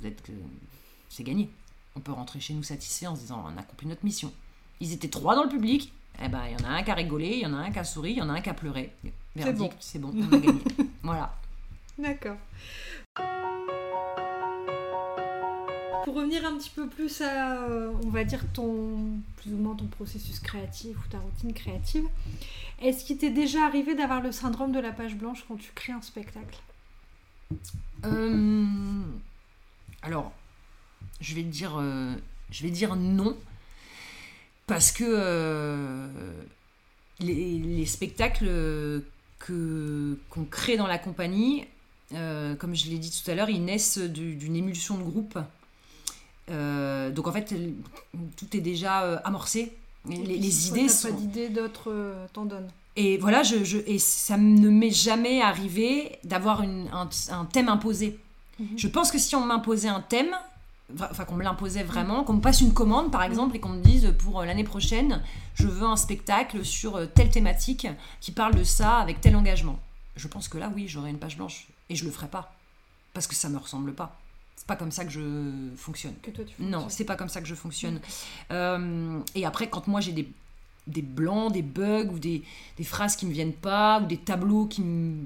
Vous 0.00 0.06
êtes 0.06 0.22
que 0.22 0.32
c'est 1.08 1.24
gagné. 1.24 1.50
On 1.96 2.00
peut 2.00 2.12
rentrer 2.12 2.40
chez 2.40 2.54
nous 2.54 2.62
satisfait 2.62 3.06
en 3.06 3.16
se 3.16 3.22
disant 3.22 3.44
on 3.44 3.56
a 3.56 3.60
accompli 3.60 3.86
notre 3.86 4.04
mission. 4.04 4.32
Ils 4.80 4.92
étaient 4.92 5.08
trois 5.08 5.34
dans 5.34 5.44
le 5.44 5.48
public. 5.48 5.92
Eh 6.22 6.28
ben, 6.28 6.42
il 6.46 6.52
y 6.52 6.64
en 6.64 6.68
a 6.68 6.72
un 6.72 6.82
qui 6.82 6.90
a 6.90 6.94
rigolé, 6.94 7.28
il 7.28 7.40
y 7.40 7.46
en 7.46 7.52
a 7.52 7.58
un 7.58 7.70
qui 7.70 7.78
a 7.78 7.84
souri, 7.84 8.12
il 8.12 8.18
y 8.18 8.22
en 8.22 8.28
a 8.30 8.34
un 8.34 8.40
qui 8.40 8.48
a 8.48 8.54
pleuré. 8.54 8.92
C'est 9.34 9.52
bon. 9.52 9.70
C'est 9.80 9.98
bon, 9.98 10.12
on 10.14 10.32
a 10.34 10.38
gagné. 10.38 10.60
voilà. 11.02 11.34
D'accord. 11.98 12.36
Pour 16.06 16.14
revenir 16.14 16.46
un 16.46 16.56
petit 16.56 16.70
peu 16.70 16.88
plus 16.88 17.20
à, 17.20 17.64
euh, 17.64 17.90
on 18.04 18.10
va 18.10 18.22
dire, 18.22 18.44
ton, 18.52 19.18
plus 19.38 19.52
ou 19.52 19.56
moins 19.56 19.74
ton 19.74 19.86
processus 19.86 20.38
créatif 20.38 20.96
ou 20.96 21.08
ta 21.10 21.18
routine 21.18 21.52
créative, 21.52 22.04
est-ce 22.80 23.04
qu'il 23.04 23.18
t'est 23.18 23.30
déjà 23.30 23.64
arrivé 23.66 23.96
d'avoir 23.96 24.22
le 24.22 24.30
syndrome 24.30 24.70
de 24.70 24.78
la 24.78 24.92
page 24.92 25.16
blanche 25.16 25.44
quand 25.48 25.56
tu 25.56 25.72
crées 25.74 25.94
un 25.94 26.02
spectacle? 26.02 26.60
Euh, 28.04 29.02
Alors, 30.00 30.30
je 31.20 31.34
vais 31.34 31.42
dire, 31.42 31.76
euh, 31.76 32.14
je 32.52 32.62
vais 32.62 32.70
dire 32.70 32.94
non, 32.94 33.36
parce 34.68 34.92
que 34.92 36.06
les, 37.18 37.58
les, 37.58 37.86
spectacles 37.86 39.02
qu'on 39.40 40.44
crée 40.48 40.76
dans 40.76 40.86
la 40.86 40.98
compagnie, 40.98 41.66
comme 42.12 42.76
je 42.76 42.90
l'ai 42.90 42.98
dit 42.98 43.10
tout 43.10 43.28
à 43.28 43.34
l'heure, 43.34 43.50
ils 43.50 43.64
naissent 43.64 43.98
d'une 43.98 44.54
émulsion 44.54 44.98
de 44.98 45.02
groupe. 45.02 45.36
Euh, 46.50 47.10
donc 47.10 47.26
en 47.26 47.32
fait, 47.32 47.54
tout 48.36 48.56
est 48.56 48.60
déjà 48.60 49.02
euh, 49.02 49.18
amorcé. 49.24 49.76
Les, 50.08 50.18
les 50.18 50.68
idées 50.68 50.88
sont. 50.88 51.08
pas 51.08 51.14
d'idées, 51.14 51.48
d'autres 51.48 52.14
t'en 52.32 52.44
donnent. 52.44 52.70
Et 52.94 53.18
voilà, 53.18 53.42
je, 53.42 53.64
je, 53.64 53.78
et 53.86 53.98
ça 53.98 54.36
ne 54.36 54.70
m'est 54.70 54.90
jamais 54.90 55.42
arrivé 55.42 56.18
d'avoir 56.24 56.62
un, 56.62 57.08
un, 57.30 57.44
thème 57.44 57.68
imposé. 57.68 58.18
Mhm. 58.58 58.68
Je 58.76 58.88
pense 58.88 59.10
que 59.10 59.18
si 59.18 59.34
on 59.34 59.44
m'imposait 59.44 59.88
un 59.88 60.00
thème, 60.00 60.34
enfin 60.98 61.24
qu'on 61.24 61.34
me 61.34 61.42
l'imposait 61.42 61.82
vraiment, 61.82 62.24
qu'on 62.24 62.34
me 62.34 62.40
passe 62.40 62.60
une 62.60 62.72
commande 62.72 63.10
par 63.10 63.22
exemple 63.24 63.56
et 63.56 63.60
qu'on 63.60 63.70
me 63.70 63.82
dise 63.82 64.14
pour 64.18 64.42
l'année 64.44 64.64
prochaine, 64.64 65.22
je 65.54 65.66
veux 65.66 65.86
un 65.86 65.96
spectacle 65.96 66.64
sur 66.64 67.00
telle 67.12 67.28
thématique 67.28 67.88
qui 68.20 68.30
parle 68.30 68.54
de 68.54 68.64
ça 68.64 68.96
avec 68.98 69.20
tel 69.20 69.36
engagement. 69.36 69.78
Je 70.16 70.28
pense 70.28 70.48
que 70.48 70.56
là, 70.56 70.72
oui, 70.74 70.88
j'aurais 70.88 71.10
une 71.10 71.18
page 71.18 71.36
blanche. 71.36 71.66
Et 71.90 71.96
je 71.96 72.04
le 72.04 72.10
ferai 72.10 72.28
pas. 72.28 72.54
Parce 73.12 73.26
que 73.26 73.34
ça 73.34 73.48
me 73.48 73.58
ressemble 73.58 73.92
pas. 73.92 74.18
C'est 74.56 74.66
pas 74.66 74.76
comme 74.76 74.90
ça 74.90 75.04
que 75.04 75.10
je 75.10 75.74
fonctionne. 75.76 76.14
Que 76.22 76.30
toi, 76.30 76.44
tu 76.44 76.62
non, 76.62 76.88
c'est 76.88 77.04
pas 77.04 77.14
comme 77.14 77.28
ça 77.28 77.40
que 77.40 77.46
je 77.46 77.54
fonctionne. 77.54 78.00
Euh, 78.50 79.20
et 79.34 79.44
après, 79.44 79.68
quand 79.68 79.86
moi 79.86 80.00
j'ai 80.00 80.12
des, 80.12 80.28
des 80.86 81.02
blancs, 81.02 81.52
des 81.52 81.62
bugs 81.62 82.08
ou 82.10 82.18
des, 82.18 82.42
des, 82.76 82.84
phrases 82.84 83.16
qui 83.16 83.26
me 83.26 83.32
viennent 83.32 83.52
pas 83.52 84.00
ou 84.00 84.06
des 84.06 84.16
tableaux 84.16 84.66
qui 84.66 84.80
me. 84.80 85.24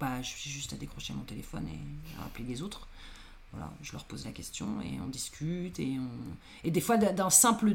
Bah, 0.00 0.20
je 0.22 0.28
suis 0.28 0.50
juste 0.50 0.72
à 0.72 0.76
décrocher 0.76 1.12
mon 1.12 1.22
téléphone 1.22 1.66
et 1.68 2.20
à 2.20 2.26
appeler 2.26 2.46
les 2.46 2.62
autres. 2.62 2.88
voilà, 3.52 3.70
je 3.80 3.92
leur 3.92 4.04
pose 4.04 4.24
la 4.24 4.32
question 4.32 4.66
et 4.82 4.98
on 5.00 5.06
discute. 5.06 5.78
Et, 5.78 5.96
on... 5.98 6.66
et 6.66 6.70
des 6.70 6.80
fois, 6.80 6.96
d'un 6.96 7.30
simple, 7.30 7.74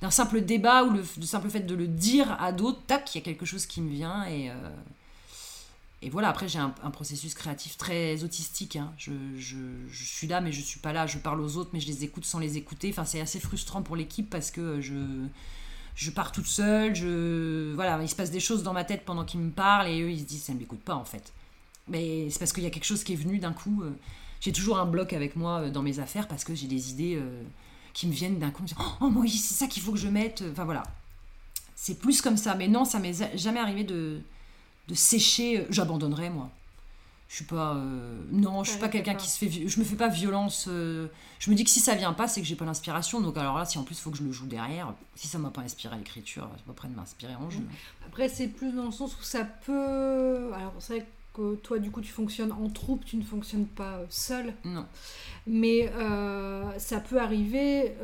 d'un 0.00 0.10
simple 0.10 0.40
débat 0.40 0.84
ou 0.84 0.90
le, 0.90 1.04
simple 1.22 1.50
fait 1.50 1.60
de 1.60 1.74
le 1.74 1.86
dire 1.86 2.36
à 2.40 2.52
d'autres, 2.52 2.80
tac, 2.86 3.14
il 3.14 3.18
y 3.18 3.20
a 3.20 3.24
quelque 3.24 3.46
chose 3.46 3.64
qui 3.64 3.80
me 3.80 3.90
vient. 3.90 4.26
Et, 4.26 4.50
et 6.02 6.08
voilà, 6.08 6.30
après, 6.30 6.48
j'ai 6.48 6.58
un, 6.58 6.70
processus 6.70 7.34
créatif 7.34 7.76
très 7.76 8.24
autistique. 8.24 8.76
Hein. 8.76 8.92
Je, 8.96 9.12
je, 9.36 10.04
suis 10.04 10.26
là, 10.26 10.40
mais 10.40 10.50
je 10.50 10.62
suis 10.62 10.80
pas 10.80 10.94
là. 10.94 11.06
Je 11.06 11.18
parle 11.18 11.40
aux 11.42 11.56
autres, 11.58 11.70
mais 11.74 11.80
je 11.80 11.86
les 11.88 12.04
écoute 12.04 12.24
sans 12.24 12.38
les 12.38 12.56
écouter. 12.56 12.88
Enfin, 12.90 13.04
c'est 13.04 13.20
assez 13.20 13.38
frustrant 13.38 13.82
pour 13.82 13.96
l'équipe 13.96 14.30
parce 14.30 14.50
que 14.50 14.80
je, 14.80 14.94
je 15.94 16.10
pars 16.10 16.32
toute 16.32 16.46
seule. 16.46 16.94
Je, 16.94 17.74
voilà, 17.74 18.00
il 18.00 18.08
se 18.08 18.16
passe 18.16 18.30
des 18.30 18.40
choses 18.40 18.62
dans 18.62 18.72
ma 18.72 18.84
tête 18.84 19.04
pendant 19.04 19.26
qu'ils 19.26 19.40
me 19.40 19.50
parlent 19.50 19.88
et 19.88 20.00
eux, 20.00 20.10
ils 20.10 20.20
se 20.20 20.24
disent, 20.24 20.44
ça 20.44 20.54
ne 20.54 20.58
m'écoute 20.58 20.80
pas 20.80 20.94
en 20.94 21.04
fait. 21.04 21.34
Mais 21.86 22.30
c'est 22.30 22.38
parce 22.38 22.54
qu'il 22.54 22.62
y 22.62 22.66
a 22.66 22.70
quelque 22.70 22.84
chose 22.84 23.04
qui 23.04 23.12
est 23.12 23.16
venu 23.16 23.38
d'un 23.38 23.52
coup. 23.52 23.82
Euh, 23.82 23.90
j'ai 24.40 24.52
toujours 24.52 24.78
un 24.78 24.86
bloc 24.86 25.12
avec 25.12 25.36
moi 25.36 25.60
euh, 25.60 25.70
dans 25.70 25.82
mes 25.82 25.98
affaires 25.98 26.28
parce 26.28 26.44
que 26.44 26.54
j'ai 26.54 26.66
des 26.66 26.90
idées 26.90 27.16
euh, 27.16 27.42
qui 27.92 28.06
me 28.06 28.12
viennent 28.12 28.38
d'un 28.38 28.50
coup. 28.50 28.64
Oh, 29.02 29.10
moi, 29.10 29.26
c'est 29.28 29.54
ça 29.54 29.66
qu'il 29.66 29.82
faut 29.82 29.92
que 29.92 29.98
je 29.98 30.08
mette. 30.08 30.42
Enfin, 30.50 30.64
voilà. 30.64 30.82
C'est 31.74 31.98
plus 31.98 32.22
comme 32.22 32.38
ça. 32.38 32.54
Mais 32.54 32.68
non, 32.68 32.86
ça 32.86 32.98
m'est 32.98 33.36
jamais 33.36 33.60
arrivé 33.60 33.84
de 33.84 34.22
de 34.90 34.94
sécher. 34.94 35.60
Euh, 35.60 35.64
j'abandonnerais, 35.70 36.30
moi. 36.30 36.50
Je 37.28 37.36
suis 37.36 37.44
pas. 37.44 37.74
Euh, 37.76 38.20
non, 38.32 38.64
je 38.64 38.70
suis 38.70 38.80
pas 38.80 38.88
quelqu'un 38.88 39.14
qui 39.14 39.30
se 39.30 39.38
fait. 39.38 39.68
Je 39.68 39.78
me 39.78 39.84
fais 39.84 39.94
pas 39.94 40.08
violence. 40.08 40.66
Euh, 40.68 41.06
je 41.38 41.48
me 41.48 41.54
dis 41.54 41.62
que 41.62 41.70
si 41.70 41.78
ça 41.78 41.94
vient 41.94 42.12
pas, 42.12 42.26
c'est 42.26 42.40
que 42.40 42.46
j'ai 42.46 42.56
pas 42.56 42.64
l'inspiration. 42.64 43.20
Donc, 43.20 43.36
alors 43.38 43.56
là, 43.56 43.64
si 43.64 43.78
en 43.78 43.84
plus 43.84 43.94
il 43.96 44.00
faut 44.00 44.10
que 44.10 44.18
je 44.18 44.24
le 44.24 44.32
joue 44.32 44.46
derrière, 44.46 44.92
si 45.14 45.28
ça 45.28 45.38
m'a 45.38 45.50
pas 45.50 45.60
inspiré 45.60 45.94
à 45.94 45.98
l'écriture, 45.98 46.50
c'est 46.56 46.64
pas 46.64 46.72
près 46.72 46.88
de 46.88 46.96
m'inspirer 46.96 47.36
en 47.36 47.48
jeu. 47.48 47.62
Après, 48.04 48.28
c'est 48.28 48.48
plus 48.48 48.72
dans 48.72 48.86
le 48.86 48.90
sens 48.90 49.16
où 49.16 49.22
ça 49.22 49.44
peut. 49.44 50.52
Alors, 50.54 50.74
c'est 50.80 50.96
vrai 50.96 51.06
que 51.34 51.54
toi, 51.54 51.78
du 51.78 51.92
coup, 51.92 52.00
tu 52.00 52.10
fonctionnes 52.10 52.50
en 52.50 52.68
troupe, 52.68 53.04
tu 53.04 53.16
ne 53.16 53.22
fonctionnes 53.22 53.66
pas 53.66 54.00
seul. 54.08 54.52
Non. 54.64 54.86
Mais 55.46 55.88
ça 56.78 56.98
peut 56.98 57.20
arriver 57.20 57.94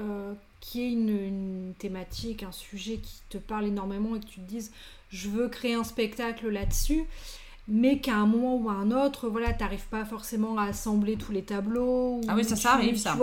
qu'il 0.61 0.81
y 0.81 0.85
ait 0.85 0.92
une, 0.92 1.09
une, 1.09 1.75
thématique, 1.79 2.42
un 2.42 2.53
sujet 2.53 2.97
qui 2.97 3.21
te 3.29 3.38
parle 3.38 3.66
énormément 3.66 4.16
et 4.16 4.21
que 4.21 4.27
tu 4.27 4.40
te 4.40 4.49
dises 4.49 4.73
je 5.11 5.29
veux 5.29 5.49
créer 5.49 5.75
un 5.75 5.85
spectacle 5.85 6.49
là-dessus, 6.49 7.05
mais 7.69 8.01
qu'à 8.01 8.16
un 8.16 8.27
moment 8.27 8.57
ou 8.57 8.71
à 8.71 8.75
un 8.75 8.90
autre, 8.90 9.29
voilà, 9.29 9.53
t'arrives 9.53 9.87
pas 9.87 10.05
forcément 10.05 10.59
à 10.59 10.64
assembler 10.64 11.16
tous 11.16 11.33
les 11.33 11.42
tableaux. 11.42 12.21
ah 12.29 12.35
oui, 12.37 12.45
ça, 12.45 12.57
ça 12.57 12.75
arrive, 12.75 12.97
ça. 12.97 13.16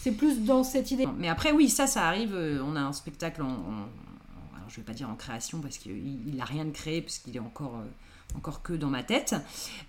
c'est 0.00 0.12
plus 0.12 0.44
dans 0.44 0.64
cette 0.64 0.90
idée. 0.90 1.06
Mais 1.18 1.28
après, 1.28 1.52
oui, 1.52 1.68
ça, 1.68 1.86
ça 1.86 2.06
arrive. 2.06 2.34
Euh, 2.34 2.62
on 2.64 2.76
a 2.76 2.80
un 2.80 2.92
spectacle 2.92 3.42
en, 3.42 3.46
alors 3.46 4.68
je 4.68 4.76
vais 4.76 4.82
pas 4.82 4.92
dire 4.92 5.08
en 5.08 5.14
création 5.14 5.60
parce 5.60 5.78
qu'il 5.78 6.34
n'a 6.34 6.44
rien 6.44 6.64
de 6.64 6.70
créé 6.70 7.02
puisqu'il 7.02 7.36
est 7.36 7.40
encore 7.40 7.76
euh, 7.76 8.36
encore 8.36 8.62
que 8.62 8.72
dans 8.72 8.90
ma 8.90 9.02
tête. 9.02 9.34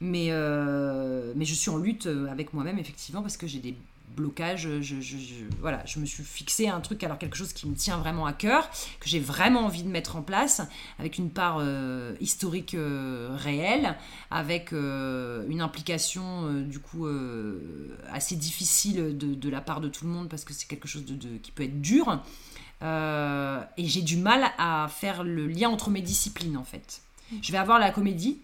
Mais, 0.02 0.28
euh, 0.30 1.34
mais 1.36 1.46
je 1.46 1.54
suis 1.54 1.70
en 1.70 1.78
lutte 1.78 2.08
avec 2.30 2.54
moi-même, 2.54 2.80
effectivement, 2.80 3.22
parce 3.22 3.38
que 3.38 3.48
j'ai 3.48 3.60
des 3.60 3.76
blocage. 4.16 4.68
Je, 4.82 4.96
voilà, 5.60 5.84
je 5.86 6.00
me 6.00 6.06
suis 6.06 6.24
fixé 6.24 6.68
un 6.68 6.80
truc, 6.80 7.04
alors 7.04 7.18
quelque 7.18 7.38
chose 7.38 7.54
qui 7.54 7.68
me 7.68 7.76
tient 7.76 7.98
vraiment 7.98 8.26
à 8.26 8.34
cœur, 8.34 8.70
que 9.00 9.08
j'ai 9.08 9.20
vraiment 9.20 9.62
envie 9.62 9.84
de 9.84 9.90
mettre 9.90 10.16
en 10.16 10.22
place, 10.22 10.62
avec 11.00 11.18
une 11.18 11.30
part 11.30 11.58
euh, 11.60 12.16
historique 12.20 12.74
euh, 12.74 13.30
réelle, 13.32 13.96
avec 14.32 14.74
euh, 14.74 15.46
une 15.50 15.62
implication 15.62 16.52
du 16.62 16.80
coup 16.80 17.08
assez 18.12 18.36
difficile 18.36 19.18
de, 19.18 19.50
la 19.50 19.62
part 19.62 19.82
de 19.82 19.90
tout 19.90 20.06
le 20.06 20.12
monde, 20.12 20.30
parce 20.30 20.44
que 20.44 20.54
c'est 20.54 20.68
quelque 20.68 20.88
chose 20.88 21.06
de, 21.06 21.38
qui 21.38 21.52
peut 21.52 21.64
être 21.64 21.82
dur. 21.82 22.22
et 22.82 23.86
j'ai 23.86 24.02
du 24.02 24.18
mal 24.18 24.52
à 24.58 24.88
faire 24.90 25.24
le 25.24 25.48
lien 25.48 25.70
entre 25.70 25.90
mes 25.90 26.02
disciplines 26.02 26.58
en 26.58 26.64
fait. 26.64 27.02
Je 27.42 27.52
vais 27.52 27.58
avoir 27.58 27.80
la 27.80 27.92
comédie, 27.92 28.40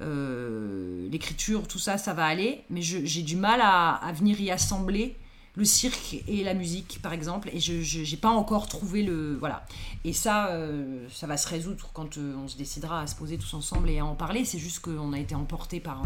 euh, 0.00 1.08
l'écriture, 1.10 1.66
tout 1.66 1.78
ça, 1.78 1.98
ça 1.98 2.14
va 2.14 2.26
aller, 2.26 2.62
mais 2.70 2.82
j'ai 2.82 3.22
du 3.22 3.36
mal 3.36 3.60
à, 3.62 4.00
venir 4.14 4.40
y 4.40 4.50
assembler 4.50 5.16
le 5.56 5.64
cirque 5.64 6.22
et 6.28 6.44
la 6.44 6.54
musique, 6.54 7.00
par 7.02 7.12
exemple, 7.12 7.50
et 7.52 7.58
je 7.58 8.10
n'ai 8.10 8.16
pas 8.16 8.28
encore 8.28 8.68
trouvé 8.68 9.02
le... 9.02 9.36
Voilà. 9.36 9.66
Et 10.04 10.12
ça, 10.12 10.48
euh, 10.48 11.06
ça 11.12 11.26
va 11.26 11.36
se 11.36 11.48
résoudre 11.48 11.90
quand 11.92 12.16
euh, 12.16 12.36
on 12.36 12.46
se 12.46 12.56
décidera 12.56 13.00
à 13.00 13.06
se 13.08 13.16
poser 13.16 13.38
tous 13.38 13.54
ensemble 13.54 13.90
et 13.90 13.98
à 13.98 14.04
en 14.04 14.14
parler. 14.14 14.44
C'est 14.44 14.60
juste 14.60 14.78
qu'on 14.80 15.12
a 15.12 15.18
été 15.18 15.34
emporté 15.34 15.80
par... 15.80 16.04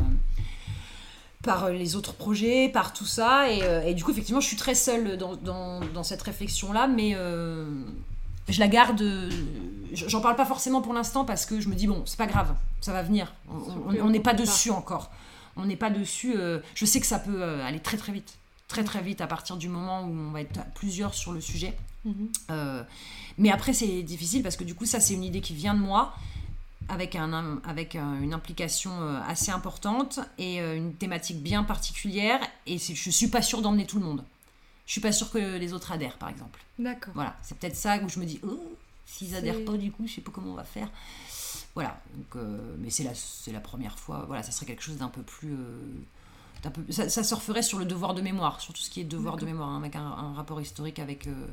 par 1.42 1.70
les 1.70 1.94
autres 1.96 2.14
projets, 2.14 2.70
par 2.70 2.94
tout 2.94 3.05
ça, 3.05 3.50
et, 3.50 3.92
du 3.92 4.05
coup, 4.05 4.12
effectivement, 4.12 4.40
je 4.40 4.46
suis 4.46 4.57
très 4.57 4.74
seule 4.74 5.18
dans, 5.18 5.37
dans, 5.37 5.81
dans 5.92 6.02
cette 6.02 6.22
réflexion-là, 6.22 6.87
mais 6.87 7.14
je 8.48 8.61
la 8.61 8.68
garde. 8.68 9.02
J'en 9.92 10.20
parle 10.20 10.37
pas 10.37 10.46
forcément 10.46 10.81
pour 10.81 10.94
l'instant 10.94 11.24
parce 11.24 11.46
que 11.46 11.61
je 11.61 11.68
me 11.68 11.74
dis, 11.74 11.87
bon, 11.87 12.02
c'est 12.07 12.16
pas 12.16 12.26
grave, 12.26 12.55
ça 12.81 12.92
va 12.92 13.02
venir. 13.02 13.33
On 13.48 14.11
n'est 14.11 14.20
pas 14.20 14.35
dessus 14.35 14.70
encore. 14.70 15.11
On 15.57 15.66
n'est 15.66 15.76
pas 15.76 15.90
dessus. 15.90 16.35
Euh, 16.37 16.61
je 16.74 16.85
sais 16.87 17.00
que 17.00 17.07
ça 17.07 17.18
peut 17.18 17.42
euh, 17.42 17.64
aller 17.64 17.81
très 17.81 17.96
très 17.96 18.12
vite. 18.12 18.38
Très 18.68 18.85
très 18.85 19.02
vite 19.02 19.20
à 19.20 19.26
partir 19.26 19.57
du 19.57 19.68
moment 19.68 20.02
où 20.02 20.11
on 20.11 20.31
va 20.31 20.40
être 20.40 20.61
plusieurs 20.74 21.14
sur 21.14 21.33
le 21.33 21.40
sujet. 21.40 21.76
Mhm. 22.05 22.28
Euh, 22.50 22.83
mais 23.38 23.50
après, 23.50 23.74
c'est 23.74 24.02
difficile 24.02 24.42
parce 24.42 24.57
que 24.57 24.64
du 24.64 24.74
coup, 24.74 24.87
ça, 24.87 24.98
c'est 24.98 25.14
une 25.14 25.24
idée 25.24 25.40
qui 25.40 25.55
vient 25.55 25.74
de 25.74 25.81
moi 25.81 26.14
avec, 26.88 27.16
un, 27.16 27.61
avec 27.64 27.94
une 27.94 28.35
implication 28.35 28.92
assez 29.28 29.50
importante 29.50 30.20
et 30.37 30.59
une 30.59 30.94
thématique 30.94 31.42
bien 31.42 31.62
particulière. 31.62 32.40
Et 32.66 32.78
je 32.78 33.11
suis 33.11 33.28
pas 33.28 33.40
sûre 33.40 33.62
d'emmener 33.62 33.87
tout 33.87 33.98
le 33.98 34.05
monde 34.05 34.24
je 34.87 34.92
suis 34.92 35.01
pas 35.01 35.12
sûre 35.12 35.31
que 35.31 35.59
les 35.59 35.73
autres 35.73 35.92
adhèrent, 35.92 36.18
par 36.18 36.29
exemple. 36.29 36.61
D'accord. 36.79 37.14
Voilà, 37.14 37.37
c'est 37.42 37.57
peut-être 37.57 37.77
ça 37.77 37.99
où 37.99 38.09
je 38.09 38.18
me 38.18 38.25
dis, 38.25 38.40
oh, 38.42 38.77
s'ils 39.07 39.35
adhèrent 39.35 39.64
pas, 39.64 39.77
du 39.77 39.90
coup, 39.90 40.07
je 40.07 40.14
sais 40.14 40.21
pas 40.21 40.33
comment 40.33 40.53
on 40.53 40.57
va 40.57 40.64
faire. 40.64 40.88
Voilà, 41.75 42.01
donc, 42.14 42.37
euh, 42.37 42.77
mais 42.79 42.90
c'est 42.90 43.05
la, 43.05 43.12
la 43.53 43.61
première 43.61 43.99
fois. 43.99 44.25
Voilà, 44.27 44.42
ça 44.42 44.53
serait 44.53 44.66
quelque 44.66 44.83
chose 44.83 44.99
d'un 44.99 45.09
peu 45.09 45.23
plus. 45.23 45.55
Euh, 45.55 46.71
peu, 46.71 46.92
ça, 46.92 47.09
ça 47.09 47.25
se 47.25 47.35
referait 47.35 47.62
sur 47.62 47.79
le 47.79 47.85
devoir 47.85 48.14
de 48.14 48.21
mémoire, 48.21 48.61
sur 48.61 48.75
tout 48.75 48.83
ce 48.83 48.90
qui 48.90 49.01
est 49.01 49.05
devoir 49.05 49.37
de 49.37 49.47
mémoire, 49.47 49.71
hein, 49.71 49.79
avec 49.79 49.97
un, 49.97 50.33
rapport 50.35 50.61
historique 50.61 50.99
avec, 50.99 51.27
euh, 51.27 51.47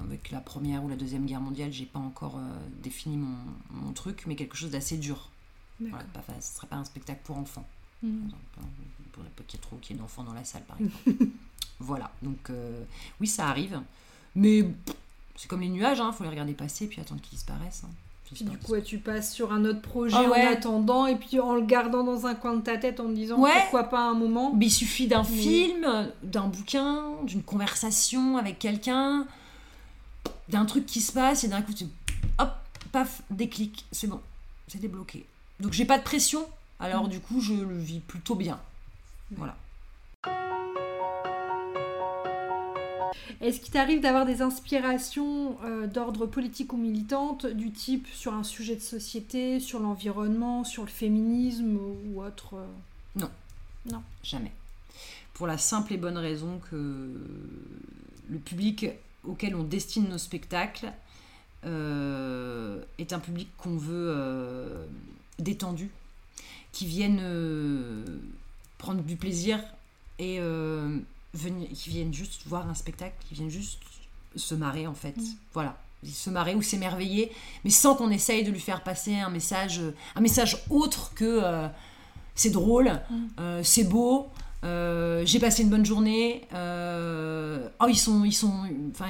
avec 0.00 0.30
la 0.30 0.40
première 0.40 0.84
ou 0.84 0.88
la 0.88 0.96
deuxième 0.96 1.24
guerre 1.24 1.40
mondiale. 1.40 1.72
J'ai 1.72 1.86
pas 1.86 1.98
encore 1.98 2.38
défini 2.82 3.16
mon, 3.16 3.36
mon, 3.70 3.92
truc, 3.92 4.24
mais 4.26 4.36
quelque 4.36 4.56
chose 4.56 4.70
d'assez 4.70 4.98
dur. 4.98 5.30
Voilà, 5.80 6.04
pas, 6.04 6.22
ce 6.40 6.54
serait 6.56 6.66
pas 6.66 6.76
un 6.76 6.84
spectacle 6.84 7.20
pour 7.24 7.36
enfants. 7.36 7.66
Mmh. 8.02 8.28
pour 9.12 9.24
la 9.24 9.30
petite 9.30 9.62
trop 9.62 9.76
qui 9.78 9.94
est 9.94 9.96
d'enfants 9.96 10.22
dans 10.22 10.34
la 10.34 10.44
salle, 10.44 10.64
par 10.64 10.78
exemple. 10.78 11.26
Voilà, 11.78 12.10
donc 12.22 12.50
euh, 12.50 12.82
oui, 13.20 13.26
ça 13.26 13.48
arrive. 13.48 13.80
Mais 14.34 14.64
c'est 15.36 15.48
comme 15.48 15.60
les 15.60 15.68
nuages, 15.68 15.98
il 15.98 16.02
hein, 16.02 16.12
faut 16.12 16.24
les 16.24 16.30
regarder 16.30 16.54
passer 16.54 16.86
puis 16.86 17.00
attendre 17.00 17.20
qu'ils 17.20 17.36
disparaissent. 17.36 17.82
Hein. 17.84 17.90
Puis 18.34 18.44
du 18.44 18.58
coup, 18.58 18.78
tu 18.80 18.98
passes 18.98 19.32
sur 19.32 19.52
un 19.52 19.64
autre 19.64 19.80
projet 19.80 20.16
ah 20.18 20.28
en 20.28 20.52
attendant, 20.52 21.06
et 21.06 21.14
puis 21.14 21.38
en 21.38 21.54
le 21.54 21.60
gardant 21.60 22.02
dans 22.02 22.26
un 22.26 22.34
coin 22.34 22.54
de 22.54 22.60
ta 22.60 22.76
tête 22.76 22.98
en 22.98 23.04
te 23.04 23.12
disant 23.12 23.36
pourquoi 23.36 23.84
pas 23.84 24.00
un 24.00 24.14
moment. 24.14 24.52
Mais 24.52 24.66
il 24.66 24.70
suffit 24.70 25.06
d'un 25.06 25.22
film, 25.22 26.10
d'un 26.24 26.48
bouquin, 26.48 27.04
d'une 27.22 27.42
conversation 27.42 28.36
avec 28.36 28.58
quelqu'un, 28.58 29.26
d'un 30.48 30.64
truc 30.64 30.86
qui 30.86 31.00
se 31.00 31.12
passe, 31.12 31.44
et 31.44 31.48
d'un 31.48 31.62
coup, 31.62 31.72
tu... 31.72 31.84
hop, 32.38 32.50
paf, 32.90 33.22
déclic, 33.30 33.84
c'est 33.92 34.08
bon, 34.08 34.20
c'est 34.66 34.80
débloqué. 34.80 35.24
Donc 35.60 35.72
j'ai 35.72 35.84
pas 35.84 35.98
de 35.98 36.02
pression, 36.02 36.44
alors 36.80 37.04
mm. 37.04 37.10
du 37.10 37.20
coup, 37.20 37.40
je 37.40 37.54
le 37.54 37.78
vis 37.78 38.00
plutôt 38.00 38.34
bien. 38.34 38.58
Voilà. 39.36 39.56
Est-ce 43.40 43.60
qu'il 43.60 43.72
t'arrive 43.72 44.00
d'avoir 44.00 44.26
des 44.26 44.42
inspirations 44.42 45.56
euh, 45.64 45.86
d'ordre 45.86 46.26
politique 46.26 46.72
ou 46.72 46.76
militante, 46.76 47.46
du 47.46 47.70
type 47.70 48.06
sur 48.12 48.34
un 48.34 48.42
sujet 48.42 48.76
de 48.76 48.80
société, 48.80 49.60
sur 49.60 49.80
l'environnement, 49.80 50.64
sur 50.64 50.82
le 50.82 50.88
féminisme 50.88 51.76
ou 51.76 52.22
autre 52.22 52.54
euh? 52.54 52.66
Non. 53.16 53.30
Non. 53.90 54.02
Jamais. 54.22 54.52
Pour 55.34 55.46
la 55.46 55.58
simple 55.58 55.92
et 55.92 55.96
bonne 55.96 56.16
raison 56.16 56.60
que 56.70 57.10
le 58.28 58.38
public 58.38 58.86
auquel 59.24 59.54
on 59.54 59.62
destine 59.62 60.08
nos 60.08 60.18
spectacles 60.18 60.92
euh, 61.64 62.80
est 62.98 63.12
un 63.12 63.18
public 63.18 63.48
qu'on 63.58 63.76
veut 63.76 64.86
détendu, 65.38 65.90
qui 66.72 66.86
vienne 66.86 67.20
prendre 68.78 69.02
du 69.02 69.16
plaisir 69.16 69.60
et 70.18 70.38
qui 71.32 71.90
viennent 71.90 72.14
juste 72.14 72.42
voir 72.46 72.68
un 72.68 72.74
spectacle, 72.74 73.14
qui 73.28 73.34
viennent 73.34 73.50
juste 73.50 73.78
se 74.36 74.54
marrer 74.54 74.86
en 74.86 74.94
fait. 74.94 75.16
Mm. 75.16 75.24
Voilà. 75.52 75.76
Se 76.04 76.30
marrer 76.30 76.54
ou 76.54 76.62
s'émerveiller, 76.62 77.32
mais 77.64 77.70
sans 77.70 77.96
qu'on 77.96 78.10
essaye 78.10 78.44
de 78.44 78.50
lui 78.50 78.60
faire 78.60 78.82
passer 78.82 79.16
un 79.16 79.30
message, 79.30 79.80
un 80.14 80.20
message 80.20 80.62
autre 80.70 81.12
que 81.14 81.40
euh, 81.42 81.68
c'est 82.34 82.50
drôle, 82.50 83.00
mm. 83.10 83.14
euh, 83.40 83.60
c'est 83.64 83.84
beau, 83.84 84.28
euh, 84.62 85.22
j'ai 85.24 85.40
passé 85.40 85.62
une 85.62 85.70
bonne 85.70 85.86
journée. 85.86 86.42
oh, 86.52 87.86
ils 87.88 87.98
sont, 87.98 88.24
ils 88.24 88.32
sont, 88.32 88.52
enfin, 88.92 89.08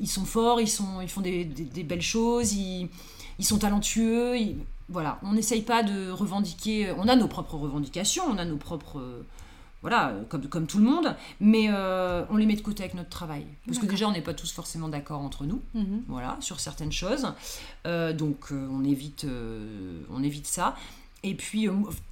ils, 0.00 0.08
sont 0.08 0.24
forts, 0.24 0.60
ils 0.60 0.68
sont, 0.70 1.00
ils 1.00 1.08
font 1.08 1.20
des, 1.20 1.44
belles 1.44 2.02
choses, 2.02 2.54
ils, 2.54 2.88
ils 3.38 3.44
sont 3.44 3.58
talentueux. 3.58 4.34
voilà, 4.88 5.20
on 5.22 5.34
n'essaye 5.34 5.62
pas 5.62 5.82
de 5.82 6.10
revendiquer. 6.10 6.92
On 6.96 7.08
a 7.08 7.14
nos 7.14 7.28
propres 7.28 7.56
revendications, 7.56 8.24
on 8.28 8.38
a 8.38 8.44
nos 8.44 8.56
propres 8.56 9.22
voilà, 9.82 10.14
comme, 10.28 10.46
comme 10.46 10.66
tout 10.66 10.78
le 10.78 10.84
monde, 10.84 11.14
mais 11.40 11.66
euh, 11.68 12.24
on 12.30 12.36
les 12.36 12.46
met 12.46 12.54
de 12.54 12.62
côté 12.62 12.84
avec 12.84 12.94
notre 12.94 13.10
travail. 13.10 13.44
Parce 13.66 13.78
que 13.78 13.86
déjà, 13.86 14.08
on 14.08 14.12
n'est 14.12 14.22
pas 14.22 14.32
tous 14.32 14.52
forcément 14.52 14.88
d'accord 14.88 15.20
entre 15.20 15.44
nous, 15.44 15.60
mhm. 15.74 16.04
voilà, 16.08 16.36
sur 16.40 16.60
certaines 16.60 16.92
choses. 16.92 17.26
Euh, 17.86 18.12
donc, 18.12 18.52
euh, 18.52 18.68
on, 18.70 18.84
évite, 18.84 19.26
on 20.10 20.22
évite 20.22 20.46
ça. 20.46 20.76
Et 21.24 21.34
puis, 21.34 21.68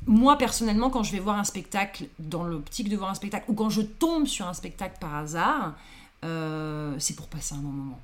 moi, 0.06 0.36
personnellement, 0.36 0.90
quand 0.90 1.04
je 1.04 1.12
vais 1.12 1.20
voir 1.20 1.38
un 1.38 1.44
spectacle, 1.44 2.06
dans 2.18 2.44
l'optique 2.44 2.88
de 2.88 2.96
voir 2.96 3.10
un 3.10 3.14
spectacle, 3.14 3.44
ou 3.48 3.54
quand 3.54 3.70
je 3.70 3.82
tombe 3.82 4.26
sur 4.26 4.46
un 4.46 4.54
spectacle 4.54 4.98
par 5.00 5.14
hasard, 5.14 5.74
c'est 6.98 7.16
pour 7.16 7.28
passer 7.28 7.54
un 7.54 7.58
bon 7.58 7.70
moment. 7.70 8.00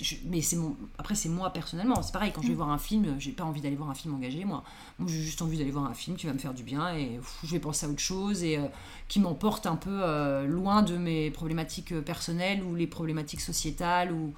Je- 0.00 0.16
mais 0.26 0.40
c'est 0.42 0.56
mon 0.56 0.76
après 0.98 1.14
c'est 1.14 1.28
moi 1.28 1.50
personnellement. 1.52 2.02
C'est 2.02 2.12
pareil 2.12 2.32
quand 2.34 2.42
je 2.42 2.48
vais 2.48 2.54
voir 2.54 2.70
un 2.70 2.78
film 2.78 3.16
j'ai 3.18 3.32
pas 3.32 3.44
envie 3.44 3.60
d'aller 3.60 3.76
voir 3.76 3.90
un 3.90 3.94
film 3.94 4.14
engagé 4.14 4.44
moi. 4.44 4.62
Moi 4.98 5.08
j'ai 5.10 5.20
juste 5.22 5.42
envie 5.42 5.58
d'aller 5.58 5.70
voir 5.70 5.84
un 5.86 5.94
film 5.94 6.16
qui 6.16 6.26
va 6.26 6.32
me 6.32 6.38
faire 6.38 6.54
du 6.54 6.62
bien 6.62 6.94
et 6.94 7.16
pff, 7.18 7.38
je 7.44 7.50
vais 7.50 7.58
penser 7.60 7.86
à 7.86 7.88
autre 7.88 8.00
chose 8.00 8.42
et 8.42 8.56
euh, 8.58 8.66
qui 9.08 9.20
m'emporte 9.20 9.66
un 9.66 9.76
peu 9.76 9.90
euh, 10.02 10.46
loin 10.46 10.82
de 10.82 10.96
mes 10.96 11.30
problématiques 11.30 11.92
euh, 11.92 12.02
personnelles 12.02 12.62
ou 12.62 12.74
les 12.74 12.86
problématiques 12.86 13.40
sociétales 13.40 14.12
ou 14.12 14.32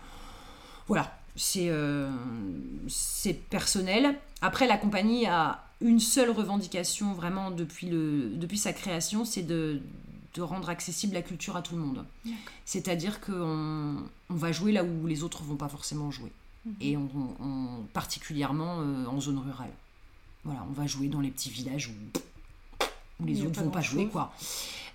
voilà. 0.89 1.19
C'est 1.39 1.69
euh, 1.69 2.11
c'est 2.89 3.35
personnel. 3.35 4.19
Après 4.41 4.67
la 4.67 4.79
compagnie 4.79 5.27
a 5.27 5.65
une 5.83 6.01
seule 6.01 6.31
revendication 6.31 7.13
vraiment 7.13 7.51
depuis 7.51 7.89
le 7.89 8.31
depuis 8.37 8.57
sa 8.57 8.73
création 8.73 9.27
c'est 9.27 9.43
de 9.43 9.83
de 10.37 10.43
rendre 10.43 10.69
accessible 10.69 11.15
la 11.15 11.23
culture 11.23 11.57
à 11.57 11.63
tout 11.63 11.75
le 11.75 11.83
monde 11.83 12.05
c'est-à-dire 12.67 13.21
qu'on 13.21 13.97
on 14.29 14.35
va 14.35 14.53
jouer 14.53 14.73
là 14.73 14.85
où 14.85 15.07
les 15.07 15.23
autres 15.23 15.43
vont 15.43 15.57
pas 15.57 15.69
forcément 15.69 16.11
jouer. 16.11 16.33
Et 16.81 16.97
on, 16.97 17.09
particulièrement 17.93 18.81
euh, 18.81 19.07
en 19.07 19.21
zone 19.21 19.39
rurale. 19.39 19.71
Voilà, 20.43 20.67
on 20.69 20.73
va 20.73 20.87
jouer 20.89 21.07
dans 21.07 21.21
les 21.21 21.31
petits 21.31 21.49
villages 21.49 21.89
où, 21.89 23.25
les 23.25 23.43
autres 23.43 23.63
vont 23.63 23.71
pas 23.71 23.81
jouer, 23.81 24.07
quoi. 24.09 24.33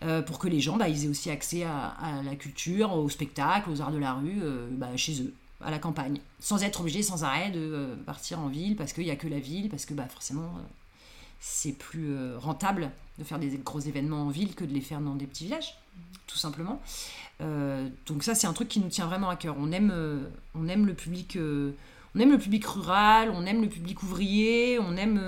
Euh, 0.04 0.22
pour 0.22 0.38
que 0.38 0.50
les 0.50 0.60
gens, 0.60 0.76
bah, 0.76 0.90
ils 0.90 1.06
aient 1.06 1.08
aussi 1.08 1.30
accès 1.30 1.64
à, 1.64 1.88
à 1.88 2.24
la 2.24 2.36
culture, 2.36 2.94
au 2.94 3.08
spectacle, 3.08 3.70
aux 3.70 3.82
arts 3.82 3.94
de 3.94 3.98
la 3.98 4.14
rue, 4.16 4.40
euh, 4.42 4.68
bah, 4.70 4.96
chez 4.98 5.22
eux, 5.22 5.34
à 5.62 5.72
la 5.72 5.80
campagne. 5.80 6.20
Sans 6.42 6.62
être 6.62 6.82
obligé 6.82 7.04
sans 7.04 7.24
arrêt 7.24 7.52
de 7.52 7.96
partir 8.06 8.40
en 8.40 8.48
ville, 8.48 8.76
parce 8.76 8.92
qu'il 8.92 9.06
n'y 9.06 9.12
a 9.12 9.16
que 9.16 9.30
la 9.30 9.40
ville, 9.40 9.70
parce 9.70 9.86
que 9.86 9.94
bah, 9.94 10.08
forcément, 10.10 10.56
c'est 11.42 11.74
plus 11.74 12.14
euh, 12.14 12.38
rentable 12.38 12.92
de 13.20 13.24
faire 13.26 13.40
des 13.40 13.50
gros 13.58 13.80
événements 13.80 14.22
en 14.22 14.30
ville 14.30 14.56
que 14.56 14.64
de 14.64 14.74
les 14.74 14.80
faire 14.80 15.02
dans 15.02 15.16
des 15.16 15.26
petits 15.26 15.46
villages, 15.46 15.76
tout 16.28 16.38
simplement. 16.38 16.82
Euh, 17.42 17.90
donc 18.06 18.24
ça, 18.24 18.36
c'est 18.36 18.48
un 18.48 18.54
truc 18.54 18.70
qui 18.70 18.80
nous 18.80 18.90
tient 18.90 19.08
vraiment 19.08 19.30
à 19.30 19.36
cœur. 19.36 19.56
On 19.60 19.72
aime, 19.72 19.92
euh, 19.94 20.20
on 20.56 20.68
aime 20.68 20.86
le 20.86 20.94
public, 20.94 21.36
euh, 21.36 21.72
on 22.16 22.20
aime 22.20 22.32
le 22.32 22.38
public 22.38 22.66
rural, 22.66 23.32
on 23.34 23.46
aime 23.46 23.62
le 23.62 23.70
public 23.70 24.04
ouvrier, 24.04 24.80
on 24.80 24.96
aime, 24.96 25.20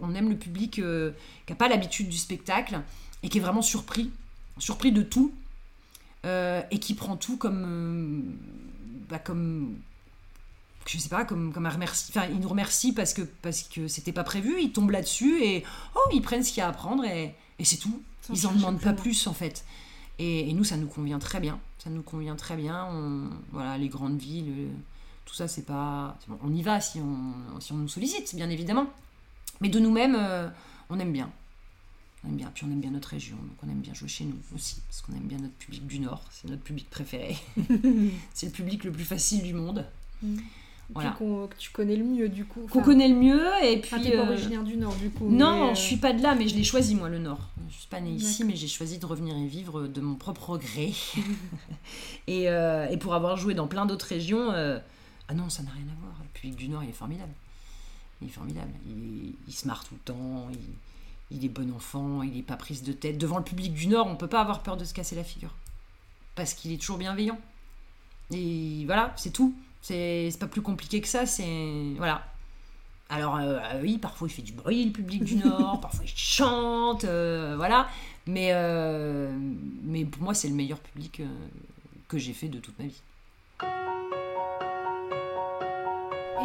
on 0.00 0.14
aime 0.14 0.28
le 0.28 0.36
public 0.36 0.72
qui 0.72 0.82
n'a 0.82 1.56
pas 1.56 1.68
l'habitude 1.68 2.08
du 2.08 2.18
spectacle 2.18 2.80
et 3.22 3.28
qui 3.28 3.38
est 3.38 3.40
vraiment 3.40 3.62
surpris, 3.62 4.10
surpris 4.58 4.92
de 4.92 5.02
tout 5.02 5.32
et 6.24 6.78
qui 6.80 6.94
prend 6.94 7.16
tout 7.16 7.36
comme, 7.36 8.36
bah, 9.08 9.20
comme, 9.20 9.76
je 10.86 10.98
sais 10.98 11.08
pas, 11.08 11.24
comme, 11.24 11.52
comme 11.52 11.66
un 11.66 11.70
remercie. 11.70 12.10
Enfin, 12.10 12.26
ils 12.30 12.40
nous 12.40 12.48
remercient 12.48 12.92
parce 12.92 13.14
que 13.14 13.22
parce 13.22 13.62
que 13.62 13.88
c'était 13.88 14.12
pas 14.12 14.24
prévu. 14.24 14.60
Ils 14.60 14.72
tombent 14.72 14.90
là-dessus 14.90 15.42
et 15.42 15.64
oh, 15.94 16.10
ils 16.12 16.22
prennent 16.22 16.42
ce 16.42 16.50
qu'il 16.50 16.58
y 16.58 16.62
a 16.62 16.68
à 16.68 16.72
prendre 16.72 17.04
et, 17.04 17.34
et 17.58 17.64
c'est 17.64 17.76
tout. 17.76 18.02
Ils 18.32 18.46
en 18.46 18.52
demandent 18.52 18.80
pas 18.80 18.92
plus 18.92 19.26
en 19.26 19.34
fait. 19.34 19.64
Et, 20.18 20.48
et 20.48 20.52
nous, 20.52 20.64
ça 20.64 20.76
nous 20.76 20.86
convient 20.86 21.18
très 21.18 21.40
bien. 21.40 21.58
Ça 21.78 21.90
nous 21.90 22.02
convient 22.02 22.36
très 22.36 22.56
bien. 22.56 22.86
On, 22.92 23.30
voilà, 23.50 23.78
les 23.78 23.88
grandes 23.88 24.18
villes, 24.18 24.54
euh, 24.56 24.68
tout 25.24 25.34
ça, 25.34 25.48
c'est 25.48 25.66
pas. 25.66 26.18
bon, 26.28 26.38
on 26.42 26.54
y 26.54 26.62
va 26.62 26.80
si 26.80 27.00
on, 27.00 27.60
si 27.60 27.72
on 27.72 27.76
nous 27.76 27.88
sollicite, 27.88 28.34
bien 28.34 28.50
évidemment. 28.50 28.86
Mais 29.60 29.68
de 29.68 29.78
nous-mêmes, 29.78 30.16
euh, 30.16 30.48
on 30.90 30.98
aime 30.98 31.12
bien. 31.12 31.30
On 32.24 32.28
aime 32.28 32.36
bien. 32.36 32.50
Puis 32.54 32.64
on 32.64 32.70
aime 32.70 32.80
bien 32.80 32.90
notre 32.90 33.08
région, 33.08 33.36
donc 33.36 33.56
on 33.64 33.68
aime 33.68 33.80
bien 33.80 33.94
jouer 33.94 34.08
chez 34.08 34.24
nous 34.24 34.38
aussi, 34.54 34.80
parce 34.88 35.02
qu'on 35.02 35.12
aime 35.14 35.26
bien 35.26 35.38
notre 35.38 35.54
public 35.54 35.86
du 35.86 35.98
Nord. 35.98 36.24
C'est 36.30 36.48
notre 36.48 36.62
public 36.62 36.88
préféré. 36.88 37.36
c'est 38.34 38.46
le 38.46 38.52
public 38.52 38.84
le 38.84 38.92
plus 38.92 39.04
facile 39.04 39.42
du 39.42 39.54
monde. 39.54 39.86
Voilà. 40.94 41.10
Qu'on- 41.12 41.46
que 41.46 41.56
tu 41.56 41.70
connais 41.70 41.96
le 41.96 42.04
mieux 42.04 42.28
du 42.28 42.44
coup. 42.44 42.60
Qu'on 42.70 42.82
connaît 42.82 43.08
le 43.08 43.14
mieux, 43.14 43.42
et 43.62 43.78
puis. 43.80 43.90
enfin, 43.94 44.02
t'es 44.02 44.10
pas 44.16 44.24
euh, 44.24 44.28
originaire 44.28 44.62
du 44.64 44.76
Nord 44.76 44.94
du 44.96 45.10
coup. 45.10 45.28
non, 45.28 45.70
euh, 45.70 45.74
je 45.74 45.80
suis 45.80 45.96
pas 45.96 46.12
de 46.12 46.22
là, 46.22 46.34
mais 46.34 46.48
je 46.48 46.54
l'ai 46.54 46.64
choisi 46.64 46.94
moi 46.94 47.08
le 47.08 47.18
Nord. 47.18 47.48
Je 47.70 47.74
suis 47.76 47.86
pas 47.88 48.00
née 48.00 48.10
ici, 48.10 48.44
mais 48.44 48.56
j'ai 48.56 48.68
choisi 48.68 48.98
de 48.98 49.06
revenir 49.06 49.36
y 49.36 49.46
vivre 49.48 49.86
de 49.86 50.00
mon 50.00 50.14
propre 50.16 50.58
gré. 50.58 50.92
et, 52.26 52.48
euh, 52.48 52.88
et 52.90 52.96
pour 52.96 53.14
avoir 53.14 53.36
joué 53.36 53.54
dans 53.54 53.66
plein 53.66 53.86
d'autres 53.86 54.06
régions, 54.06 54.50
euh, 54.52 54.78
ah 55.28 55.34
non, 55.34 55.48
ça 55.48 55.62
n'a 55.62 55.70
rien 55.70 55.82
à 55.84 56.00
voir. 56.00 56.14
Le 56.22 56.28
public 56.38 56.56
du 56.56 56.68
Nord, 56.68 56.82
il 56.84 56.90
est 56.90 56.92
formidable. 56.92 57.32
Il 58.20 58.28
est 58.28 58.30
formidable. 58.30 58.70
Il, 58.86 59.34
il 59.48 59.52
se 59.52 59.66
marre 59.66 59.84
tout 59.84 59.94
le 59.94 60.00
temps. 60.12 60.46
Il, 60.52 61.36
il 61.38 61.44
est 61.44 61.48
bon 61.48 61.72
enfant. 61.74 62.22
Il 62.22 62.32
n'est 62.34 62.42
pas 62.42 62.56
prise 62.56 62.82
de 62.82 62.92
tête. 62.92 63.18
Devant 63.18 63.38
le 63.38 63.44
public 63.44 63.72
du 63.72 63.86
Nord, 63.86 64.06
on 64.06 64.16
peut 64.16 64.26
pas 64.28 64.40
avoir 64.42 64.62
peur 64.62 64.76
de 64.76 64.84
se 64.84 64.92
casser 64.94 65.16
la 65.16 65.24
figure 65.24 65.54
parce 66.34 66.54
qu'il 66.54 66.72
est 66.72 66.76
toujours 66.78 66.98
bienveillant. 66.98 67.38
Et 68.30 68.84
voilà, 68.86 69.12
c'est 69.16 69.32
tout. 69.32 69.54
C'est 69.82 70.30
pas 70.40 70.46
plus 70.46 70.62
compliqué 70.62 71.00
que 71.00 71.08
ça. 71.08 71.26
C'est 71.26 71.94
voilà. 71.96 72.24
Alors 73.10 73.36
euh, 73.36 73.58
euh, 73.58 73.80
oui, 73.82 73.98
parfois 73.98 74.28
il 74.28 74.30
fait 74.30 74.40
du 74.42 74.52
bruit, 74.52 74.86
le 74.86 74.90
public 74.92 75.22
du 75.24 75.36
Nord, 75.36 75.80
parfois 75.82 76.04
il 76.04 76.08
chante, 76.16 77.04
euh, 77.04 77.54
voilà. 77.56 77.88
Mais, 78.26 78.50
euh, 78.52 79.36
mais 79.82 80.04
pour 80.06 80.22
moi, 80.22 80.32
c'est 80.32 80.48
le 80.48 80.54
meilleur 80.54 80.78
public 80.78 81.20
que 82.08 82.16
j'ai 82.18 82.32
fait 82.32 82.48
de 82.48 82.58
toute 82.60 82.78
ma 82.78 82.86
vie. 82.86 83.02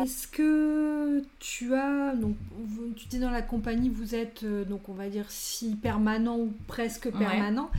Est-ce 0.04 0.28
que 0.28 1.24
tu 1.40 1.74
as 1.74 2.14
donc 2.16 2.36
vous- 2.52 2.92
tu 2.96 3.08
dis 3.08 3.20
dans 3.20 3.32
la 3.32 3.42
compagnie 3.42 3.90
vous 3.90 4.14
êtes 4.14 4.46
donc 4.46 4.90
on 4.90 4.94
va 4.94 5.10
dire 5.10 5.26
si 5.30 5.76
permanent 5.76 6.38
ou 6.38 6.54
presque 6.68 7.06
Ouais. 7.06 7.12
permanent. 7.12 7.72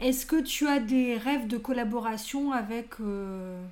Est-ce 0.00 0.26
que 0.26 0.40
tu 0.42 0.66
as 0.66 0.80
des 0.80 1.16
rêves 1.16 1.46
de 1.46 1.58
collaboration 1.58 2.52
avec 2.52 3.00
euh, 3.00 3.62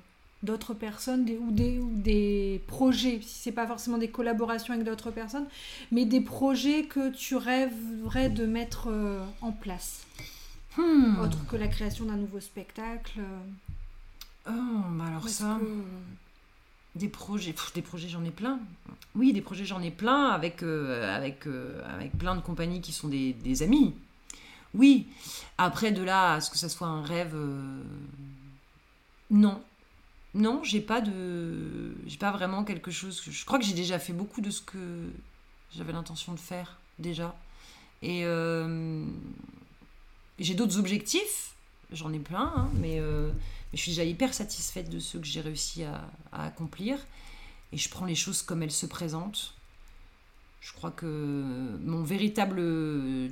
d'autres 0.43 0.73
personnes 0.73 1.25
des- 1.25 1.37
ou 1.37 1.51
des 1.51 1.79
ou 1.79 1.89
des 1.95 2.61
projets 2.67 3.19
si 3.21 3.39
c'est 3.39 3.51
pas 3.51 3.67
forcément 3.67 3.97
des 3.97 4.09
collaborations 4.09 4.73
avec 4.73 4.85
d'autres 4.85 5.11
personnes 5.11 5.45
mais 5.91 6.05
des 6.05 6.21
projets 6.21 6.83
que 6.85 7.11
tu 7.11 7.35
rêverais 7.35 8.29
de 8.29 8.45
mettre 8.45 8.87
euh, 8.89 9.23
en 9.41 9.51
place 9.51 10.05
Hmm. 10.77 11.19
autre 11.19 11.45
que 11.47 11.55
la 11.57 11.67
création 11.67 12.05
d'un 12.05 12.15
nouveau 12.15 12.39
spectacle 12.39 13.19
Oh, 14.47 14.51
bah 14.91 15.05
alors 15.07 15.27
ça, 15.27 15.57
que- 15.59 16.99
des 16.99 17.09
projets, 17.09 17.51
pff, 17.53 17.73
des 17.73 17.81
projets 17.81 18.07
j'en 18.07 18.23
ai 18.23 18.31
plein. 18.31 18.59
Oui, 19.15 19.33
des 19.33 19.41
projets 19.41 19.65
j'en 19.65 19.81
ai 19.81 19.91
plein 19.91 20.27
avec, 20.29 20.63
euh, 20.63 21.15
avec, 21.15 21.47
euh, 21.47 21.81
avec 21.95 22.17
plein 22.17 22.35
de 22.35 22.41
compagnies 22.41 22.81
qui 22.81 22.91
sont 22.93 23.07
des, 23.09 23.33
des 23.33 23.61
amis. 23.63 23.93
Oui, 24.73 25.07
après 25.57 25.91
de 25.91 26.03
là 26.03 26.33
à 26.35 26.41
ce 26.41 26.49
que 26.51 26.57
ça 26.57 26.69
soit 26.69 26.87
un 26.87 27.01
rêve, 27.03 27.35
non. 29.31 29.61
Non, 30.33 30.63
j'ai 30.63 30.81
pas 30.81 31.01
de. 31.01 31.95
J'ai 32.05 32.17
pas 32.17 32.31
vraiment 32.31 32.63
quelque 32.63 32.91
chose. 32.91 33.21
Je 33.27 33.45
crois 33.45 33.59
que 33.59 33.65
j'ai 33.65 33.73
déjà 33.73 33.97
fait 33.97 34.13
beaucoup 34.13 34.41
de 34.41 34.51
ce 34.51 34.61
que 34.61 35.09
j'avais 35.75 35.91
l'intention 35.91 36.33
de 36.33 36.39
faire, 36.39 36.79
déjà. 36.99 37.35
Et 38.01 38.21
euh, 38.25 39.05
j'ai 40.37 40.53
d'autres 40.53 40.77
objectifs, 40.77 41.53
j'en 41.91 42.13
ai 42.13 42.19
plein, 42.19 42.53
hein, 42.55 42.69
mais, 42.75 42.99
euh, 42.99 43.29
mais 43.71 43.77
je 43.77 43.81
suis 43.81 43.91
déjà 43.91 44.03
hyper 44.03 44.33
satisfaite 44.33 44.89
de 44.89 44.99
ceux 44.99 45.19
que 45.19 45.25
j'ai 45.25 45.41
réussi 45.41 45.83
à 45.83 46.09
accomplir. 46.31 46.97
Et 47.71 47.77
je 47.77 47.89
prends 47.89 48.05
les 48.05 48.15
choses 48.15 48.41
comme 48.41 48.63
elles 48.63 48.71
se 48.71 48.85
présentent. 48.85 49.53
Je 50.61 50.73
crois 50.73 50.91
que 50.91 51.77
mon 51.81 52.03
véritable 52.03 52.61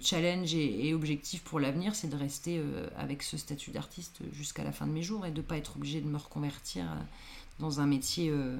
challenge 0.01 0.53
et, 0.53 0.87
et 0.87 0.93
objectif 0.93 1.43
pour 1.43 1.59
l'avenir, 1.59 1.93
c'est 1.93 2.07
de 2.07 2.15
rester 2.15 2.57
euh, 2.57 2.87
avec 2.97 3.21
ce 3.21 3.35
statut 3.35 3.71
d'artiste 3.71 4.21
jusqu'à 4.31 4.63
la 4.63 4.71
fin 4.71 4.87
de 4.87 4.93
mes 4.93 5.03
jours 5.03 5.25
et 5.25 5.31
de 5.31 5.37
ne 5.37 5.41
pas 5.41 5.57
être 5.57 5.75
obligée 5.75 5.99
de 5.99 6.07
me 6.07 6.17
reconvertir 6.17 6.85
euh, 6.85 6.95
dans 7.59 7.81
un 7.81 7.85
métier 7.85 8.29
euh, 8.29 8.57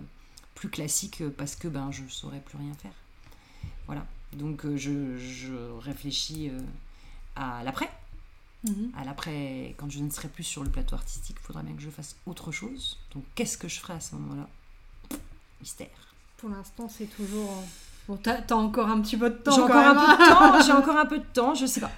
plus 0.53 0.69
classique 0.69 1.23
parce 1.37 1.55
que 1.55 1.69
ben, 1.69 1.91
je 1.91 2.03
ne 2.03 2.09
saurais 2.09 2.41
plus 2.41 2.57
rien 2.57 2.73
faire. 2.73 2.93
Voilà. 3.85 4.05
Donc 4.33 4.65
je, 4.75 5.17
je 5.17 5.53
réfléchis 5.79 6.51
à 7.37 7.63
l'après. 7.63 7.89
Mhm. 8.67 8.91
À 8.97 9.05
l'après, 9.05 9.75
quand 9.77 9.89
je 9.89 9.99
ne 9.99 10.09
serai 10.09 10.27
plus 10.27 10.43
sur 10.43 10.63
le 10.63 10.69
plateau 10.69 10.95
artistique, 10.95 11.37
il 11.39 11.45
faudra 11.45 11.63
bien 11.63 11.73
que 11.73 11.81
je 11.81 11.89
fasse 11.89 12.17
autre 12.25 12.51
chose. 12.51 12.99
Donc 13.13 13.23
qu'est-ce 13.35 13.57
que 13.57 13.69
je 13.69 13.79
ferai 13.79 13.93
à 13.93 13.99
ce 14.01 14.15
moment-là? 14.15 14.49
Mystère. 15.61 16.15
Pour 16.37 16.49
l'instant, 16.49 16.89
c'est 16.89 17.05
toujours. 17.05 17.63
Bon, 18.07 18.17
t'as 18.21 18.35
t'as 18.41 18.55
encore 18.55 18.87
un 18.89 19.01
petit 19.01 19.17
peu 19.17 19.29
de 19.29 19.35
temps. 19.35 19.55
J'ai 19.55 19.61
encore 19.61 19.75
un 19.75 19.93
peu 19.93 19.99
hein. 19.99 20.17
de 20.17 20.29
temps, 20.29 20.61
j'ai 20.65 20.71
encore 20.81 20.97
un 20.97 21.05
peu 21.05 21.17
de 21.19 21.25
temps, 21.33 21.53
je 21.55 21.65
sais 21.65 21.81
pas. 21.81 21.91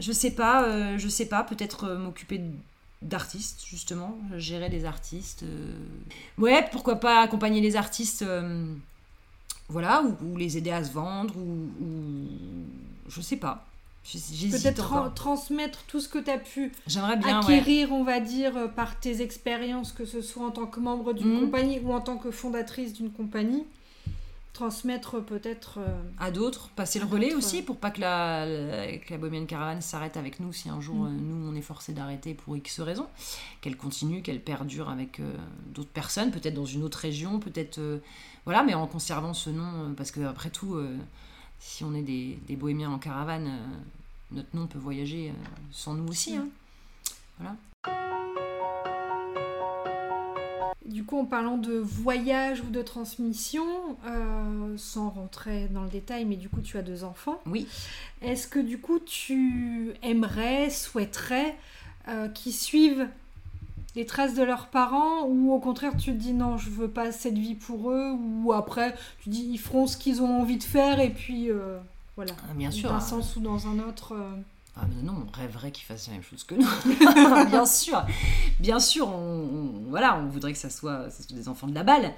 Je 0.00 0.10
sais 0.12 0.32
pas, 0.32 0.64
euh, 0.64 0.98
je 0.98 1.08
sais 1.08 1.26
pas, 1.26 1.44
peut-être 1.44 1.84
euh, 1.84 1.98
m'occuper 1.98 2.40
d'artistes, 3.02 3.62
justement, 3.66 4.18
gérer 4.36 4.68
les 4.68 4.84
artistes. 4.84 5.44
euh. 5.44 5.72
Ouais, 6.38 6.66
pourquoi 6.72 6.96
pas 6.96 7.20
accompagner 7.20 7.60
les 7.60 7.76
artistes, 7.76 8.24
voilà, 9.68 10.02
ou, 10.02 10.16
ou 10.32 10.36
les 10.36 10.56
aider 10.58 10.70
à 10.70 10.82
se 10.84 10.92
vendre, 10.92 11.36
ou, 11.36 11.70
ou- 11.84 13.08
je 13.08 13.20
sais 13.20 13.36
pas. 13.36 13.64
J'hésite 14.04 14.50
Peut-être 14.60 15.14
transmettre 15.14 15.84
tout 15.84 15.98
ce 15.98 16.08
que 16.10 16.18
tu 16.18 16.30
as 16.30 16.36
pu 16.36 16.72
J'aimerais 16.86 17.16
bien, 17.16 17.40
ouais. 17.40 17.54
acquérir, 17.54 17.90
on 17.92 18.04
va 18.04 18.20
dire, 18.20 18.70
par 18.76 19.00
tes 19.00 19.22
expériences, 19.22 19.92
que 19.92 20.04
ce 20.04 20.20
soit 20.20 20.44
en 20.44 20.50
tant 20.50 20.66
que 20.66 20.78
membre 20.78 21.14
d'une 21.14 21.32
Mhm. 21.36 21.40
compagnie 21.46 21.80
ou 21.80 21.92
en 21.94 22.00
tant 22.02 22.18
que 22.18 22.30
fondatrice 22.30 22.92
d'une 22.92 23.10
compagnie. 23.10 23.64
Transmettre 24.54 25.20
peut-être. 25.22 25.78
euh, 25.78 26.00
à 26.18 26.30
d'autres, 26.30 26.68
passer 26.70 26.98
le 27.00 27.04
relais 27.06 27.34
aussi 27.34 27.60
pour 27.62 27.76
pas 27.76 27.90
que 27.90 28.00
la, 28.00 28.46
la- 28.46 28.96
que 28.98 29.10
la 29.10 29.18
Bohemian 29.18 29.44
Caravane 29.46 29.80
s'arrête 29.82 30.16
avec 30.16 30.38
nous 30.40 30.52
si 30.52 30.68
un 30.68 30.80
jour 30.80 30.94
Mm. 30.94 31.06
euh, 31.06 31.10
nous 31.10 31.50
on 31.50 31.54
est 31.56 31.60
forcé 31.60 31.92
d'arrêter 31.92 32.34
pour 32.34 32.56
X 32.56 32.80
raisons, 32.80 33.08
qu'elle 33.60 33.76
continue, 33.76 34.22
qu'elle 34.22 34.40
perdure 34.40 34.88
avec 34.88 35.18
euh, 35.20 35.32
d'autres 35.74 35.90
personnes, 35.90 36.30
peut-être 36.30 36.54
dans 36.54 36.64
une 36.64 36.84
autre 36.84 36.98
région, 36.98 37.40
peut-être 37.40 37.80
voilà, 38.44 38.62
mais 38.62 38.74
en 38.74 38.86
conservant 38.86 39.34
ce 39.34 39.50
nom 39.50 39.92
parce 39.96 40.10
que 40.12 40.20
après 40.20 40.50
tout 40.50 40.78
si 41.58 41.82
on 41.82 41.92
est 41.94 42.02
des, 42.02 42.38
des 42.46 42.56
bohémiens 42.56 42.90
en 42.90 42.98
caravane, 42.98 43.50
notre 44.30 44.54
nom 44.54 44.66
peut 44.68 44.78
voyager 44.78 45.32
sans 45.72 45.94
nous 45.94 46.06
aussi. 46.08 46.36
hein. 46.36 46.46
Voilà. 47.38 47.56
Du 50.86 51.04
coup, 51.04 51.18
en 51.18 51.24
parlant 51.24 51.56
de 51.56 51.74
voyage 51.78 52.60
ou 52.60 52.70
de 52.70 52.82
transmission, 52.82 53.64
euh, 54.06 54.74
sans 54.76 55.08
rentrer 55.08 55.68
dans 55.68 55.82
le 55.82 55.88
détail, 55.88 56.24
mais 56.26 56.36
du 56.36 56.48
coup, 56.50 56.60
tu 56.60 56.76
as 56.76 56.82
deux 56.82 57.04
enfants. 57.04 57.40
Oui. 57.46 57.66
Est-ce 58.20 58.46
que 58.46 58.58
du 58.58 58.78
coup, 58.78 58.98
tu 58.98 59.92
aimerais, 60.02 60.68
souhaiterais 60.70 61.56
euh, 62.08 62.28
qu'ils 62.28 62.52
suivent 62.52 63.08
les 63.96 64.04
traces 64.06 64.34
de 64.34 64.42
leurs 64.42 64.66
parents 64.66 65.22
ou 65.26 65.52
au 65.52 65.60
contraire 65.60 65.92
tu 65.96 66.06
te 66.06 66.16
dis 66.18 66.32
non 66.32 66.58
je 66.58 66.68
veux 66.68 66.88
pas 66.88 67.12
cette 67.12 67.38
vie 67.38 67.54
pour 67.54 67.92
eux 67.92 68.10
ou 68.18 68.52
après 68.52 68.92
tu 69.22 69.28
dis 69.28 69.46
ils 69.52 69.56
feront 69.56 69.86
ce 69.86 69.96
qu'ils 69.96 70.20
ont 70.20 70.40
envie 70.40 70.56
de 70.58 70.64
faire 70.64 70.98
et 70.98 71.10
puis 71.10 71.48
euh, 71.48 71.78
voilà 72.16 72.32
Ah, 72.50 72.54
bien 72.54 72.72
sûr. 72.72 72.88
d'un 72.90 72.96
hein. 72.96 73.00
sens 73.00 73.36
ou 73.36 73.40
dans 73.40 73.68
un 73.68 73.78
autre 73.78 74.16
Ah 74.76 74.86
mais 74.88 75.02
non, 75.02 75.26
on 75.28 75.38
rêverait 75.38 75.70
qu'ils 75.70 75.84
fassent 75.84 76.08
la 76.08 76.14
même 76.14 76.22
chose 76.22 76.42
que 76.42 76.56
nous. 76.56 77.46
bien 77.50 77.64
sûr, 77.64 78.04
bien 78.58 78.80
sûr, 78.80 79.08
on, 79.08 79.84
voilà, 79.88 80.18
on 80.18 80.26
voudrait 80.26 80.52
que 80.52 80.58
ça 80.58 80.70
soit, 80.70 81.10
ça 81.10 81.22
soit 81.22 81.36
des 81.36 81.48
enfants 81.48 81.68
de 81.68 81.74
la 81.74 81.84
balle. 81.84 82.12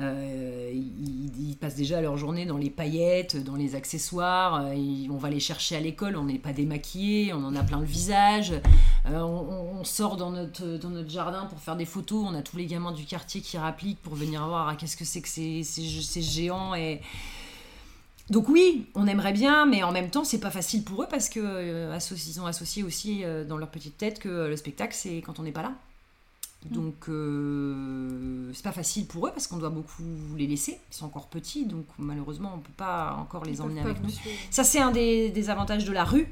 Euh, 0.00 0.72
ils, 0.74 1.56
passent 1.56 1.76
déjà 1.76 2.00
leur 2.00 2.16
journée 2.16 2.46
dans 2.46 2.58
les 2.58 2.68
paillettes, 2.68 3.42
dans 3.42 3.54
les 3.54 3.76
accessoires. 3.76 4.66
euh, 4.66 5.06
on 5.08 5.16
va 5.16 5.30
les 5.30 5.38
chercher 5.38 5.76
à 5.76 5.80
l'école, 5.80 6.16
on 6.16 6.24
n'est 6.24 6.38
pas 6.38 6.52
démaquillés, 6.52 7.32
on 7.32 7.44
en 7.44 7.54
a 7.54 7.62
plein 7.62 7.78
le 7.78 7.86
visage. 7.86 8.52
Euh, 9.06 9.20
on, 9.20 9.84
sort 9.84 10.16
dans 10.16 10.30
notre, 10.30 10.78
dans 10.78 10.88
notre 10.90 11.10
jardin 11.10 11.46
pour 11.46 11.60
faire 11.60 11.76
des 11.76 11.84
photos. 11.84 12.26
On 12.28 12.34
a 12.34 12.42
tous 12.42 12.56
les 12.56 12.66
gamins 12.66 12.92
du 12.92 13.04
quartier 13.04 13.40
qui 13.40 13.56
rappliquent 13.56 14.02
pour 14.02 14.14
venir 14.14 14.46
voir 14.46 14.68
ah, 14.68 14.76
qu'est-ce 14.76 14.96
que 14.96 15.04
c'est 15.04 15.22
que 15.22 15.28
ces, 15.28 15.62
ces, 15.62 15.82
ces 15.82 16.22
géants 16.22 16.74
et 16.74 17.00
donc 18.30 18.48
oui, 18.48 18.86
on 18.94 19.06
aimerait 19.06 19.32
bien, 19.34 19.66
mais 19.66 19.82
en 19.82 19.92
même 19.92 20.10
temps, 20.10 20.24
c'est 20.24 20.38
pas 20.40 20.50
facile 20.50 20.82
pour 20.84 21.02
eux 21.02 21.06
parce 21.10 21.28
que 21.28 21.40
euh, 21.40 21.98
ils 22.26 22.40
ont 22.40 22.46
associé 22.46 22.82
aussi 22.82 23.22
euh, 23.24 23.44
dans 23.44 23.56
leur 23.58 23.68
petite 23.70 23.98
tête 23.98 24.18
que 24.18 24.48
le 24.48 24.56
spectacle, 24.56 24.94
c'est 24.94 25.18
quand 25.18 25.38
on 25.38 25.42
n'est 25.42 25.52
pas 25.52 25.62
là. 25.62 25.72
Donc 26.70 27.10
euh, 27.10 28.50
c'est 28.54 28.62
pas 28.62 28.72
facile 28.72 29.06
pour 29.06 29.26
eux 29.26 29.30
parce 29.30 29.46
qu'on 29.46 29.58
doit 29.58 29.68
beaucoup 29.70 30.02
les 30.36 30.46
laisser. 30.46 30.78
Ils 30.90 30.94
sont 30.96 31.04
encore 31.04 31.26
petits, 31.26 31.66
donc 31.66 31.84
malheureusement, 31.98 32.52
on 32.56 32.58
peut 32.60 32.72
pas 32.76 33.14
encore 33.20 33.44
les 33.44 33.56
ils 33.56 33.62
emmener 33.62 33.82
avec 33.82 34.02
nous. 34.02 34.08
Ça, 34.50 34.64
c'est 34.64 34.80
un 34.80 34.90
des, 34.90 35.28
des 35.30 35.50
avantages 35.50 35.84
de 35.84 35.92
la 35.92 36.04
rue 36.04 36.26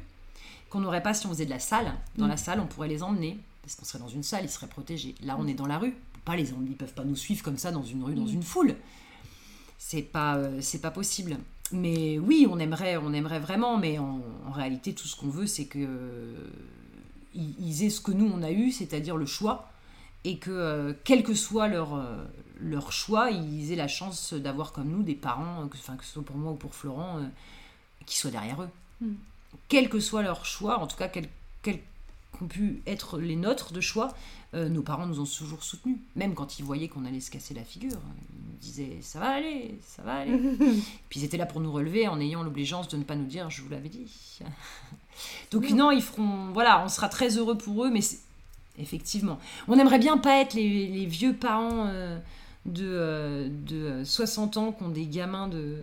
qu'on 0.71 0.81
n'aurait 0.81 1.03
pas 1.03 1.13
si 1.13 1.27
on 1.27 1.31
faisait 1.31 1.45
de 1.45 1.51
la 1.51 1.59
salle. 1.59 1.93
Dans 2.17 2.25
Mm. 2.25 2.31
la 2.31 2.37
salle, 2.39 2.61
on 2.61 2.67
pourrait 2.67 2.89
les 2.89 3.03
emmener 3.03 3.39
parce 3.63 3.75
qu'on 3.77 3.85
serait 3.85 3.99
dans 3.99 4.09
une 4.09 4.23
salle, 4.23 4.45
ils 4.45 4.49
seraient 4.51 4.67
protégés. 4.69 5.15
Là, 5.23 5.37
on 5.39 5.47
est 5.47 5.53
dans 5.55 5.67
la 5.67 5.77
rue. 5.79 5.89
On 6.15 6.15
peut 6.17 6.21
Pas 6.25 6.37
les 6.37 6.53
emmener, 6.55 6.71
ils 6.71 6.77
peuvent 6.77 6.95
pas 6.95 7.05
nous 7.05 7.17
suivre 7.17 7.43
comme 7.43 7.59
ça 7.59 7.71
dans 7.71 7.83
une 7.83 8.03
rue, 8.03 8.15
dans 8.15 8.25
Mm. 8.25 8.33
une 8.33 8.43
foule. 8.43 8.75
C'est 9.79 10.01
pas, 10.03 10.37
euh, 10.37 10.59
c'est 10.63 10.81
pas 10.81 10.91
possible. 10.93 11.37
Mais 11.73 12.19
oui, 12.19 12.47
on 12.51 12.59
aimerait, 12.59 12.97
on 12.97 13.13
aimerait 13.13 13.41
vraiment, 13.41 13.79
mais 13.79 13.99
en, 13.99 14.21
en 14.47 14.51
réalité, 14.51 14.95
tout 14.95 15.09
ce 15.09 15.17
qu'on 15.17 15.29
veut, 15.29 15.47
c'est 15.47 15.67
que 15.67 15.79
euh, 15.79 16.35
ils, 17.35 17.55
ils 17.59 17.85
aient 17.85 17.91
ce 17.91 18.01
que 18.01 18.13
nous 18.13 18.31
on 18.33 18.43
a 18.43 18.51
eu, 18.51 18.71
c'est-à-dire 18.71 19.17
le 19.17 19.27
choix, 19.27 19.71
et 20.25 20.39
que 20.39 20.51
euh, 20.51 20.93
quel 21.05 21.23
que 21.23 21.35
soit 21.35 21.69
leur, 21.69 21.95
euh, 21.95 22.25
leur 22.61 22.93
choix, 22.93 23.31
ils 23.31 23.73
aient 23.73 23.77
la 23.77 23.89
chance 23.89 24.35
d'avoir 24.35 24.73
comme 24.73 24.89
nous 24.89 25.03
des 25.03 25.15
parents, 25.15 25.67
que, 25.69 25.77
enfin, 25.77 25.97
que 25.97 26.05
ce 26.05 26.13
soit 26.13 26.25
pour 26.25 26.37
moi 26.37 26.53
ou 26.53 26.57
pour 26.57 26.75
Florent, 26.75 27.19
euh, 27.19 27.27
qui 28.07 28.17
soient 28.17 28.31
derrière 28.31 28.63
eux. 28.63 28.71
Mm. 29.01 29.15
Quel 29.69 29.89
que 29.89 30.01
soit 30.01 30.23
leur 30.23 30.45
choix, 30.47 30.79
en 30.79 30.87
tout 30.87 30.97
cas, 30.97 31.09
quel, 31.09 31.29
quel 31.63 31.81
qu'ont 32.33 32.47
pu 32.47 32.83
être 32.87 33.19
les 33.19 33.37
nôtres 33.37 33.73
de 33.73 33.81
choix, 33.81 34.15
euh, 34.55 34.69
nos 34.69 34.83
parents 34.83 35.07
nous 35.07 35.21
ont 35.21 35.25
toujours 35.25 35.63
soutenus. 35.63 35.97
Même 36.17 36.35
quand 36.35 36.59
ils 36.59 36.65
voyaient 36.65 36.89
qu'on 36.89 37.05
allait 37.05 37.21
se 37.21 37.31
casser 37.31 37.55
la 37.55 37.65
figure, 37.65 37.99
ils 38.35 38.51
nous 38.51 38.59
disaient 38.61 38.99
ça 39.01 39.19
va 39.21 39.31
aller, 39.31 39.79
ça 39.87 40.03
va 40.03 40.17
aller. 40.17 40.39
Puis 41.09 41.21
ils 41.21 41.25
étaient 41.25 41.37
là 41.37 41.47
pour 41.47 41.61
nous 41.61 41.73
relever 41.73 42.09
en 42.09 42.21
ayant 42.21 42.43
l'obligeance 42.43 42.89
de 42.89 42.97
ne 42.97 43.05
pas 43.05 43.17
nous 43.17 43.27
dire 43.27 43.49
je 43.51 43.63
vous 43.63 43.71
l'avais 43.71 43.89
dit. 43.89 44.41
Donc 45.51 45.71
non, 45.71 45.91
ils 45.91 46.03
feront, 46.03 46.51
voilà, 46.53 46.83
on 46.85 46.89
sera 46.89 47.09
très 47.09 47.37
heureux 47.37 47.57
pour 47.57 47.85
eux, 47.85 47.91
mais 47.91 48.01
effectivement, 48.79 49.39
on 49.69 49.79
aimerait 49.79 49.99
bien 49.99 50.19
pas 50.19 50.41
être 50.41 50.55
les, 50.55 50.89
les 50.89 51.07
vieux 51.07 51.35
parents 51.35 51.87
euh, 51.89 52.19
de, 52.67 52.87
euh, 52.87 53.49
de 53.51 54.05
60 54.05 54.57
ans 54.57 54.73
qui 54.73 54.83
ont 54.83 54.89
des 54.89 55.07
gamins 55.07 55.49
de 55.49 55.81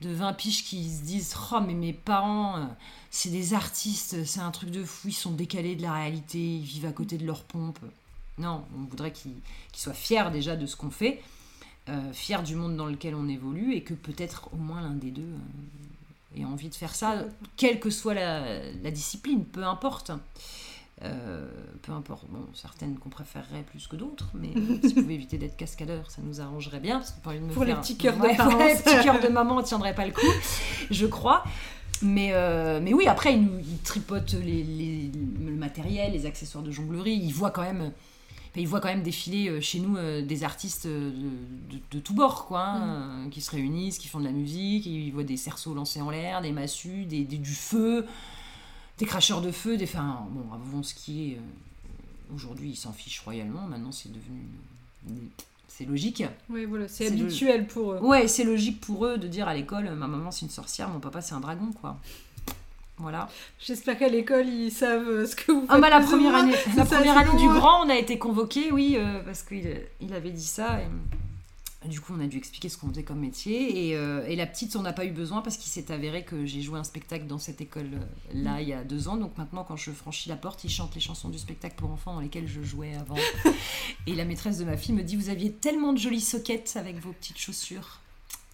de 0.00 0.10
20 0.10 0.32
piges 0.34 0.64
qui 0.64 0.90
se 0.90 1.02
disent 1.02 1.34
Oh, 1.52 1.60
mais 1.60 1.74
mes 1.74 1.92
parents, 1.92 2.56
euh, 2.56 2.64
c'est 3.10 3.30
des 3.30 3.54
artistes, 3.54 4.24
c'est 4.24 4.40
un 4.40 4.50
truc 4.50 4.70
de 4.70 4.84
fou, 4.84 5.08
ils 5.08 5.12
sont 5.12 5.32
décalés 5.32 5.76
de 5.76 5.82
la 5.82 5.92
réalité, 5.92 6.38
ils 6.38 6.64
vivent 6.64 6.86
à 6.86 6.92
côté 6.92 7.18
de 7.18 7.26
leur 7.26 7.42
pompe. 7.42 7.78
Non, 8.38 8.64
on 8.76 8.84
voudrait 8.84 9.12
qu'ils 9.12 9.32
soient 9.72 9.94
fiers 9.94 10.30
déjà 10.30 10.54
de 10.56 10.66
ce 10.66 10.76
qu'on 10.76 10.90
fait, 10.90 11.20
euh, 11.88 12.12
fiers 12.12 12.42
du 12.42 12.54
monde 12.54 12.76
dans 12.76 12.86
lequel 12.86 13.14
on 13.14 13.28
évolue, 13.28 13.74
et 13.74 13.82
que 13.82 13.94
peut-être 13.94 14.48
au 14.52 14.56
moins 14.56 14.80
l'un 14.80 14.94
des 14.94 15.10
deux 15.10 15.22
euh, 15.22 16.40
ait 16.40 16.44
envie 16.44 16.68
de 16.68 16.74
faire 16.74 16.94
ça, 16.94 17.24
quelle 17.56 17.80
que 17.80 17.90
soit 17.90 18.14
la, 18.14 18.70
la 18.70 18.90
discipline, 18.90 19.44
peu 19.44 19.64
importe. 19.64 20.12
Euh, 21.04 21.46
peu 21.82 21.92
importe, 21.92 22.26
bon, 22.28 22.44
certaines 22.54 22.98
qu'on 22.98 23.08
préférerait 23.08 23.62
plus 23.70 23.86
que 23.86 23.94
d'autres, 23.94 24.30
mais 24.34 24.48
euh, 24.56 24.78
si 24.82 24.94
on 24.98 25.02
pouvait 25.02 25.14
éviter 25.14 25.38
d'être 25.38 25.56
cascadeur, 25.56 26.10
ça 26.10 26.20
nous 26.24 26.40
arrangerait 26.40 26.80
bien. 26.80 26.98
Parce 26.98 27.12
de 27.38 27.44
me 27.44 27.52
Pour 27.52 27.62
les 27.64 27.70
faire- 27.72 27.80
petits 27.80 27.96
cœurs 27.96 28.16
de 28.16 28.36
parents. 28.36 28.58
les 28.66 28.74
petits 28.74 29.04
cœurs 29.04 29.20
de 29.20 29.28
maman, 29.28 29.58
on 29.58 29.62
tiendrait 29.62 29.94
pas 29.94 30.06
le 30.06 30.12
coup, 30.12 30.26
je 30.90 31.06
crois. 31.06 31.44
Mais, 32.02 32.30
euh, 32.32 32.80
mais 32.82 32.94
oui, 32.94 33.06
après, 33.06 33.34
ils, 33.34 33.42
nous, 33.42 33.60
les, 34.34 34.62
les- 34.64 35.10
le 35.44 35.52
matériel, 35.56 36.12
les 36.12 36.26
accessoires 36.26 36.64
de 36.64 36.70
jonglerie. 36.72 37.14
Ils 37.14 37.32
voient 37.32 37.50
quand 37.52 37.62
même, 37.62 37.92
ils 38.56 38.66
voient 38.68 38.80
quand 38.80 38.88
même 38.88 39.02
défiler 39.02 39.60
chez 39.60 39.78
nous 39.80 39.96
des 40.22 40.42
artistes 40.44 40.86
de, 40.88 41.10
de, 41.10 41.78
de 41.92 41.98
tous 42.00 42.14
bords, 42.14 42.46
quoi, 42.46 42.64
hein, 42.66 43.26
euh, 43.26 43.28
qui 43.30 43.40
se 43.40 43.50
réunissent, 43.52 43.98
qui 43.98 44.08
font 44.08 44.18
de 44.20 44.24
la 44.24 44.32
musique. 44.32 44.84
Ils 44.86 45.10
voient 45.12 45.22
des 45.24 45.36
cerceaux 45.36 45.74
lancés 45.74 46.00
en 46.00 46.10
l'air, 46.10 46.40
des 46.40 46.52
massues, 46.52 47.04
des, 47.04 47.24
des- 47.24 47.38
du 47.38 47.54
feu, 47.54 48.04
des 48.98 49.06
cracheurs 49.06 49.40
de 49.40 49.50
feu. 49.50 49.76
Des, 49.76 49.84
enfin, 49.84 50.26
bon, 50.30 50.44
avant 50.52 50.82
ce 50.82 50.94
qui 50.94 51.30
est. 51.32 51.34
euh, 51.36 52.34
Aujourd'hui, 52.34 52.70
ils 52.70 52.76
s'en 52.76 52.92
fichent 52.92 53.20
royalement. 53.20 53.62
Maintenant, 53.62 53.92
c'est 53.92 54.10
devenu. 54.10 54.40
une- 55.08 55.28
c'est 55.68 55.84
logique. 55.86 56.24
Oui, 56.50 56.64
voilà, 56.64 56.88
c'est 56.88 57.06
habituel 57.06 57.66
pour 57.68 57.92
eux. 57.92 57.98
Ouais, 58.00 58.26
c'est 58.28 58.42
logique 58.44 58.80
pour 58.80 59.06
eux 59.06 59.16
de 59.16 59.28
dire 59.28 59.46
à 59.46 59.54
l'école 59.54 59.84
ma 59.94 60.08
maman 60.08 60.30
c'est 60.32 60.44
une 60.44 60.50
sorcière, 60.50 60.88
mon 60.88 60.98
papa 60.98 61.20
c'est 61.22 61.34
un 61.34 61.40
dragon, 61.40 61.70
quoi. 61.80 61.96
Voilà. 62.96 63.28
J'espère 63.60 63.96
qu'à 63.96 64.08
l'école, 64.08 64.48
ils 64.48 64.72
savent 64.72 65.08
euh, 65.08 65.24
ce 65.26 65.36
que 65.36 65.52
vous 65.52 65.60
faites. 65.60 65.70
Ah 65.70 65.78
bah 65.78 65.88
la 65.88 66.00
première 66.00 66.34
année, 66.34 66.52
la 66.76 66.84
première 66.84 67.16
année 67.16 67.38
du 67.38 67.46
grand, 67.46 67.86
on 67.86 67.88
a 67.90 67.94
été 67.96 68.18
convoqué, 68.18 68.72
oui, 68.72 68.96
euh, 68.96 69.22
parce 69.24 69.42
qu'il 69.44 69.80
il 70.00 70.12
avait 70.12 70.30
dit 70.32 70.44
ça. 70.44 70.80
et, 70.80 70.86
du 71.88 72.00
coup, 72.00 72.14
on 72.16 72.20
a 72.20 72.26
dû 72.26 72.36
expliquer 72.36 72.68
ce 72.68 72.78
qu'on 72.78 72.88
faisait 72.88 73.02
comme 73.02 73.18
métier. 73.18 73.88
Et, 73.88 73.96
euh, 73.96 74.24
et 74.26 74.36
la 74.36 74.46
petite, 74.46 74.76
on 74.76 74.82
n'a 74.82 74.92
pas 74.92 75.04
eu 75.04 75.10
besoin 75.10 75.42
parce 75.42 75.56
qu'il 75.56 75.70
s'est 75.70 75.90
avéré 75.92 76.24
que 76.24 76.46
j'ai 76.46 76.60
joué 76.60 76.78
un 76.78 76.84
spectacle 76.84 77.26
dans 77.26 77.38
cette 77.38 77.60
école-là 77.60 78.60
il 78.60 78.68
y 78.68 78.72
a 78.72 78.84
deux 78.84 79.08
ans. 79.08 79.16
Donc 79.16 79.36
maintenant, 79.38 79.64
quand 79.64 79.76
je 79.76 79.90
franchis 79.90 80.28
la 80.28 80.36
porte, 80.36 80.64
ils 80.64 80.70
chantent 80.70 80.94
les 80.94 81.00
chansons 81.00 81.28
du 81.28 81.38
spectacle 81.38 81.74
pour 81.76 81.90
enfants 81.90 82.14
dans 82.14 82.20
lesquelles 82.20 82.46
je 82.46 82.62
jouais 82.62 82.94
avant. 82.94 83.16
et 84.06 84.14
la 84.14 84.24
maîtresse 84.24 84.58
de 84.58 84.64
ma 84.64 84.76
fille 84.76 84.94
me 84.94 85.02
dit 85.02 85.16
Vous 85.16 85.30
aviez 85.30 85.52
tellement 85.52 85.92
de 85.92 85.98
jolies 85.98 86.20
soquettes 86.20 86.74
avec 86.76 86.98
vos 86.98 87.12
petites 87.12 87.38
chaussures 87.38 88.00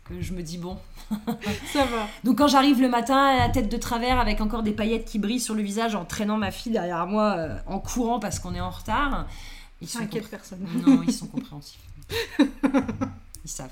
que 0.05 0.20
je 0.20 0.32
me 0.32 0.43
dis 0.43 0.59
Bon, 0.59 0.78
Ça 1.72 1.85
va. 1.85 2.07
donc 2.24 2.39
quand 2.39 2.49
j'arrive 2.49 2.80
le 2.80 2.89
matin, 2.89 3.37
la 3.39 3.49
tête 3.49 3.70
de 3.70 3.76
travers, 3.76 4.18
avec 4.18 4.41
encore 4.41 4.62
des 4.62 4.72
paillettes 4.72 5.07
qui 5.07 5.18
brillent 5.18 5.41
sur 5.41 5.55
le 5.55 5.62
visage, 5.62 5.95
en 5.95 6.05
traînant 6.05 6.37
ma 6.37 6.51
fille 6.51 6.72
derrière 6.72 7.07
moi, 7.07 7.35
euh, 7.37 7.59
en 7.66 7.78
courant 7.78 8.20
parce 8.20 8.39
qu'on 8.39 8.55
est 8.55 8.61
en 8.61 8.70
retard, 8.70 9.26
ils 9.80 9.89
sont, 9.89 10.01
inquiète 10.01 10.28
personne. 10.28 10.66
non, 10.87 11.03
ils 11.03 11.12
sont 11.12 11.26
compréhensifs. 11.26 11.80
Ils 13.44 13.50
savent. 13.50 13.70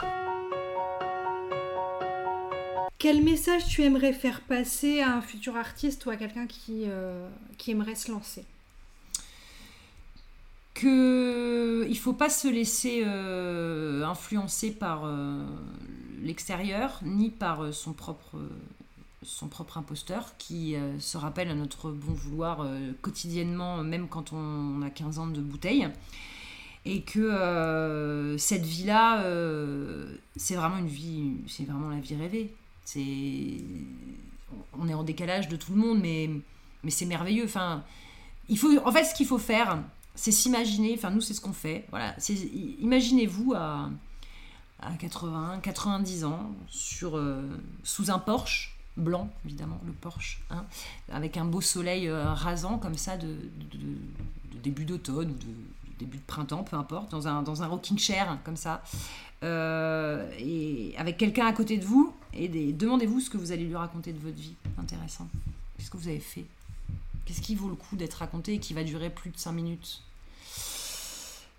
Quel 3.02 3.24
message 3.24 3.66
tu 3.66 3.82
aimerais 3.82 4.12
faire 4.12 4.42
passer 4.42 5.00
à 5.00 5.16
un 5.16 5.22
futur 5.22 5.56
artiste 5.56 6.06
ou 6.06 6.10
à 6.10 6.16
quelqu'un 6.16 6.46
qui, 6.46 6.84
euh, 6.86 7.28
aimerait 7.66 7.96
se 7.96 8.12
lancer? 8.12 8.44
Que 10.72 11.84
il 11.90 11.98
faut 11.98 12.12
pas 12.12 12.30
se 12.30 12.46
laisser 12.46 13.02
euh, 13.04 14.04
influencer 14.04 14.70
par 14.70 15.02
euh, 15.04 15.44
l'extérieur, 16.22 17.00
ni 17.02 17.30
par 17.30 17.74
son 17.74 17.92
propre 17.92 18.38
imposteur 19.74 20.36
qui 20.38 20.76
se 21.00 21.18
rappelle 21.18 21.48
à 21.48 21.54
notre 21.54 21.90
bon 21.90 22.12
vouloir 22.12 22.64
quotidiennement, 23.00 23.78
même 23.78 24.06
quand 24.06 24.32
on 24.32 24.80
a 24.80 24.90
15 24.90 25.18
ans 25.18 25.26
de 25.26 25.40
bouteille. 25.40 25.88
Et 26.84 27.02
que 27.02 27.20
euh, 27.20 28.36
cette 28.38 28.64
vie-là, 28.64 29.22
euh, 29.22 30.16
c'est 30.36 30.56
vraiment 30.56 30.78
une 30.78 30.88
vie, 30.88 31.34
c'est 31.46 31.64
vraiment 31.64 31.90
la 31.90 32.00
vie 32.00 32.16
rêvée. 32.16 32.54
C'est, 32.84 33.58
on 34.78 34.88
est 34.88 34.94
en 34.94 35.04
décalage 35.04 35.48
de 35.48 35.56
tout 35.56 35.72
le 35.72 35.78
monde, 35.78 36.00
mais, 36.00 36.28
mais 36.82 36.90
c'est 36.90 37.06
merveilleux. 37.06 37.44
Enfin, 37.44 37.84
il 38.48 38.58
faut, 38.58 38.76
en 38.84 38.90
fait, 38.90 39.04
ce 39.04 39.14
qu'il 39.14 39.26
faut 39.26 39.38
faire, 39.38 39.78
c'est 40.16 40.32
s'imaginer. 40.32 40.94
Enfin, 40.96 41.10
nous, 41.10 41.20
c'est 41.20 41.34
ce 41.34 41.40
qu'on 41.40 41.52
fait. 41.52 41.86
Voilà, 41.90 42.16
imaginez-vous 42.80 43.54
à, 43.54 43.88
à 44.80 44.92
80, 44.94 45.60
90 45.62 46.24
ans 46.24 46.50
sur 46.68 47.16
euh, 47.16 47.42
sous 47.84 48.10
un 48.10 48.18
Porsche 48.18 48.76
blanc, 48.96 49.30
évidemment, 49.46 49.80
le 49.86 49.92
Porsche, 49.92 50.40
hein, 50.50 50.64
avec 51.10 51.36
un 51.36 51.44
beau 51.44 51.60
soleil 51.60 52.10
rasant 52.10 52.78
comme 52.78 52.96
ça 52.96 53.16
de, 53.16 53.28
de- 53.28 54.58
début 54.62 54.84
d'automne 54.84 55.30
ou 55.30 55.34
de 55.34 55.46
début 56.04 56.18
de 56.18 56.22
printemps, 56.26 56.62
peu 56.62 56.76
importe, 56.76 57.10
dans 57.10 57.28
un, 57.28 57.42
dans 57.42 57.62
un 57.62 57.66
rocking 57.66 57.98
chair 57.98 58.38
comme 58.44 58.56
ça, 58.56 58.82
Euh, 59.42 60.30
et 60.38 60.94
avec 60.96 61.16
quelqu'un 61.16 61.46
à 61.46 61.52
côté 61.52 61.76
de 61.76 61.84
vous 61.84 62.14
et 62.32 62.48
demandez-vous 62.72 63.18
ce 63.18 63.28
que 63.28 63.36
vous 63.36 63.50
allez 63.50 63.64
lui 63.64 63.74
raconter 63.74 64.12
de 64.12 64.18
votre 64.18 64.36
vie. 64.36 64.54
Intéressant. 64.78 65.26
Qu'est-ce 65.76 65.90
que 65.90 65.96
vous 65.96 66.08
avez 66.08 66.20
fait? 66.20 66.44
Qu'est-ce 67.24 67.40
qui 67.40 67.54
vaut 67.54 67.68
le 67.68 67.74
coup 67.74 67.96
d'être 67.96 68.14
raconté 68.14 68.54
et 68.54 68.58
qui 68.60 68.72
va 68.72 68.84
durer 68.84 69.10
plus 69.10 69.30
de 69.30 69.36
5 69.36 69.52
minutes? 69.52 70.02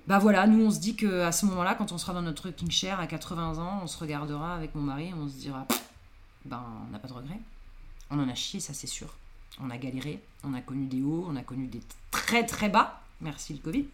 Bah 0.08 0.20
voilà, 0.20 0.48
nous 0.48 0.66
on 0.66 0.72
se 0.72 0.80
dit 0.80 0.96
que 0.96 1.22
à 1.22 1.32
ce 1.32 1.46
moment-là, 1.46 1.76
quand 1.76 1.92
on 1.92 1.98
sera 1.98 2.14
dans 2.14 2.22
notre 2.22 2.50
king 2.52 2.72
chair 2.72 3.00
à 3.00 3.08
80 3.08 3.58
ans, 3.58 3.80
on 3.84 3.88
se 3.88 3.98
regardera 3.98 4.56
avec 4.56 4.76
mon 4.76 4.82
mari 4.82 5.12
on 5.14 5.28
se 5.30 5.36
dira, 5.36 5.66
ben 6.46 6.62
on 6.88 6.92
n'a 6.92 7.00
pas 7.00 7.08
de 7.08 7.14
regrets. 7.14 7.40
On 8.10 8.20
en 8.20 8.28
a 8.28 8.36
chié, 8.36 8.60
ça 8.60 8.74
c'est 8.74 8.88
sûr. 8.88 9.16
On 9.62 9.70
a 9.70 9.78
galéré, 9.78 10.22
on 10.44 10.54
a 10.54 10.62
connu 10.62 10.88
des 10.88 11.02
hauts, 11.02 11.26
on 11.30 11.36
a 11.36 11.42
connu 11.42 11.68
des 11.68 11.82
très 12.12 12.46
très 12.46 12.70
bas. 12.70 13.02
Merci 13.22 13.54
le 13.54 13.60
Covid. 13.60 13.86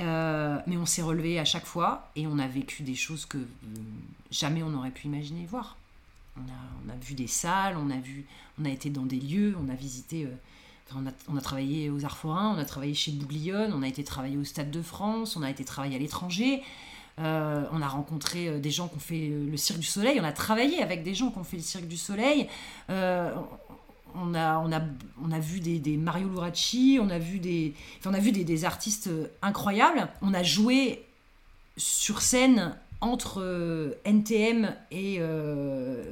Euh, 0.00 0.58
mais 0.66 0.76
on 0.76 0.86
s'est 0.86 1.02
relevé 1.02 1.38
à 1.38 1.44
chaque 1.44 1.66
fois 1.66 2.10
et 2.16 2.26
on 2.26 2.40
a 2.40 2.48
vécu 2.48 2.82
des 2.82 2.96
choses 2.96 3.26
que 3.26 3.38
euh, 3.38 3.44
jamais 4.30 4.60
on 4.64 4.70
n'aurait 4.70 4.90
pu 4.90 5.06
imaginer 5.06 5.46
voir. 5.46 5.76
On 6.36 6.90
a, 6.90 6.96
vu 7.00 7.14
des 7.14 7.28
salles, 7.28 7.76
on 7.78 7.90
a, 7.90 7.96
vu, 7.98 8.24
on 8.60 8.64
a 8.64 8.70
été 8.70 8.90
dans 8.90 9.06
des 9.06 9.20
lieux, 9.20 9.56
on 9.64 9.68
a 9.68 9.74
visité. 9.74 10.24
Euh, 10.24 11.00
on, 11.28 11.36
a, 11.36 11.40
travaillé 11.40 11.90
aux 11.90 12.04
Arts 12.04 12.18
on 12.24 12.58
a 12.58 12.64
travaillé 12.64 12.92
chez 12.92 13.12
Bouglione, 13.12 13.72
on 13.72 13.82
a 13.82 13.88
été 13.88 14.02
travailler 14.02 14.36
au 14.36 14.42
Stade 14.42 14.72
de 14.72 14.82
France, 14.82 15.36
on 15.36 15.42
a 15.42 15.50
été 15.50 15.64
travailler 15.64 15.94
à 15.94 15.98
l'étranger. 16.00 16.62
on 17.18 17.22
a 17.82 17.88
rencontré 17.88 18.58
des 18.58 18.70
gens 18.70 18.88
qui 18.88 18.96
ont 18.96 19.00
fait 19.00 19.28
le 19.28 19.56
Cirque 19.56 19.78
du 19.78 19.86
Soleil, 19.86 20.20
on 20.20 20.24
a 20.24 20.32
travaillé 20.32 20.82
avec 20.82 21.04
des 21.04 21.14
gens 21.14 21.30
qui 21.30 21.38
ont 21.38 21.44
fait 21.44 21.56
le 21.56 21.62
Cirque 21.62 21.86
du 21.86 21.96
Soleil 21.96 22.48
on 24.14 24.34
a, 24.34 25.38
vu 25.40 25.60
des, 25.60 25.96
Mario 25.96 26.28
Luracci, 26.28 26.98
on 27.00 27.10
a 27.10 27.18
vu 27.18 27.38
des, 27.38 28.64
artistes 28.64 29.10
incroyables. 29.42 30.08
On 30.22 30.34
a 30.34 30.42
joué 30.42 31.04
sur 31.76 32.22
scène 32.22 32.76
entre 33.00 33.40
euh, 33.42 33.94
NTM 34.04 34.74
et 34.90 35.16
euh, 35.18 36.02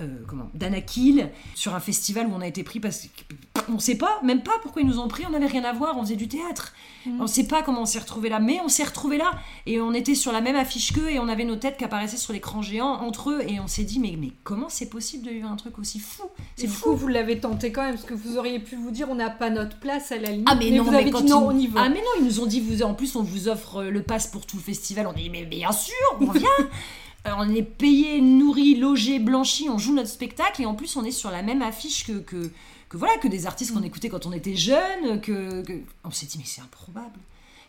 euh, 0.00 0.18
comment 0.26 0.50
Danakil 0.54 1.30
sur 1.54 1.74
un 1.74 1.80
festival 1.80 2.26
où 2.28 2.32
on 2.34 2.40
a 2.40 2.46
été 2.46 2.62
pris 2.62 2.80
parce 2.80 3.08
qu'on 3.54 3.78
sait 3.78 3.96
pas, 3.96 4.20
même 4.22 4.42
pas 4.42 4.52
pourquoi 4.62 4.82
ils 4.82 4.88
nous 4.88 4.98
ont 4.98 5.08
pris, 5.08 5.24
on 5.26 5.30
n'avait 5.30 5.46
rien 5.46 5.64
à 5.64 5.72
voir, 5.72 5.96
on 5.98 6.02
faisait 6.02 6.16
du 6.16 6.28
théâtre. 6.28 6.72
Mm. 7.06 7.20
On 7.20 7.26
sait 7.26 7.46
pas 7.46 7.62
comment 7.62 7.82
on 7.82 7.86
s'est 7.86 7.98
retrouvé 7.98 8.28
là, 8.28 8.38
mais 8.38 8.60
on 8.64 8.68
s'est 8.68 8.84
retrouvé 8.84 9.18
là 9.18 9.32
et 9.66 9.80
on 9.80 9.92
était 9.92 10.14
sur 10.14 10.32
la 10.32 10.40
même 10.40 10.56
affiche 10.56 10.92
qu'eux 10.92 11.10
et 11.10 11.18
on 11.18 11.28
avait 11.28 11.44
nos 11.44 11.56
têtes 11.56 11.76
qui 11.76 11.84
apparaissaient 11.84 12.16
sur 12.16 12.32
l'écran 12.32 12.62
géant 12.62 13.00
entre 13.00 13.30
eux 13.30 13.42
et 13.46 13.60
on 13.60 13.66
s'est 13.66 13.84
dit 13.84 13.98
mais, 13.98 14.14
mais 14.18 14.32
comment 14.44 14.68
c'est 14.68 14.88
possible 14.88 15.26
de 15.26 15.30
vivre 15.30 15.50
un 15.50 15.56
truc 15.56 15.78
aussi 15.78 15.98
fou? 15.98 16.24
C'est 16.56 16.68
fou. 16.68 16.94
vous 16.94 17.08
l'avez 17.08 17.40
tenté 17.40 17.72
quand 17.72 17.82
même 17.82 17.94
parce 17.94 18.06
que 18.06 18.14
vous 18.14 18.38
auriez 18.38 18.60
pu 18.60 18.76
vous 18.76 18.90
dire 18.90 19.08
on 19.10 19.14
n'a 19.14 19.30
pas 19.30 19.50
notre 19.50 19.78
place 19.78 20.12
à 20.12 20.18
la 20.18 20.30
limite. 20.30 20.48
Ah 20.50 20.54
mais, 20.54 20.70
non, 20.70 20.84
vous 20.84 20.94
avez 20.94 21.10
dit 21.10 21.24
non, 21.24 21.48
on 21.48 21.58
y 21.58 21.66
va. 21.66 21.82
Ah 21.84 21.88
mais 21.88 22.00
non, 22.00 22.20
ils 22.20 22.24
nous 22.24 22.40
ont 22.40 22.46
dit 22.46 22.60
vous 22.60 22.82
en 22.82 22.94
plus 22.94 23.16
on 23.16 23.22
vous 23.22 23.48
offre 23.48 23.82
le 23.82 24.02
pass 24.02 24.26
pour 24.26 24.46
tout 24.46 24.56
le 24.56 24.62
festival. 24.62 25.06
On 25.06 25.12
dit 25.12 25.30
mais 25.30 25.44
bien 25.44 25.72
sûr, 25.72 25.94
on 26.20 26.30
vient. 26.30 26.48
on 27.24 27.54
est 27.54 27.62
payé, 27.62 28.20
nourri, 28.20 28.76
logé, 28.76 29.18
blanchi, 29.18 29.68
on 29.68 29.78
joue 29.78 29.94
notre 29.94 30.08
spectacle 30.08 30.62
et 30.62 30.66
en 30.66 30.74
plus 30.74 30.96
on 30.96 31.04
est 31.04 31.10
sur 31.10 31.30
la 31.30 31.42
même 31.42 31.62
affiche 31.62 32.06
que, 32.06 32.18
que, 32.18 32.50
voilà, 32.92 33.16
que 33.18 33.28
des 33.28 33.46
artistes 33.46 33.72
qu'on 33.72 33.82
écoutait 33.82 34.08
quand 34.08 34.26
on 34.26 34.32
était 34.32 34.56
jeune. 34.56 35.20
Que, 35.20 35.62
On 36.04 36.10
s'est 36.10 36.26
dit 36.26 36.38
mais 36.38 36.44
c'est 36.46 36.60
improbable. 36.60 37.18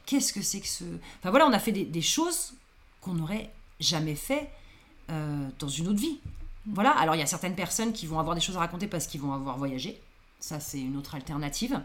Qu'est-ce 0.06 0.34
que 0.34 0.42
c'est 0.42 0.60
que 0.60 0.68
ce... 0.68 0.84
Enfin 1.20 1.30
voilà, 1.30 1.46
on 1.48 1.54
a 1.54 1.60
fait 1.60 1.72
des, 1.72 2.02
choses 2.02 2.54
qu'on 3.02 3.14
n'aurait 3.14 3.52
jamais 3.80 4.16
fait 4.16 4.50
euh, 5.10 5.48
dans 5.60 5.68
une 5.68 5.88
autre 5.88 6.00
vie. 6.00 6.20
Voilà, 6.66 6.92
alors 6.92 7.16
il 7.16 7.20
y 7.20 7.24
a 7.24 7.28
certaines 7.28 7.56
personnes 7.56 7.94
qui 7.94 8.06
vont 8.06 8.20
avoir 8.20 8.36
des 8.36 8.42
choses 8.42 8.58
à 8.58 8.60
raconter 8.60 8.88
parce 8.88 9.08
qu'ils 9.08 9.22
vont 9.22 9.34
avoir 9.34 9.58
voyagé. 9.58 10.00
Ça, 10.40 10.60
c'est 10.60 10.80
une 10.80 10.96
autre 10.96 11.16
alternative. 11.16 11.82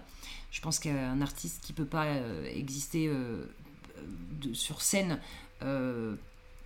Je 0.51 0.61
pense 0.61 0.79
qu'un 0.79 1.21
artiste 1.21 1.63
qui 1.63 1.73
peut 1.73 1.85
pas 1.85 2.05
euh, 2.05 2.47
exister 2.55 3.09
euh, 3.09 3.47
sur 4.53 4.81
scène 4.81 5.19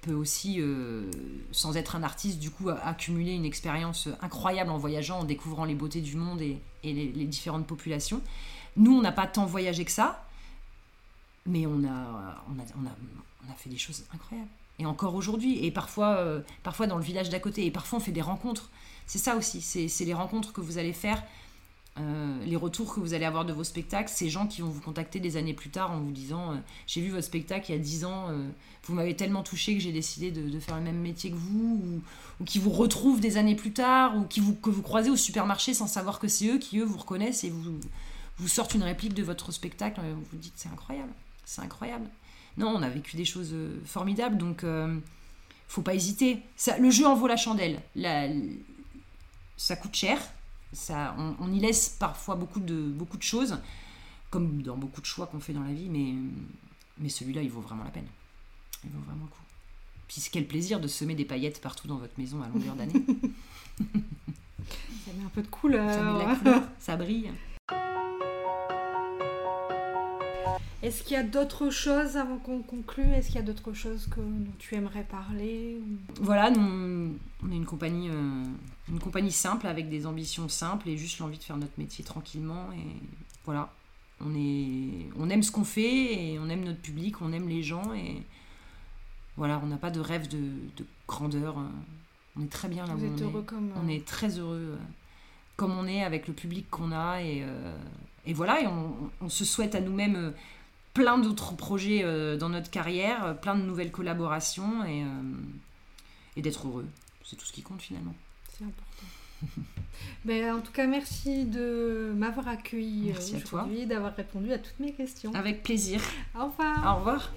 peut 0.00 0.14
aussi, 0.14 0.56
euh, 0.60 1.10
sans 1.52 1.76
être 1.76 1.96
un 1.96 2.02
artiste, 2.02 2.38
du 2.38 2.50
coup, 2.50 2.68
accumuler 2.70 3.32
une 3.32 3.44
expérience 3.44 4.08
incroyable 4.22 4.70
en 4.70 4.78
voyageant, 4.78 5.20
en 5.20 5.24
découvrant 5.24 5.64
les 5.64 5.74
beautés 5.74 6.00
du 6.00 6.16
monde 6.16 6.40
et, 6.40 6.60
les, 6.82 7.26
différentes 7.26 7.66
populations. 7.66 8.20
Nous, 8.76 8.96
on 8.96 9.02
n'a 9.02 9.12
pas 9.12 9.26
tant 9.26 9.46
voyagé 9.46 9.84
que 9.84 9.90
ça, 9.90 10.24
mais 11.46 11.66
on 11.66 11.84
a, 11.84 12.44
on 12.48 12.58
a, 12.58 12.64
on 12.80 13.50
a, 13.50 13.54
fait 13.56 13.70
des 13.70 13.78
choses 13.78 14.04
incroyables. 14.14 14.48
Et 14.78 14.86
encore 14.86 15.14
aujourd'hui, 15.14 15.64
et 15.64 15.70
parfois, 15.70 16.16
euh, 16.18 16.40
parfois 16.62 16.86
dans 16.86 16.96
le 16.96 17.02
village 17.02 17.30
d'à 17.30 17.40
côté, 17.40 17.66
et 17.66 17.70
parfois 17.70 17.98
on 17.98 18.00
fait 18.00 18.12
des 18.12 18.22
rencontres. 18.22 18.70
C'est 19.06 19.18
ça 19.18 19.36
aussi, 19.36 19.60
c'est 19.62 20.04
les 20.04 20.14
rencontres 20.14 20.52
que 20.52 20.60
vous 20.60 20.78
allez 20.78 20.92
faire 20.92 21.22
euh, 22.00 22.44
les 22.44 22.56
retours 22.56 22.94
que 22.94 23.00
vous 23.00 23.14
allez 23.14 23.24
avoir 23.24 23.44
de 23.44 23.52
vos 23.52 23.64
spectacles, 23.64 24.08
ces 24.08 24.28
gens 24.28 24.46
qui 24.46 24.60
vont 24.60 24.68
vous 24.68 24.80
contacter 24.80 25.20
des 25.20 25.36
années 25.36 25.54
plus 25.54 25.70
tard 25.70 25.92
en 25.92 26.00
vous 26.00 26.12
disant 26.12 26.52
euh, 26.52 26.56
J'ai 26.86 27.00
vu 27.00 27.10
votre 27.10 27.24
spectacle 27.24 27.70
il 27.70 27.76
y 27.76 27.78
a 27.78 27.82
10 27.82 28.04
ans, 28.04 28.28
euh, 28.28 28.48
vous 28.84 28.94
m'avez 28.94 29.16
tellement 29.16 29.42
touché 29.42 29.74
que 29.74 29.80
j'ai 29.80 29.92
décidé 29.92 30.30
de, 30.30 30.58
faire 30.60 30.76
le 30.76 30.82
même 30.82 31.00
métier 31.00 31.30
que 31.30 31.36
vous, 31.36 32.02
ou, 32.40 32.44
qui 32.44 32.58
vous 32.58 32.70
retrouvent 32.70 33.20
des 33.20 33.36
années 33.36 33.54
plus 33.54 33.72
tard, 33.72 34.16
ou 34.16 34.24
qui 34.24 34.40
vous, 34.40 34.54
que 34.54 34.70
vous 34.70 34.82
croisez 34.82 35.10
au 35.10 35.16
supermarché 35.16 35.74
sans 35.74 35.86
savoir 35.86 36.18
que 36.18 36.28
c'est 36.28 36.48
eux 36.48 36.58
qui, 36.58 36.78
eux, 36.78 36.84
vous 36.84 36.98
reconnaissent 36.98 37.44
et 37.44 37.50
vous, 37.50 37.78
vous 38.38 38.48
sortent 38.48 38.74
une 38.74 38.84
réplique 38.84 39.14
de 39.14 39.22
votre 39.22 39.52
spectacle. 39.52 40.00
Vous 40.00 40.24
vous 40.32 40.38
dites 40.38 40.54
C'est 40.56 40.68
incroyable, 40.68 41.12
c'est 41.44 41.62
incroyable. 41.62 42.08
Non, 42.56 42.68
on 42.68 42.82
a 42.82 42.88
vécu 42.88 43.16
des 43.16 43.24
choses 43.24 43.54
formidables, 43.84 44.36
donc 44.36 44.64
faut 45.68 45.82
pas 45.82 45.94
hésiter. 45.94 46.42
Le 46.80 46.90
jeu 46.90 47.06
en 47.06 47.14
vaut 47.14 47.28
la 47.28 47.36
chandelle. 47.36 47.80
ça 49.56 49.76
coûte 49.76 49.94
cher 49.94 50.18
ça, 50.72 51.16
on, 51.40 51.52
y 51.52 51.60
laisse 51.60 51.88
parfois 51.88 52.34
beaucoup 52.34 52.60
de, 52.60 52.88
beaucoup 52.88 53.16
de 53.16 53.22
choses, 53.22 53.58
comme 54.30 54.62
dans 54.62 54.76
beaucoup 54.76 55.00
de 55.00 55.06
choix 55.06 55.26
qu'on 55.26 55.40
fait 55.40 55.52
dans 55.52 55.62
la 55.62 55.72
vie, 55.72 55.88
mais, 55.88 56.14
mais 56.98 57.08
celui-là, 57.08 57.42
il 57.42 57.50
vaut 57.50 57.60
vraiment 57.60 57.84
la 57.84 57.90
peine. 57.90 58.06
Il 58.84 58.90
vaut 58.90 59.00
vraiment 59.00 59.24
le 59.24 59.30
coup. 59.30 59.42
Puis 60.06 60.26
quel 60.32 60.46
plaisir 60.46 60.80
de 60.80 60.88
semer 60.88 61.14
des 61.14 61.24
paillettes 61.24 61.60
partout 61.60 61.86
dans 61.86 61.96
votre 61.96 62.18
maison 62.18 62.42
à 62.42 62.48
longueur 62.48 62.74
d'année. 62.74 62.92
ça 63.78 65.12
met 65.16 65.24
un 65.24 65.30
peu 65.34 65.42
de 65.42 65.48
couleur. 65.48 65.90
Ça 65.90 66.02
met 66.02 66.12
de 66.12 66.28
la 66.28 66.36
couleur, 66.36 66.62
ça 66.78 66.96
brille. 66.96 67.30
Est-ce 70.82 71.02
qu'il 71.02 71.14
y 71.14 71.16
a 71.16 71.24
d'autres 71.24 71.70
choses 71.70 72.16
avant 72.16 72.38
qu'on 72.38 72.62
conclue? 72.62 73.10
Est-ce 73.12 73.26
qu'il 73.28 73.36
y 73.36 73.40
a 73.40 73.42
d'autres 73.42 73.72
choses 73.72 74.06
que, 74.06 74.20
dont 74.20 74.52
tu 74.58 74.74
aimerais 74.76 75.02
parler 75.02 75.80
Voilà, 76.20 76.50
nous, 76.50 77.16
on 77.42 77.50
est 77.50 77.56
une 77.56 77.66
compagnie, 77.66 78.08
euh, 78.08 78.44
une 78.88 79.00
compagnie 79.00 79.32
simple 79.32 79.66
avec 79.66 79.88
des 79.88 80.06
ambitions 80.06 80.48
simples 80.48 80.88
et 80.88 80.96
juste 80.96 81.18
l'envie 81.18 81.38
de 81.38 81.42
faire 81.42 81.56
notre 81.56 81.78
métier 81.78 82.04
tranquillement. 82.04 82.70
Et 82.72 83.02
voilà, 83.44 83.72
on, 84.24 84.34
est, 84.36 85.08
on 85.18 85.28
aime 85.30 85.42
ce 85.42 85.50
qu'on 85.50 85.64
fait 85.64 86.32
et 86.32 86.38
on 86.38 86.48
aime 86.48 86.64
notre 86.64 86.80
public, 86.80 87.20
on 87.22 87.32
aime 87.32 87.48
les 87.48 87.62
gens 87.62 87.92
et 87.92 88.22
voilà, 89.36 89.60
on 89.62 89.66
n'a 89.66 89.78
pas 89.78 89.90
de 89.90 90.00
rêve 90.00 90.28
de, 90.28 90.40
grandeur. 91.08 91.56
On 92.36 92.42
est 92.44 92.50
très 92.50 92.68
bien 92.68 92.86
là 92.86 92.94
Vous 92.94 93.04
où 93.04 93.14
êtes 93.14 93.22
on 93.22 93.24
heureux 93.24 93.42
est. 93.42 93.46
Comme, 93.46 93.72
On 93.76 93.88
est 93.88 94.04
très 94.04 94.38
heureux 94.38 94.74
euh, 94.74 94.76
comme 95.56 95.76
on 95.76 95.88
est 95.88 96.04
avec 96.04 96.28
le 96.28 96.34
public 96.34 96.70
qu'on 96.70 96.92
a 96.92 97.20
et, 97.20 97.42
euh, 97.42 97.76
et 98.28 98.34
voilà, 98.34 98.60
et 98.60 98.66
on, 98.66 98.94
on, 99.22 99.28
se 99.30 99.44
souhaite 99.44 99.74
à 99.74 99.80
nous-mêmes 99.80 100.34
plein 100.92 101.16
d'autres 101.16 101.56
projets 101.56 102.02
euh, 102.04 102.36
dans 102.36 102.50
notre 102.50 102.70
carrière, 102.70 103.24
euh, 103.24 103.34
plein 103.34 103.56
de 103.56 103.62
nouvelles 103.62 103.90
collaborations 103.90 104.84
et, 104.84 105.02
euh, 105.02 105.06
et 106.36 106.42
d'être 106.42 106.68
heureux. 106.68 106.86
C'est 107.24 107.36
tout 107.36 107.46
ce 107.46 107.52
qui 107.52 107.62
compte 107.62 107.80
finalement. 107.80 108.14
C'est 108.52 108.64
important. 108.64 109.62
ben, 110.26 110.56
en 110.56 110.60
tout 110.60 110.72
cas, 110.72 110.86
merci 110.86 111.46
de 111.46 112.12
m'avoir 112.14 112.48
accueilli 112.48 113.14
aujourd'hui, 113.34 113.86
d'avoir 113.86 114.14
répondu 114.14 114.52
à 114.52 114.58
toutes 114.58 114.78
mes 114.78 114.92
questions. 114.92 115.32
Avec 115.34 115.62
plaisir. 115.62 116.02
Au 116.38 116.46
revoir. 116.46 116.94
Au 116.94 116.98
revoir. 116.98 117.32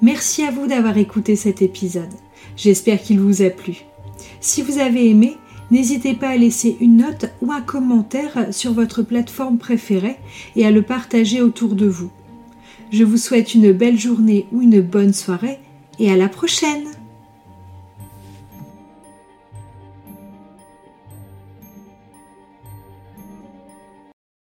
Merci 0.00 0.44
à 0.44 0.50
vous 0.50 0.66
d'avoir 0.66 0.96
écouté 0.96 1.36
cet 1.36 1.60
épisode. 1.60 2.14
J'espère 2.56 3.02
qu'il 3.02 3.20
vous 3.20 3.42
a 3.42 3.50
plu. 3.50 3.82
Si 4.40 4.62
vous 4.62 4.78
avez 4.78 5.10
aimé, 5.10 5.36
N'hésitez 5.70 6.14
pas 6.14 6.28
à 6.28 6.36
laisser 6.36 6.76
une 6.80 6.98
note 6.98 7.26
ou 7.42 7.52
un 7.52 7.60
commentaire 7.60 8.46
sur 8.52 8.72
votre 8.72 9.02
plateforme 9.02 9.58
préférée 9.58 10.16
et 10.56 10.66
à 10.66 10.70
le 10.70 10.82
partager 10.82 11.42
autour 11.42 11.74
de 11.74 11.86
vous. 11.86 12.10
Je 12.90 13.04
vous 13.04 13.18
souhaite 13.18 13.54
une 13.54 13.72
belle 13.72 13.98
journée 13.98 14.46
ou 14.50 14.62
une 14.62 14.80
bonne 14.80 15.12
soirée 15.12 15.58
et 15.98 16.10
à 16.10 16.16
la 16.16 16.28
prochaine 16.28 16.86